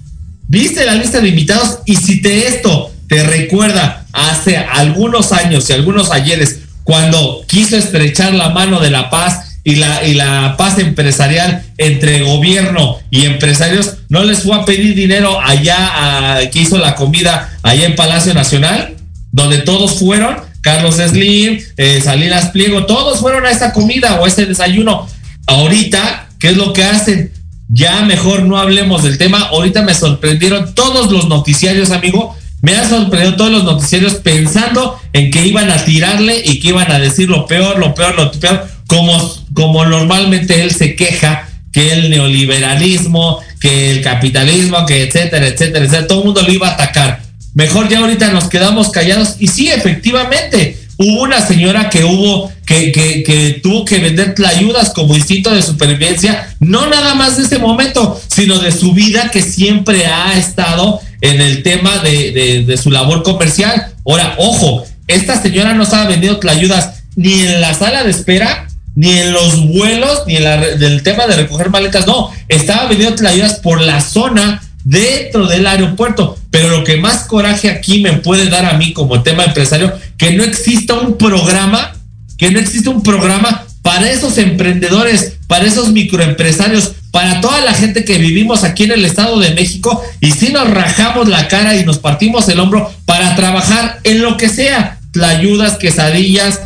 ¿Viste 0.50 0.84
la 0.84 0.96
lista 0.96 1.20
de 1.20 1.28
invitados? 1.28 1.78
Y 1.86 1.94
si 1.94 2.20
te 2.20 2.48
esto 2.48 2.92
te 3.06 3.22
recuerda 3.22 4.04
hace 4.12 4.56
algunos 4.56 5.30
años 5.30 5.70
y 5.70 5.74
algunos 5.74 6.10
ayeres, 6.10 6.62
cuando 6.82 7.44
quiso 7.46 7.76
estrechar 7.76 8.34
la 8.34 8.48
mano 8.48 8.80
de 8.80 8.90
la 8.90 9.10
paz 9.10 9.60
y 9.62 9.76
la, 9.76 10.04
y 10.04 10.14
la 10.14 10.56
paz 10.58 10.80
empresarial 10.80 11.62
entre 11.78 12.24
gobierno 12.24 12.98
y 13.10 13.26
empresarios, 13.26 13.98
no 14.08 14.24
les 14.24 14.40
fue 14.40 14.56
a 14.56 14.64
pedir 14.64 14.96
dinero 14.96 15.40
allá 15.40 16.38
a, 16.38 16.50
que 16.50 16.58
hizo 16.58 16.78
la 16.78 16.96
comida 16.96 17.56
allá 17.62 17.86
en 17.86 17.94
Palacio 17.94 18.34
Nacional, 18.34 18.96
donde 19.30 19.58
todos 19.58 20.00
fueron, 20.00 20.36
Carlos 20.62 20.96
Slim, 20.96 21.60
eh, 21.76 22.00
Salinas 22.02 22.50
Pliego, 22.50 22.86
todos 22.86 23.20
fueron 23.20 23.46
a 23.46 23.52
esa 23.52 23.72
comida 23.72 24.20
o 24.20 24.24
a 24.24 24.28
ese 24.28 24.46
desayuno. 24.46 25.06
Ahorita, 25.46 26.28
¿qué 26.40 26.48
es 26.48 26.56
lo 26.56 26.72
que 26.72 26.82
hacen? 26.82 27.30
Ya 27.72 28.02
mejor 28.02 28.42
no 28.42 28.58
hablemos 28.58 29.04
del 29.04 29.16
tema. 29.16 29.38
Ahorita 29.50 29.82
me 29.82 29.94
sorprendieron 29.94 30.74
todos 30.74 31.10
los 31.12 31.28
noticiarios, 31.28 31.90
amigo. 31.90 32.36
Me 32.62 32.74
han 32.74 32.88
sorprendido 32.88 33.36
todos 33.36 33.52
los 33.52 33.64
noticiarios 33.64 34.14
pensando 34.14 34.98
en 35.12 35.30
que 35.30 35.46
iban 35.46 35.70
a 35.70 35.84
tirarle 35.84 36.42
y 36.44 36.60
que 36.60 36.68
iban 36.68 36.90
a 36.90 36.98
decir 36.98 37.28
lo 37.28 37.46
peor, 37.46 37.78
lo 37.78 37.94
peor, 37.94 38.16
lo 38.16 38.30
peor, 38.32 38.66
como, 38.86 39.18
como 39.54 39.86
normalmente 39.86 40.62
él 40.62 40.70
se 40.72 40.94
queja 40.96 41.48
que 41.72 41.92
el 41.92 42.10
neoliberalismo, 42.10 43.38
que 43.60 43.92
el 43.92 44.02
capitalismo, 44.02 44.84
que 44.84 45.04
etcétera, 45.04 45.46
etcétera, 45.46 45.84
etcétera, 45.84 46.06
todo 46.06 46.18
el 46.18 46.24
mundo 46.26 46.42
lo 46.42 46.52
iba 46.52 46.68
a 46.68 46.72
atacar. 46.72 47.22
Mejor 47.54 47.88
ya 47.88 48.00
ahorita 48.00 48.32
nos 48.32 48.48
quedamos 48.48 48.90
callados 48.90 49.36
y 49.38 49.46
sí, 49.46 49.68
efectivamente, 49.68 50.76
hubo 50.96 51.22
una 51.22 51.40
señora 51.46 51.88
que 51.88 52.04
hubo, 52.04 52.52
que, 52.70 52.92
que, 52.92 53.24
que 53.24 53.60
tuvo 53.60 53.84
que 53.84 53.98
vender 53.98 54.32
ayudas 54.46 54.90
como 54.90 55.16
instinto 55.16 55.50
de 55.50 55.60
supervivencia, 55.60 56.54
no 56.60 56.86
nada 56.86 57.16
más 57.16 57.36
de 57.36 57.42
ese 57.42 57.58
momento, 57.58 58.20
sino 58.28 58.60
de 58.60 58.70
su 58.70 58.94
vida 58.94 59.28
que 59.32 59.42
siempre 59.42 60.06
ha 60.06 60.38
estado 60.38 61.00
en 61.20 61.40
el 61.40 61.64
tema 61.64 61.98
de, 61.98 62.30
de, 62.30 62.62
de 62.62 62.76
su 62.76 62.92
labor 62.92 63.24
comercial. 63.24 63.92
Ahora, 64.06 64.36
ojo, 64.38 64.84
esta 65.08 65.42
señora 65.42 65.74
no 65.74 65.82
estaba 65.82 66.06
vendiendo 66.06 66.38
ayudas 66.48 67.02
ni 67.16 67.40
en 67.40 67.60
la 67.60 67.74
sala 67.74 68.04
de 68.04 68.12
espera, 68.12 68.68
ni 68.94 69.18
en 69.18 69.32
los 69.32 69.66
vuelos, 69.66 70.22
ni 70.28 70.36
en 70.36 70.44
la, 70.44 71.02
tema 71.02 71.26
de 71.26 71.34
recoger 71.34 71.70
maletas, 71.70 72.06
no, 72.06 72.30
estaba 72.46 72.86
vendiendo 72.86 73.26
ayudas 73.26 73.54
por 73.54 73.80
la 73.80 74.00
zona 74.00 74.62
dentro 74.84 75.48
del 75.48 75.66
aeropuerto. 75.66 76.38
Pero 76.52 76.68
lo 76.68 76.84
que 76.84 76.98
más 76.98 77.24
coraje 77.24 77.68
aquí 77.68 78.00
me 78.00 78.12
puede 78.12 78.48
dar 78.48 78.64
a 78.64 78.74
mí 78.74 78.92
como 78.92 79.24
tema 79.24 79.42
empresario, 79.42 79.92
que 80.16 80.34
no 80.34 80.44
exista 80.44 80.94
un 80.94 81.18
programa, 81.18 81.94
que 82.40 82.50
no 82.50 82.58
exista 82.58 82.88
un 82.90 83.02
programa 83.02 83.64
para 83.82 84.10
esos 84.10 84.38
emprendedores, 84.38 85.34
para 85.46 85.66
esos 85.66 85.92
microempresarios, 85.92 86.92
para 87.10 87.40
toda 87.40 87.60
la 87.60 87.74
gente 87.74 88.04
que 88.04 88.18
vivimos 88.18 88.64
aquí 88.64 88.84
en 88.84 88.92
el 88.92 89.04
Estado 89.04 89.38
de 89.38 89.54
México 89.54 90.02
y 90.20 90.30
si 90.32 90.48
nos 90.48 90.70
rajamos 90.70 91.28
la 91.28 91.48
cara 91.48 91.76
y 91.76 91.84
nos 91.84 91.98
partimos 91.98 92.48
el 92.48 92.60
hombro 92.60 92.90
para 93.04 93.36
trabajar 93.36 94.00
en 94.04 94.22
lo 94.22 94.36
que 94.36 94.48
sea, 94.48 94.98
ayudas, 95.22 95.76
quesadillas, 95.76 96.60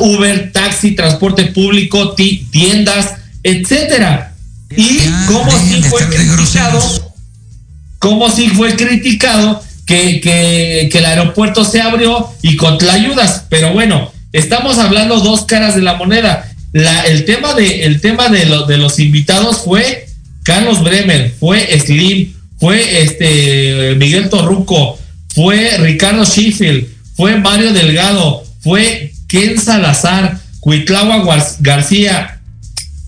Uber, 0.00 0.50
taxi, 0.52 0.92
transporte 0.92 1.44
público, 1.46 2.12
ti- 2.14 2.46
tiendas, 2.50 3.14
etcétera. 3.44 4.34
Y 4.76 4.98
como 5.28 5.50
si 5.50 5.82
fue 5.82 6.02
criticado, 6.08 7.12
como 8.00 8.30
si 8.30 8.48
fue 8.48 8.74
criticado 8.74 9.62
que, 9.86 10.20
que, 10.20 10.88
que 10.90 10.98
el 10.98 11.04
aeropuerto 11.04 11.64
se 11.64 11.80
abrió 11.80 12.28
y 12.42 12.56
con 12.56 12.78
ayudas. 12.88 13.44
Pero 13.48 13.72
bueno, 13.72 14.10
estamos 14.32 14.78
hablando 14.78 15.20
dos 15.20 15.44
caras 15.44 15.74
de 15.74 15.82
la 15.82 15.94
moneda. 15.94 16.46
El 16.72 17.24
tema 17.24 17.54
de, 17.54 17.84
el 17.84 18.00
tema 18.00 18.28
de, 18.28 18.46
de 18.68 18.76
los 18.78 18.98
invitados 18.98 19.62
fue 19.64 20.06
Carlos 20.44 20.82
Bremer, 20.82 21.34
fue 21.38 21.66
Slim, 21.78 22.32
fue 22.58 23.02
este 23.02 23.94
Miguel 23.96 24.28
Torruco, 24.28 24.98
fue 25.34 25.76
Ricardo 25.78 26.24
Sheffield, 26.24 26.86
fue 27.16 27.36
Mario 27.36 27.72
Delgado, 27.72 28.44
fue 28.60 29.12
Ken 29.26 29.58
Salazar, 29.58 30.38
Cuitlagua 30.60 31.24
García, 31.60 32.40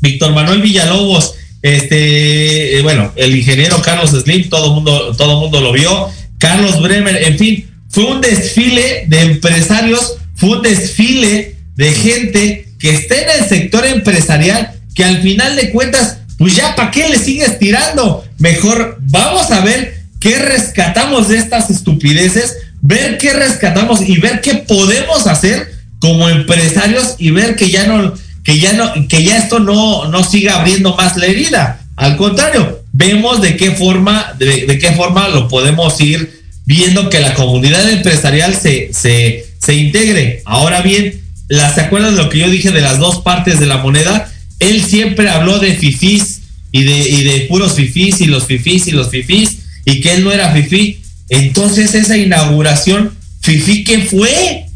Víctor 0.01 0.33
Manuel 0.33 0.63
Villalobos, 0.63 1.35
este, 1.63 2.79
eh, 2.79 2.83
bueno, 2.83 3.13
el 3.17 3.37
ingeniero 3.37 3.81
Carlos 3.83 4.11
Slim, 4.11 4.49
todo 4.49 4.75
mundo, 4.75 5.15
todo 5.17 5.41
mundo 5.41 5.61
lo 5.61 5.73
vio, 5.73 6.09
Carlos 6.39 6.81
Bremer, 6.83 7.23
en 7.23 7.39
fin, 7.39 7.71
fue 7.89 8.05
un 8.05 8.21
desfile 8.21 9.05
de 9.07 9.21
empresarios, 9.21 10.17
fue 10.43 10.57
un 10.57 10.63
desfile 10.63 11.55
de 11.77 11.93
gente 11.93 12.67
que 12.81 12.91
está 12.91 13.15
en 13.15 13.43
el 13.43 13.49
sector 13.49 13.87
empresarial, 13.87 14.73
que 14.93 15.05
al 15.05 15.23
final 15.23 15.55
de 15.55 15.71
cuentas, 15.71 16.19
pues 16.37 16.57
ya 16.57 16.75
para 16.75 16.91
qué 16.91 17.09
le 17.09 17.17
sigues 17.17 17.61
tirando, 17.61 18.25
mejor 18.39 18.99
vamos 19.03 19.53
a 19.53 19.61
ver 19.61 20.03
qué 20.19 20.41
rescatamos 20.41 21.29
de 21.29 21.39
estas 21.39 21.71
estupideces, 21.71 22.57
ver 22.81 23.19
qué 23.19 23.35
rescatamos 23.35 24.01
y 24.01 24.19
ver 24.19 24.41
qué 24.41 24.55
podemos 24.55 25.29
hacer 25.29 25.71
como 26.01 26.29
empresarios 26.29 27.15
y 27.19 27.31
ver 27.31 27.55
que 27.55 27.71
ya 27.71 27.87
no 27.87 28.13
que 28.43 28.59
ya 28.59 28.73
no 28.73 28.93
que 29.07 29.23
ya 29.23 29.39
esto 29.39 29.61
no 29.61 30.09
no 30.09 30.25
siga 30.25 30.59
abriendo 30.59 30.97
más 30.97 31.17
la 31.17 31.27
herida. 31.27 31.87
Al 31.95 32.17
contrario 32.17 32.83
vemos 32.93 33.41
de 33.41 33.57
qué 33.57 33.71
forma, 33.71 34.35
de, 34.41 34.77
qué 34.81 34.91
forma 34.97 35.29
lo 35.29 35.47
podemos 35.47 36.01
ir 36.01 36.43
viendo 36.67 37.11
que 37.11 37.21
la 37.21 37.35
comunidad 37.35 37.89
empresarial 37.89 38.57
se, 38.57 39.52
se 39.65 39.75
integre. 39.75 40.43
Ahora 40.45 40.83
bien, 40.83 41.21
¿las, 41.49 41.75
¿se 41.75 41.83
acuerdan 41.83 42.17
de 42.17 42.23
lo 42.23 42.29
que 42.29 42.39
yo 42.39 42.51
dije 42.51 42.71
de 42.71 42.81
las 42.81 42.99
dos 42.99 43.21
partes 43.21 43.61
de 43.61 43.67
la 43.67 43.79
moneda? 43.79 44.31
Él 44.59 44.85
siempre 44.85 45.29
habló 45.29 45.59
de 45.59 45.75
fifís 45.75 46.43
y 46.73 46.85
de, 46.85 46.99
y 46.99 47.23
de 47.23 47.41
puros 47.49 47.75
fifís 47.75 48.21
y 48.21 48.27
los 48.27 48.47
fifís 48.47 48.87
y 48.89 48.93
los 48.93 49.11
fifís 49.11 49.59
y 49.85 50.01
que 50.01 50.15
él 50.15 50.25
no 50.25 50.33
era 50.33 50.53
fifí. 50.53 51.03
Entonces 51.29 51.95
esa 51.95 52.17
inauguración, 52.17 53.13
fifí, 53.41 53.85
¿qué 53.85 54.01
fue? 54.01 54.67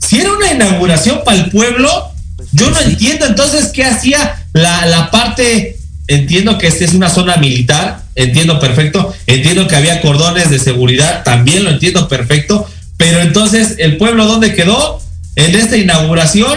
Si 0.00 0.18
era 0.18 0.32
una 0.32 0.52
inauguración 0.52 1.20
para 1.24 1.38
el 1.38 1.50
pueblo, 1.50 2.12
yo 2.52 2.70
no 2.70 2.80
entiendo 2.80 3.26
entonces 3.26 3.68
qué 3.68 3.84
hacía 3.84 4.46
la, 4.52 4.86
la 4.86 5.10
parte, 5.10 5.78
entiendo 6.06 6.58
que 6.58 6.66
esta 6.66 6.84
es 6.84 6.94
una 6.94 7.08
zona 7.08 7.36
militar, 7.36 8.02
entiendo 8.14 8.58
perfecto, 8.58 9.14
entiendo 9.26 9.68
que 9.68 9.76
había 9.76 10.00
cordones 10.00 10.50
de 10.50 10.58
seguridad, 10.58 11.22
también 11.24 11.64
lo 11.64 11.70
entiendo 11.70 12.08
perfecto, 12.08 12.68
pero 13.02 13.20
entonces 13.20 13.74
el 13.78 13.96
pueblo 13.96 14.26
dónde 14.26 14.54
quedó 14.54 15.02
en 15.34 15.56
esta 15.56 15.76
inauguración, 15.76 16.56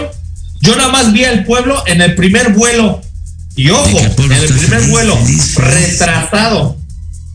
yo 0.61 0.75
nada 0.75 0.89
más 0.89 1.11
vi 1.11 1.23
al 1.23 1.43
pueblo 1.43 1.81
en 1.87 2.03
el 2.03 2.13
primer 2.13 2.53
vuelo, 2.53 3.01
y 3.55 3.71
ojo, 3.71 3.97
en 3.97 4.31
el 4.31 4.53
primer 4.53 4.83
vuelo 4.89 5.17
retrasado, 5.55 6.77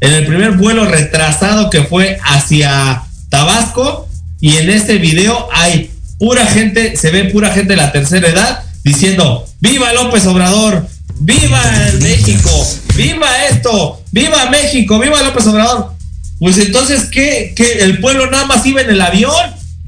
en 0.01 0.13
el 0.13 0.27
primer 0.27 0.53
vuelo 0.53 0.85
retrasado 0.85 1.71
que 1.71 1.83
fue 1.83 2.21
hacia 2.23 3.03
Tabasco, 3.31 4.09
y 4.41 4.59
en 4.59 4.71
este 4.71 4.99
video 4.99 5.49
hay 5.53 5.91
pura 6.21 6.47
gente, 6.47 6.97
se 6.97 7.11
ve 7.11 7.25
pura 7.25 7.53
gente 7.53 7.71
de 7.71 7.79
la 7.79 7.91
tercera 7.91 8.29
edad 8.29 8.63
diciendo, 8.85 9.45
viva 9.59 9.93
López 9.93 10.25
Obrador, 10.27 10.87
viva 11.19 11.61
México, 12.01 12.51
viva 12.95 13.45
esto, 13.47 14.05
viva 14.13 14.49
México, 14.51 15.01
viva 15.01 15.21
López 15.21 15.49
Obrador. 15.49 16.00
Pues 16.41 16.59
entonces, 16.59 17.05
¿qué? 17.05 17.53
¿Qué? 17.55 17.85
El 17.85 18.01
pueblo 18.01 18.29
nada 18.31 18.47
más 18.47 18.65
iba 18.67 18.81
en 18.81 18.91
el 18.91 19.01
avión 19.01 19.31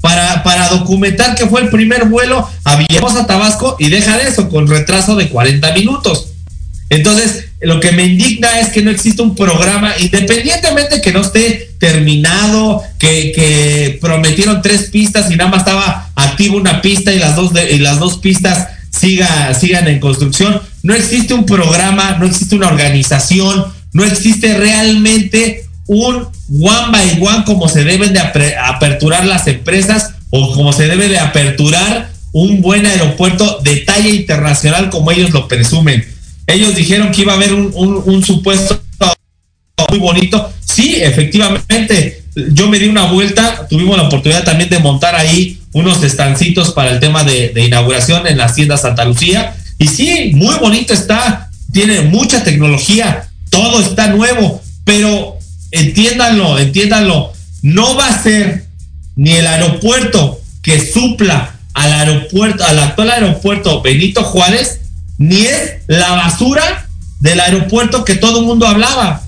para, 0.01 0.43
para 0.43 0.69
documentar 0.69 1.35
que 1.35 1.47
fue 1.47 1.61
el 1.61 1.69
primer 1.69 2.05
vuelo 2.05 2.47
a 2.63 2.75
Villahermosa, 2.75 3.25
Tabasco, 3.25 3.75
y 3.79 3.89
deja 3.89 4.17
de 4.17 4.29
eso, 4.29 4.49
con 4.49 4.67
retraso 4.67 5.15
de 5.15 5.29
40 5.29 5.73
minutos. 5.73 6.27
Entonces, 6.89 7.45
lo 7.59 7.79
que 7.79 7.91
me 7.91 8.03
indigna 8.03 8.59
es 8.59 8.69
que 8.69 8.83
no 8.83 8.91
existe 8.91 9.23
un 9.23 9.35
programa, 9.35 9.93
independientemente 9.97 11.01
que 11.01 11.11
no 11.11 11.21
esté 11.21 11.71
terminado, 11.79 12.83
que, 12.99 13.31
que 13.31 13.97
prometieron 13.99 14.61
tres 14.61 14.89
pistas 14.91 15.31
y 15.31 15.35
nada 15.35 15.49
más 15.49 15.61
estaba 15.61 16.11
activa 16.15 16.55
una 16.55 16.81
pista 16.81 17.11
y 17.11 17.17
las 17.17 17.35
dos, 17.35 17.51
de, 17.51 17.71
y 17.71 17.79
las 17.79 17.97
dos 17.97 18.19
pistas 18.19 18.67
siga, 18.91 19.55
sigan 19.55 19.87
en 19.87 19.99
construcción. 19.99 20.61
No 20.83 20.93
existe 20.93 21.33
un 21.33 21.47
programa, 21.47 22.17
no 22.19 22.27
existe 22.27 22.55
una 22.55 22.67
organización, 22.67 23.65
no 23.91 24.03
existe 24.03 24.55
realmente 24.55 25.65
un 25.87 26.27
one 26.61 26.91
by 26.91 27.19
one 27.21 27.43
como 27.45 27.67
se 27.67 27.83
deben 27.83 28.13
de 28.13 28.19
aperturar 28.19 29.25
las 29.25 29.47
empresas 29.47 30.13
o 30.29 30.53
como 30.53 30.73
se 30.73 30.87
debe 30.87 31.09
de 31.09 31.19
aperturar 31.19 32.09
un 32.31 32.61
buen 32.61 32.85
aeropuerto 32.85 33.59
de 33.63 33.77
talla 33.77 34.09
internacional 34.09 34.89
como 34.89 35.11
ellos 35.11 35.31
lo 35.31 35.47
presumen. 35.47 36.03
Ellos 36.47 36.75
dijeron 36.75 37.11
que 37.11 37.21
iba 37.21 37.33
a 37.33 37.35
haber 37.35 37.53
un, 37.53 38.23
supuesto 38.23 38.81
muy 39.89 39.99
bonito. 39.99 40.51
Sí, 40.59 40.95
efectivamente, 41.01 42.23
yo 42.53 42.67
me 42.67 42.79
di 42.79 42.87
una 42.87 43.05
vuelta, 43.05 43.67
tuvimos 43.69 43.95
la 43.95 44.03
oportunidad 44.03 44.43
también 44.43 44.69
de 44.69 44.79
montar 44.79 45.15
ahí 45.15 45.59
unos 45.73 46.01
estancitos 46.03 46.71
para 46.71 46.91
el 46.91 46.99
tema 46.99 47.23
de, 47.23 47.49
de 47.49 47.65
inauguración 47.65 48.25
en 48.25 48.37
la 48.37 48.45
Hacienda 48.45 48.77
Santa 48.77 49.05
Lucía. 49.05 49.55
Y 49.77 49.87
sí, 49.87 50.31
muy 50.33 50.55
bonito 50.55 50.93
está, 50.93 51.51
tiene 51.71 52.01
mucha 52.01 52.43
tecnología, 52.43 53.29
todo 53.49 53.81
está 53.81 54.07
nuevo, 54.07 54.61
pero 54.83 55.32
entiéndanlo, 55.73 56.59
entiéndanlo, 56.59 57.33
no 57.63 57.95
va 57.95 58.07
a 58.07 58.23
ser 58.23 58.67
ni 59.15 59.31
el 59.33 59.47
aeropuerto 59.47 60.39
que 60.61 60.79
supla 60.79 61.55
al 61.73 61.91
aeropuerto, 61.91 62.63
al 62.63 62.79
actual 62.79 63.11
aeropuerto 63.11 63.81
Benito 63.81 64.23
Juárez, 64.23 64.81
ni 65.17 65.41
es 65.41 65.73
la 65.87 66.11
basura 66.11 66.87
del 67.19 67.39
aeropuerto 67.39 68.05
que 68.05 68.15
todo 68.15 68.39
el 68.39 68.45
mundo 68.45 68.67
hablaba. 68.67 69.23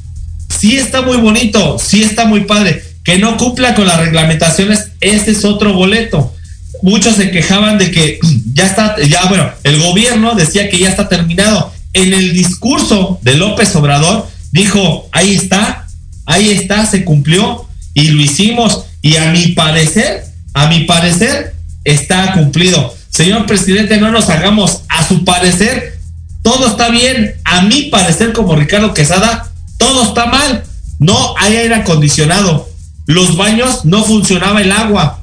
Sí 0.49 0.77
está 0.77 1.01
muy 1.01 1.17
bonito, 1.17 1.79
sí 1.79 2.03
está 2.03 2.25
muy 2.25 2.41
padre. 2.41 2.83
Que 3.03 3.17
no 3.17 3.37
cumpla 3.37 3.75
con 3.75 3.87
las 3.87 3.99
reglamentaciones, 3.99 4.91
ese 5.01 5.31
es 5.31 5.45
otro 5.45 5.73
boleto. 5.73 6.33
Muchos 6.81 7.15
se 7.15 7.31
quejaban 7.31 7.77
de 7.77 7.89
que 7.89 8.19
ya 8.53 8.65
está, 8.65 8.95
ya 9.01 9.25
bueno, 9.25 9.49
el 9.63 9.81
gobierno 9.81 10.35
decía 10.35 10.69
que 10.69 10.79
ya 10.79 10.89
está 10.89 11.09
terminado. 11.09 11.73
En 11.93 12.13
el 12.13 12.33
discurso 12.33 13.19
de 13.23 13.35
López 13.35 13.75
Obrador 13.75 14.27
dijo, 14.51 15.07
ahí 15.11 15.33
está, 15.33 15.84
ahí 16.26 16.51
está, 16.51 16.86
se 16.86 17.03
cumplió 17.03 17.67
y 17.93 18.09
lo 18.09 18.21
hicimos. 18.21 18.86
Y 19.01 19.15
a 19.17 19.32
mi 19.32 19.49
parecer, 19.49 20.23
a 20.53 20.67
mi 20.67 20.82
parecer, 20.86 21.53
está 21.84 22.34
cumplido. 22.34 22.93
Señor 23.09 23.45
presidente, 23.45 23.97
no 23.97 24.11
nos 24.11 24.30
hagamos 24.30 24.82
a 24.89 25.07
su 25.07 25.23
parecer, 25.23 25.99
todo 26.43 26.67
está 26.67 26.89
bien. 26.89 27.36
A 27.43 27.61
mi 27.61 27.84
parecer, 27.84 28.34
como 28.34 28.55
Ricardo 28.55 28.93
Quesada, 28.93 29.51
todo 29.78 30.03
está 30.03 30.26
mal. 30.28 30.63
No 30.99 31.36
hay 31.38 31.55
aire 31.55 31.76
acondicionado. 31.76 32.69
Los 33.05 33.38
baños 33.38 33.86
no 33.86 34.03
funcionaba 34.03 34.61
el 34.61 34.71
agua. 34.71 35.21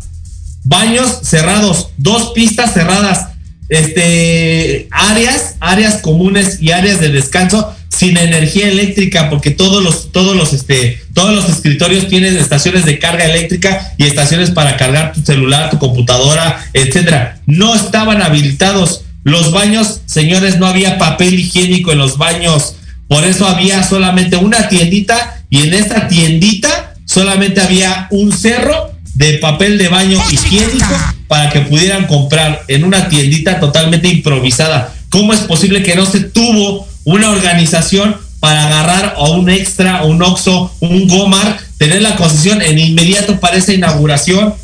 Baños 0.65 1.21
cerrados, 1.23 1.89
dos 1.97 2.33
pistas 2.35 2.73
cerradas, 2.73 3.29
este 3.69 4.89
áreas, 4.91 5.57
áreas 5.61 6.01
comunes 6.03 6.61
y 6.61 6.71
áreas 6.71 7.01
de 7.01 7.09
descanso 7.09 7.75
sin 8.03 8.17
energía 8.17 8.67
eléctrica 8.67 9.31
porque 9.31 9.53
todos 9.53 9.81
los 9.81 10.11
todos 10.11 10.35
los 10.35 10.53
este 10.53 11.01
todos 11.15 11.33
los 11.33 11.49
escritorios 11.49 12.09
tienen 12.09 12.37
estaciones 12.37 12.85
de 12.85 12.99
carga 12.99 13.27
eléctrica 13.27 13.95
y 13.97 14.05
estaciones 14.05 14.51
para 14.51 14.77
cargar 14.77 15.13
tu 15.13 15.23
celular, 15.23 15.71
tu 15.71 15.79
computadora, 15.79 16.67
etcétera. 16.73 17.41
No 17.47 17.77
estaban 17.77 18.21
habilitados 18.21 19.05
los 19.23 19.53
baños, 19.53 20.01
señores, 20.07 20.59
no 20.59 20.67
había 20.67 20.99
papel 20.99 21.39
higiénico 21.39 21.93
en 21.93 21.99
los 21.99 22.19
baños. 22.19 22.75
Por 23.07 23.23
eso 23.23 23.47
había 23.47 23.85
solamente 23.85 24.37
una 24.37 24.69
tiendita 24.69 25.45
y 25.49 25.59
en 25.69 25.75
esta 25.75 26.09
tiendita 26.09 26.95
solamente 27.05 27.61
había 27.61 28.09
un 28.11 28.33
cerro 28.33 28.91
de 29.15 29.35
papel 29.35 29.79
de 29.79 29.89
baño 29.89 30.19
higiénico 30.29 30.93
para 31.29 31.51
que 31.51 31.61
pudieran 31.61 32.09
comprar 32.09 32.63
en 32.67 32.83
una 32.83 33.09
tiendita 33.09 33.61
totalmente 33.61 34.09
improvisada. 34.09 34.93
¿Cómo 35.09 35.33
es 35.33 35.41
posible 35.41 35.85
que 35.85 35.95
no 35.95 36.05
se 36.05 36.21
tuvo 36.21 36.89
una 37.05 37.31
organización 37.31 38.17
para 38.41 38.67
agarrar 38.67 39.15
a 39.17 39.31
un 39.31 39.49
extra, 39.49 40.05
un 40.05 40.23
Oxxo, 40.23 40.75
un 40.81 41.07
Gomar, 41.07 41.59
tener 41.79 42.03
la 42.03 42.17
concesión 42.17 42.61
en 42.61 42.79
inmediato 42.79 43.39
para 43.39 43.57
esa 43.57 43.73
inauguración? 43.73 44.55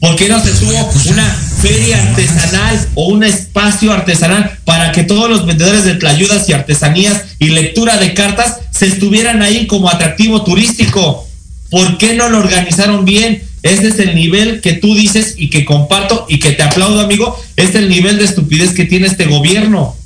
¿Por 0.00 0.16
qué 0.16 0.28
no 0.28 0.42
se 0.42 0.50
tuvo 0.50 0.72
una 1.06 1.24
feria 1.62 2.02
artesanal 2.02 2.88
o 2.94 3.06
un 3.06 3.24
espacio 3.24 3.92
artesanal 3.92 4.58
para 4.64 4.92
que 4.92 5.04
todos 5.04 5.30
los 5.30 5.46
vendedores 5.46 5.84
de 5.84 5.94
tlayudas 5.94 6.48
y 6.48 6.52
artesanías 6.52 7.24
y 7.38 7.48
lectura 7.48 7.96
de 7.96 8.12
cartas 8.12 8.58
se 8.70 8.86
estuvieran 8.86 9.40
ahí 9.40 9.66
como 9.66 9.88
atractivo 9.88 10.44
turístico? 10.44 11.26
¿Por 11.70 11.98
qué 11.98 12.14
no 12.14 12.28
lo 12.28 12.38
organizaron 12.38 13.04
bien? 13.04 13.42
Ese 13.62 13.88
es 13.88 13.98
el 13.98 14.14
nivel 14.14 14.60
que 14.60 14.74
tú 14.74 14.94
dices 14.94 15.34
y 15.36 15.50
que 15.50 15.64
comparto 15.64 16.26
y 16.28 16.38
que 16.38 16.52
te 16.52 16.62
aplaudo, 16.62 17.00
amigo. 17.00 17.36
Es 17.56 17.74
el 17.74 17.88
nivel 17.88 18.18
de 18.18 18.24
estupidez 18.24 18.72
que 18.72 18.84
tiene 18.84 19.06
este 19.06 19.24
gobierno. 19.24 19.96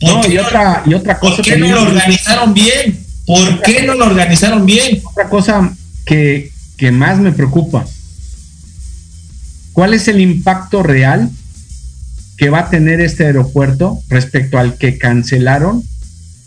No, 0.00 0.26
y 0.26 0.38
otra, 0.38 0.82
y 0.84 0.94
otra 0.94 1.18
cosa. 1.18 1.36
¿Por 1.36 1.44
qué 1.44 1.56
no 1.56 1.68
lo 1.68 1.82
organizaron 1.82 2.54
bien? 2.54 3.06
¿Por 3.26 3.62
qué 3.62 3.82
no 3.82 3.94
lo 3.94 4.06
organizaron 4.06 4.66
bien? 4.66 5.02
Otra 5.04 5.28
cosa 5.28 5.74
que, 6.04 6.50
que 6.76 6.90
más 6.90 7.18
me 7.18 7.32
preocupa. 7.32 7.86
¿Cuál 9.72 9.94
es 9.94 10.08
el 10.08 10.20
impacto 10.20 10.82
real 10.82 11.30
que 12.36 12.50
va 12.50 12.60
a 12.60 12.70
tener 12.70 13.00
este 13.00 13.26
aeropuerto 13.26 13.98
respecto 14.08 14.58
al 14.58 14.76
que 14.78 14.98
cancelaron 14.98 15.82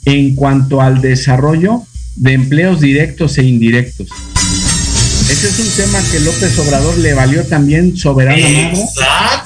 en 0.05 0.35
cuanto 0.35 0.81
al 0.81 1.01
desarrollo 1.01 1.83
de 2.15 2.33
empleos 2.33 2.79
directos 2.79 3.37
e 3.37 3.43
indirectos? 3.43 4.09
Ese 5.29 5.47
es 5.47 5.59
un 5.59 5.85
tema 5.85 5.99
que 6.11 6.19
López 6.21 6.57
Obrador 6.59 6.97
le 6.97 7.13
valió 7.13 7.43
también 7.45 7.95
soberana 7.95 8.49
mano, 8.49 8.79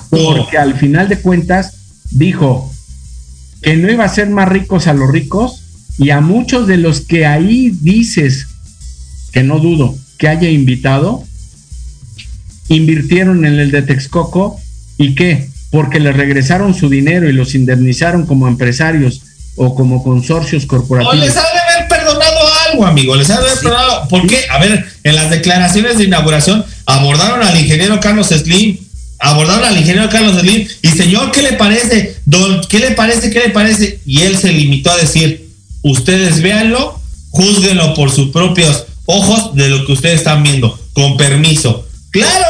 porque 0.10 0.58
al 0.58 0.76
final 0.76 1.10
de 1.10 1.20
cuentas 1.20 1.74
dijo 2.10 2.72
que 3.64 3.76
no 3.78 3.89
iba 3.89 4.03
a 4.03 4.09
ser 4.09 4.30
más 4.30 4.49
ricos 4.49 4.88
a 4.88 4.93
los 4.93 5.09
ricos 5.09 5.64
y 5.97 6.09
a 6.09 6.22
muchos 6.22 6.68
de 6.68 6.78
los 6.78 7.01
que 7.01 7.26
ahí 7.26 7.72
dices 7.82 8.47
que 9.32 9.43
no 9.43 9.59
dudo 9.59 9.95
que 10.18 10.28
haya 10.28 10.49
invitado, 10.49 11.24
invirtieron 12.70 13.45
en 13.45 13.59
el 13.59 13.72
de 13.72 13.82
Texcoco 13.82 14.59
y 14.97 15.16
qué, 15.16 15.49
porque 15.72 15.99
les 15.99 16.16
regresaron 16.16 16.74
su 16.74 16.89
dinero 16.89 17.28
y 17.30 17.34
los 17.34 17.55
indemnizaron 17.55 18.26
como 18.26 18.47
empresarios 18.47 19.22
o 19.55 19.76
como 19.76 20.03
consorcios 20.03 20.66
corporativos. 20.66 21.16
O 21.16 21.26
les 21.26 21.36
ha 21.36 21.41
de 21.41 21.59
haber 21.59 21.88
perdonado 21.88 22.39
algo, 22.70 22.86
amigo, 22.86 23.16
les 23.16 23.30
ha 23.30 23.39
de 23.39 23.47
haber 23.47 23.57
sí. 23.57 23.64
perdonado. 23.64 24.07
¿Por 24.07 24.28
qué? 24.28 24.39
A 24.49 24.59
ver, 24.59 24.86
en 25.03 25.16
las 25.16 25.30
declaraciones 25.30 25.97
de 25.97 26.05
inauguración 26.05 26.66
abordaron 26.86 27.43
al 27.43 27.59
ingeniero 27.59 27.99
Carlos 27.99 28.28
Slim, 28.28 28.78
abordaron 29.24 29.63
al 29.63 29.78
ingeniero 29.78 30.09
Carlos 30.09 30.39
Slim 30.39 30.67
y 30.82 30.88
señor, 30.89 31.32
¿qué 31.32 31.41
le 31.41 31.53
parece? 31.53 32.17
Don, 32.26 32.61
¿qué 32.69 32.80
le 32.80 32.91
parece? 32.91 33.32
¿Qué 33.32 33.39
le 33.39 33.49
parece? 33.49 33.99
Y 34.05 34.21
él 34.21 34.38
se 34.38 34.51
limitó 34.51 34.91
a 34.91 34.97
decir, 34.97 35.49
ustedes 35.82 36.41
véanlo 36.41 37.01
juzguenlo 37.34 37.95
por 37.95 38.11
sus 38.11 38.30
propios 38.30 38.86
ojos 39.05 39.55
de 39.55 39.67
lo 39.67 39.86
que 39.86 39.93
ustedes 39.93 40.19
están 40.19 40.43
viendo, 40.43 40.80
con 40.93 41.17
permiso. 41.17 41.88
Claro, 42.11 42.45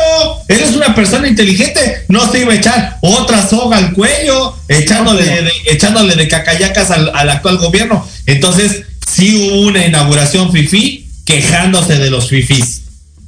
eres 0.50 0.76
una 0.76 0.94
persona 0.94 1.28
inteligente, 1.28 2.04
no 2.10 2.30
se 2.30 2.42
iba 2.42 2.52
a 2.52 2.58
echar 2.58 2.98
otra 3.02 3.48
soga 3.48 3.78
al 3.78 3.94
cuello, 3.94 4.54
echándole 4.68 5.24
de, 5.24 5.52
echándole 5.68 6.16
de 6.16 6.28
cacayacas 6.28 6.92
al, 6.92 7.12
al 7.16 7.30
actual 7.30 7.58
gobierno. 7.58 8.06
Entonces, 8.26 8.84
sí 9.10 9.36
hubo 9.38 9.62
una 9.62 9.86
inauguración 9.86 10.52
FIFI 10.52 11.08
quejándose 11.24 11.98
de 11.98 12.10
los 12.10 12.28
FIFIs. 12.28 12.83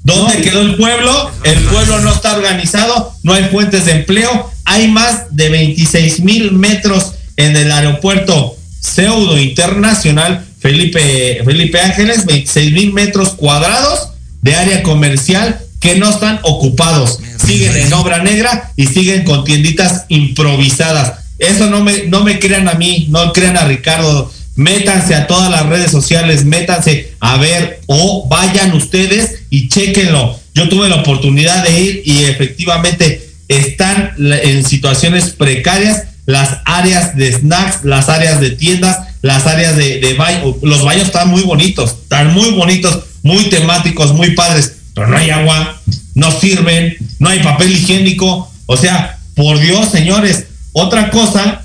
¿Dónde 0.05 0.41
quedó 0.41 0.61
el 0.61 0.75
pueblo? 0.75 1.31
El 1.43 1.59
pueblo 1.63 1.99
no 1.99 2.13
está 2.13 2.35
organizado, 2.35 3.13
no 3.23 3.33
hay 3.33 3.45
fuentes 3.45 3.85
de 3.85 3.93
empleo, 3.93 4.51
hay 4.63 4.87
más 4.87 5.35
de 5.35 5.49
26 5.49 6.19
mil 6.21 6.51
metros 6.53 7.13
en 7.35 7.57
el 7.57 7.71
aeropuerto 7.71 8.55
pseudo 8.79 9.37
internacional 9.39 10.45
Felipe, 10.59 11.41
Felipe 11.43 11.79
Ángeles, 11.79 12.25
26 12.25 12.73
mil 12.73 12.93
metros 12.93 13.33
cuadrados 13.33 14.09
de 14.41 14.55
área 14.55 14.83
comercial 14.83 15.59
que 15.79 15.95
no 15.95 16.09
están 16.09 16.39
ocupados, 16.43 17.19
siguen 17.43 17.75
en 17.75 17.93
obra 17.93 18.23
negra 18.23 18.71
y 18.75 18.87
siguen 18.87 19.23
con 19.23 19.43
tienditas 19.43 20.05
improvisadas. 20.07 21.19
Eso 21.37 21.69
no 21.69 21.83
me, 21.83 22.05
no 22.07 22.23
me 22.23 22.39
crean 22.39 22.67
a 22.67 22.73
mí, 22.75 23.07
no 23.09 23.33
crean 23.33 23.57
a 23.57 23.65
Ricardo, 23.65 24.31
métanse 24.55 25.15
a 25.15 25.27
todas 25.27 25.49
las 25.51 25.65
redes 25.65 25.91
sociales, 25.91 26.45
métanse 26.45 27.13
a 27.19 27.37
ver 27.37 27.81
o 27.87 28.27
vayan 28.27 28.73
ustedes 28.73 29.43
y 29.49 29.69
chequenlo. 29.69 30.39
Yo 30.53 30.69
tuve 30.69 30.89
la 30.89 30.95
oportunidad 30.95 31.63
de 31.63 31.79
ir 31.79 32.01
y 32.05 32.23
efectivamente 32.23 33.29
están 33.47 34.13
en 34.17 34.63
situaciones 34.63 35.31
precarias 35.31 36.03
las 36.25 36.57
áreas 36.65 37.15
de 37.15 37.31
snacks, 37.31 37.83
las 37.83 38.09
áreas 38.09 38.39
de 38.39 38.51
tiendas, 38.51 38.99
las 39.21 39.45
áreas 39.45 39.75
de, 39.75 40.15
baño. 40.17 40.55
Los 40.63 40.83
baños 40.83 41.07
están 41.07 41.29
muy 41.29 41.43
bonitos, 41.43 41.91
están 42.03 42.33
muy 42.33 42.51
bonitos, 42.51 43.03
muy 43.21 43.49
temáticos, 43.49 44.13
muy 44.13 44.31
padres, 44.31 44.77
pero 44.93 45.07
no 45.07 45.17
hay 45.17 45.29
agua, 45.29 45.79
no 46.15 46.31
sirven, 46.31 46.97
no 47.19 47.29
hay 47.29 47.43
papel 47.43 47.73
higiénico. 47.73 48.51
O 48.65 48.77
sea, 48.77 49.19
por 49.35 49.59
Dios, 49.59 49.91
señores, 49.91 50.45
otra 50.71 51.11
cosa, 51.11 51.63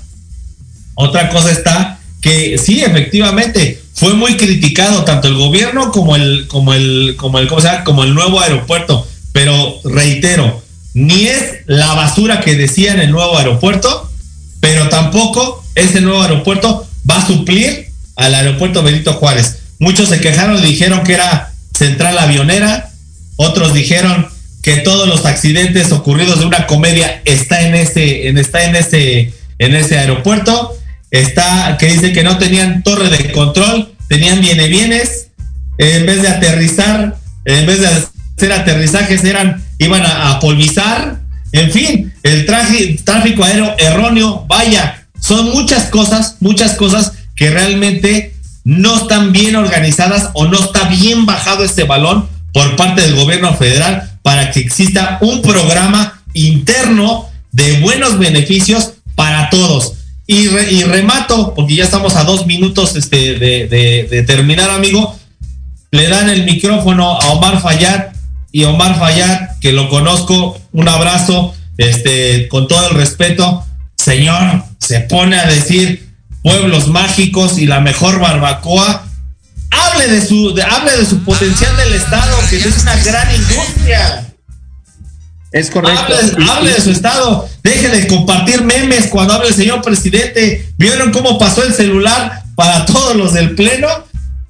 otra 0.95 1.29
cosa 1.29 1.51
está 1.51 2.00
que 2.21 2.57
sí, 2.57 2.81
efectivamente, 2.81 3.81
fue 3.93 4.13
muy 4.13 4.37
criticado 4.37 5.03
tanto 5.03 5.27
el 5.27 5.35
gobierno 5.35 5.91
como 5.91 6.15
el, 6.15 6.47
como 6.47 6.73
el, 6.73 7.15
como 7.17 7.39
el, 7.39 7.47
¿cómo 7.47 7.61
como 7.83 8.03
el 8.03 8.13
nuevo 8.13 8.39
aeropuerto. 8.39 9.07
Pero 9.33 9.79
reitero, 9.83 10.61
ni 10.93 11.27
es 11.27 11.61
la 11.65 11.93
basura 11.93 12.41
que 12.41 12.55
decía 12.55 12.93
en 12.93 12.99
el 12.99 13.11
nuevo 13.11 13.37
aeropuerto, 13.37 14.09
pero 14.59 14.89
tampoco 14.89 15.63
ese 15.75 16.01
nuevo 16.01 16.21
aeropuerto 16.21 16.87
va 17.09 17.17
a 17.17 17.27
suplir 17.27 17.87
al 18.15 18.35
aeropuerto 18.35 18.83
Benito 18.83 19.13
Juárez. 19.13 19.57
Muchos 19.79 20.09
se 20.09 20.19
quejaron 20.19 20.61
dijeron 20.61 21.03
que 21.03 21.13
era 21.13 21.53
central 21.73 22.17
avionera, 22.17 22.91
otros 23.37 23.73
dijeron 23.73 24.27
que 24.61 24.77
todos 24.77 25.07
los 25.07 25.25
accidentes 25.25 25.91
ocurridos 25.91 26.39
de 26.39 26.45
una 26.45 26.67
comedia 26.67 27.21
está 27.25 27.61
en 27.61 27.73
ese, 27.73 28.27
en, 28.27 28.37
está 28.37 28.65
en 28.65 28.75
ese, 28.75 29.33
en 29.57 29.75
ese 29.75 29.97
aeropuerto, 29.97 30.77
está 31.11 31.77
que 31.77 31.87
dice 31.87 32.13
que 32.13 32.23
no 32.23 32.37
tenían 32.37 32.83
torre 32.83 33.09
de 33.09 33.31
control, 33.31 33.93
tenían 34.07 34.41
viene 34.41 34.67
bienes, 34.67 35.27
en 35.77 36.05
vez 36.05 36.21
de 36.21 36.29
aterrizar, 36.29 37.17
en 37.45 37.65
vez 37.65 37.81
de 37.81 37.87
hacer 37.87 38.53
aterrizajes 38.53 39.23
eran, 39.23 39.63
iban 39.77 40.03
a, 40.05 40.39
polvizar, 40.39 41.19
en 41.51 41.71
fin, 41.71 42.13
el 42.23 42.45
tráfico 42.45 43.43
aéreo 43.43 43.75
erróneo, 43.77 44.45
vaya, 44.47 45.05
son 45.19 45.51
muchas 45.51 45.87
cosas, 45.87 46.37
muchas 46.39 46.75
cosas 46.75 47.13
que 47.35 47.49
realmente 47.49 48.35
no 48.63 48.95
están 48.95 49.31
bien 49.31 49.55
organizadas 49.55 50.29
o 50.33 50.45
no 50.45 50.59
está 50.59 50.87
bien 50.87 51.25
bajado 51.25 51.63
este 51.63 51.83
balón 51.83 52.27
por 52.53 52.75
parte 52.75 53.01
del 53.01 53.15
gobierno 53.15 53.53
federal 53.55 54.11
para 54.21 54.51
que 54.51 54.59
exista 54.59 55.17
un 55.21 55.41
programa 55.41 56.21
interno 56.33 57.29
de 57.51 57.79
buenos 57.79 58.17
beneficios 58.17 58.93
para 59.15 59.49
todos. 59.49 59.93
Y, 60.27 60.47
re, 60.47 60.71
y 60.71 60.83
remato, 60.83 61.53
porque 61.53 61.75
ya 61.75 61.83
estamos 61.83 62.15
a 62.15 62.23
dos 62.23 62.45
minutos 62.45 62.95
este, 62.95 63.37
de, 63.37 64.23
terminar, 64.25 64.69
amigo. 64.69 65.17
Le 65.91 66.07
dan 66.07 66.29
el 66.29 66.45
micrófono 66.45 67.19
a 67.19 67.31
Omar 67.31 67.61
Fayad 67.61 68.07
y 68.51 68.63
Omar 68.63 68.97
Fayad, 68.97 69.59
que 69.59 69.73
lo 69.73 69.89
conozco, 69.89 70.59
un 70.71 70.87
abrazo, 70.87 71.53
este, 71.77 72.47
con 72.47 72.67
todo 72.67 72.89
el 72.89 72.95
respeto. 72.95 73.65
Señor, 73.97 74.63
se 74.79 75.01
pone 75.01 75.37
a 75.37 75.47
decir 75.47 76.09
pueblos 76.41 76.87
mágicos 76.87 77.57
y 77.57 77.67
la 77.67 77.81
mejor 77.81 78.19
barbacoa 78.19 79.05
hable 79.69 80.07
de 80.07 80.25
su 80.25 80.55
hable 80.69 80.97
de 80.97 81.05
su 81.05 81.23
potencial 81.23 81.75
del 81.77 81.93
estado 81.93 82.35
que 82.49 82.57
es 82.57 82.81
una 82.81 82.95
gran 83.03 83.27
industria 83.35 84.30
es 85.51 85.69
correcto. 85.69 86.01
Hable, 86.01 86.45
hable, 86.49 86.73
de 86.73 86.81
su 86.81 86.91
estado. 86.91 87.47
Deje 87.63 87.89
de 87.89 88.07
compartir 88.07 88.63
memes 88.63 89.07
cuando 89.07 89.33
hable 89.33 89.49
el 89.49 89.55
señor 89.55 89.81
presidente. 89.81 90.69
Vieron 90.77 91.11
cómo 91.11 91.37
pasó 91.37 91.63
el 91.63 91.73
celular 91.73 92.43
para 92.55 92.85
todos 92.85 93.15
los 93.15 93.33
del 93.33 93.55
pleno 93.55 93.87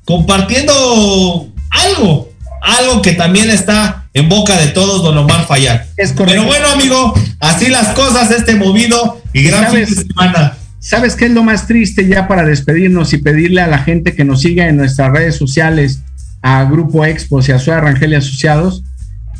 compartiendo 0.05 1.47
algo 1.69 2.29
algo 2.61 3.01
que 3.01 3.13
también 3.13 3.49
está 3.49 4.07
en 4.13 4.29
boca 4.29 4.57
de 4.57 4.67
todos 4.67 5.03
don 5.03 5.17
Omar 5.17 5.47
Fallar 5.47 5.87
es 5.97 6.11
correcto. 6.11 6.41
pero 6.41 6.45
bueno 6.45 6.67
amigo 6.67 7.13
así 7.39 7.69
las 7.69 7.89
cosas 7.89 8.29
este 8.31 8.55
movido 8.55 9.21
y 9.33 9.43
gran 9.43 9.71
fin 9.71 9.85
de 9.85 9.87
semana. 9.87 10.57
¿Sabes 10.79 11.15
qué 11.15 11.25
es 11.25 11.31
lo 11.31 11.43
más 11.43 11.67
triste 11.67 12.07
ya 12.07 12.27
para 12.27 12.43
despedirnos 12.43 13.13
y 13.13 13.19
pedirle 13.19 13.61
a 13.61 13.67
la 13.67 13.79
gente 13.79 14.15
que 14.15 14.25
nos 14.25 14.41
siga 14.41 14.67
en 14.67 14.77
nuestras 14.77 15.11
redes 15.11 15.35
sociales, 15.35 15.99
a 16.41 16.63
Grupo 16.63 17.05
Expos 17.05 17.47
y 17.47 17.51
a 17.51 17.59
Suárez 17.59 17.83
Rangel 17.83 18.13
y 18.13 18.15
Asociados? 18.15 18.83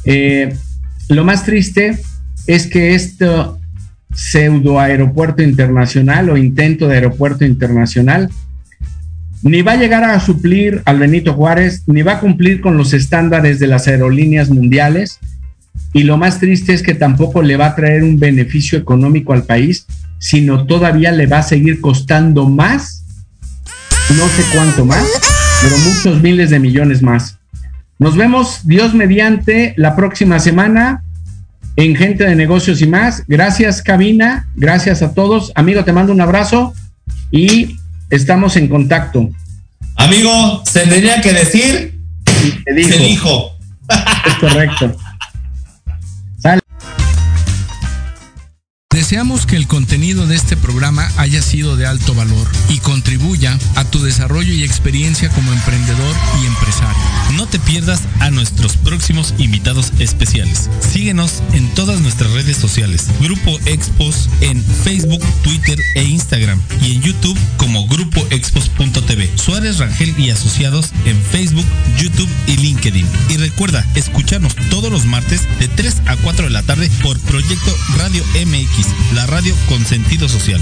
Eh, 0.05 0.55
lo 1.11 1.25
más 1.25 1.43
triste 1.43 1.97
es 2.47 2.67
que 2.67 2.95
este 2.95 3.27
pseudo 4.13 4.79
aeropuerto 4.79 5.43
internacional 5.43 6.29
o 6.29 6.37
intento 6.37 6.87
de 6.87 6.95
aeropuerto 6.95 7.45
internacional 7.45 8.29
ni 9.43 9.61
va 9.61 9.73
a 9.73 9.77
llegar 9.77 10.03
a 10.03 10.19
suplir 10.19 10.81
al 10.85 10.99
Benito 10.99 11.33
Juárez, 11.33 11.83
ni 11.87 12.01
va 12.03 12.13
a 12.13 12.19
cumplir 12.19 12.61
con 12.61 12.77
los 12.77 12.93
estándares 12.93 13.59
de 13.59 13.67
las 13.67 13.87
aerolíneas 13.87 14.49
mundiales. 14.49 15.19
Y 15.93 16.03
lo 16.03 16.17
más 16.17 16.39
triste 16.39 16.73
es 16.73 16.83
que 16.83 16.93
tampoco 16.93 17.41
le 17.41 17.57
va 17.57 17.67
a 17.67 17.75
traer 17.75 18.03
un 18.03 18.19
beneficio 18.19 18.77
económico 18.77 19.33
al 19.33 19.43
país, 19.43 19.87
sino 20.19 20.65
todavía 20.67 21.11
le 21.11 21.25
va 21.25 21.39
a 21.39 21.43
seguir 21.43 21.81
costando 21.81 22.47
más, 22.47 23.03
no 24.15 24.27
sé 24.27 24.43
cuánto 24.53 24.85
más, 24.85 25.05
pero 25.63 25.75
muchos 25.77 26.21
miles 26.21 26.51
de 26.51 26.59
millones 26.59 27.01
más. 27.01 27.40
Nos 28.01 28.17
vemos, 28.17 28.61
Dios 28.63 28.95
mediante, 28.95 29.75
la 29.77 29.95
próxima 29.95 30.39
semana 30.39 31.03
en 31.75 31.95
Gente 31.95 32.23
de 32.23 32.35
Negocios 32.35 32.81
y 32.81 32.87
más. 32.87 33.23
Gracias, 33.27 33.83
cabina, 33.83 34.47
gracias 34.55 35.03
a 35.03 35.13
todos. 35.13 35.51
Amigo, 35.53 35.85
te 35.85 35.93
mando 35.93 36.11
un 36.11 36.19
abrazo 36.19 36.73
y 37.29 37.77
estamos 38.09 38.55
en 38.55 38.69
contacto. 38.69 39.29
Amigo, 39.97 40.63
se 40.65 40.87
tenía 40.87 41.21
que 41.21 41.31
decir, 41.31 42.01
se 42.65 42.73
dijo. 42.73 42.89
Se 42.89 42.97
dijo. 42.97 43.51
Es 44.25 44.33
correcto. 44.39 44.97
Deseamos 48.91 49.45
que 49.45 49.55
el 49.55 49.67
contenido 49.67 50.27
de 50.27 50.35
este 50.35 50.57
programa 50.57 51.09
haya 51.17 51.41
sido 51.41 51.77
de 51.77 51.85
alto 51.85 52.13
valor 52.13 52.47
y 52.69 52.79
contribuya 52.79 53.57
a 53.75 53.85
tu 53.85 53.99
desarrollo 53.99 54.53
y 54.53 54.63
experiencia 54.63 55.29
como 55.29 55.53
emprendedor 55.53 56.15
y 56.41 56.45
empresario. 56.45 57.01
Te 57.51 57.59
pierdas 57.59 58.03
a 58.21 58.31
nuestros 58.31 58.77
próximos 58.77 59.33
invitados 59.37 59.91
especiales. 59.99 60.69
Síguenos 60.79 61.43
en 61.51 61.67
todas 61.75 61.99
nuestras 61.99 62.31
redes 62.31 62.55
sociales. 62.55 63.07
Grupo 63.19 63.59
Expos 63.65 64.29
en 64.39 64.63
Facebook, 64.63 65.21
Twitter 65.43 65.77
e 65.95 66.03
Instagram 66.03 66.61
y 66.81 66.95
en 66.95 67.01
YouTube 67.01 67.37
como 67.57 67.87
Grupo 67.87 68.25
Expos.tv. 68.29 69.29
Suárez 69.35 69.79
Rangel 69.79 70.17
y 70.17 70.29
Asociados 70.29 70.91
en 71.05 71.21
Facebook, 71.21 71.65
YouTube 71.97 72.29
y 72.47 72.55
LinkedIn. 72.55 73.07
Y 73.29 73.37
recuerda 73.37 73.85
escucharnos 73.95 74.55
todos 74.69 74.89
los 74.89 75.05
martes 75.05 75.45
de 75.59 75.67
3 75.67 76.03
a 76.07 76.15
4 76.15 76.45
de 76.45 76.51
la 76.51 76.63
tarde 76.63 76.89
por 77.03 77.19
Proyecto 77.19 77.75
Radio 77.97 78.23
MX 78.45 78.87
la 79.13 79.25
radio 79.27 79.53
con 79.67 79.85
sentido 79.85 80.29
social. 80.29 80.61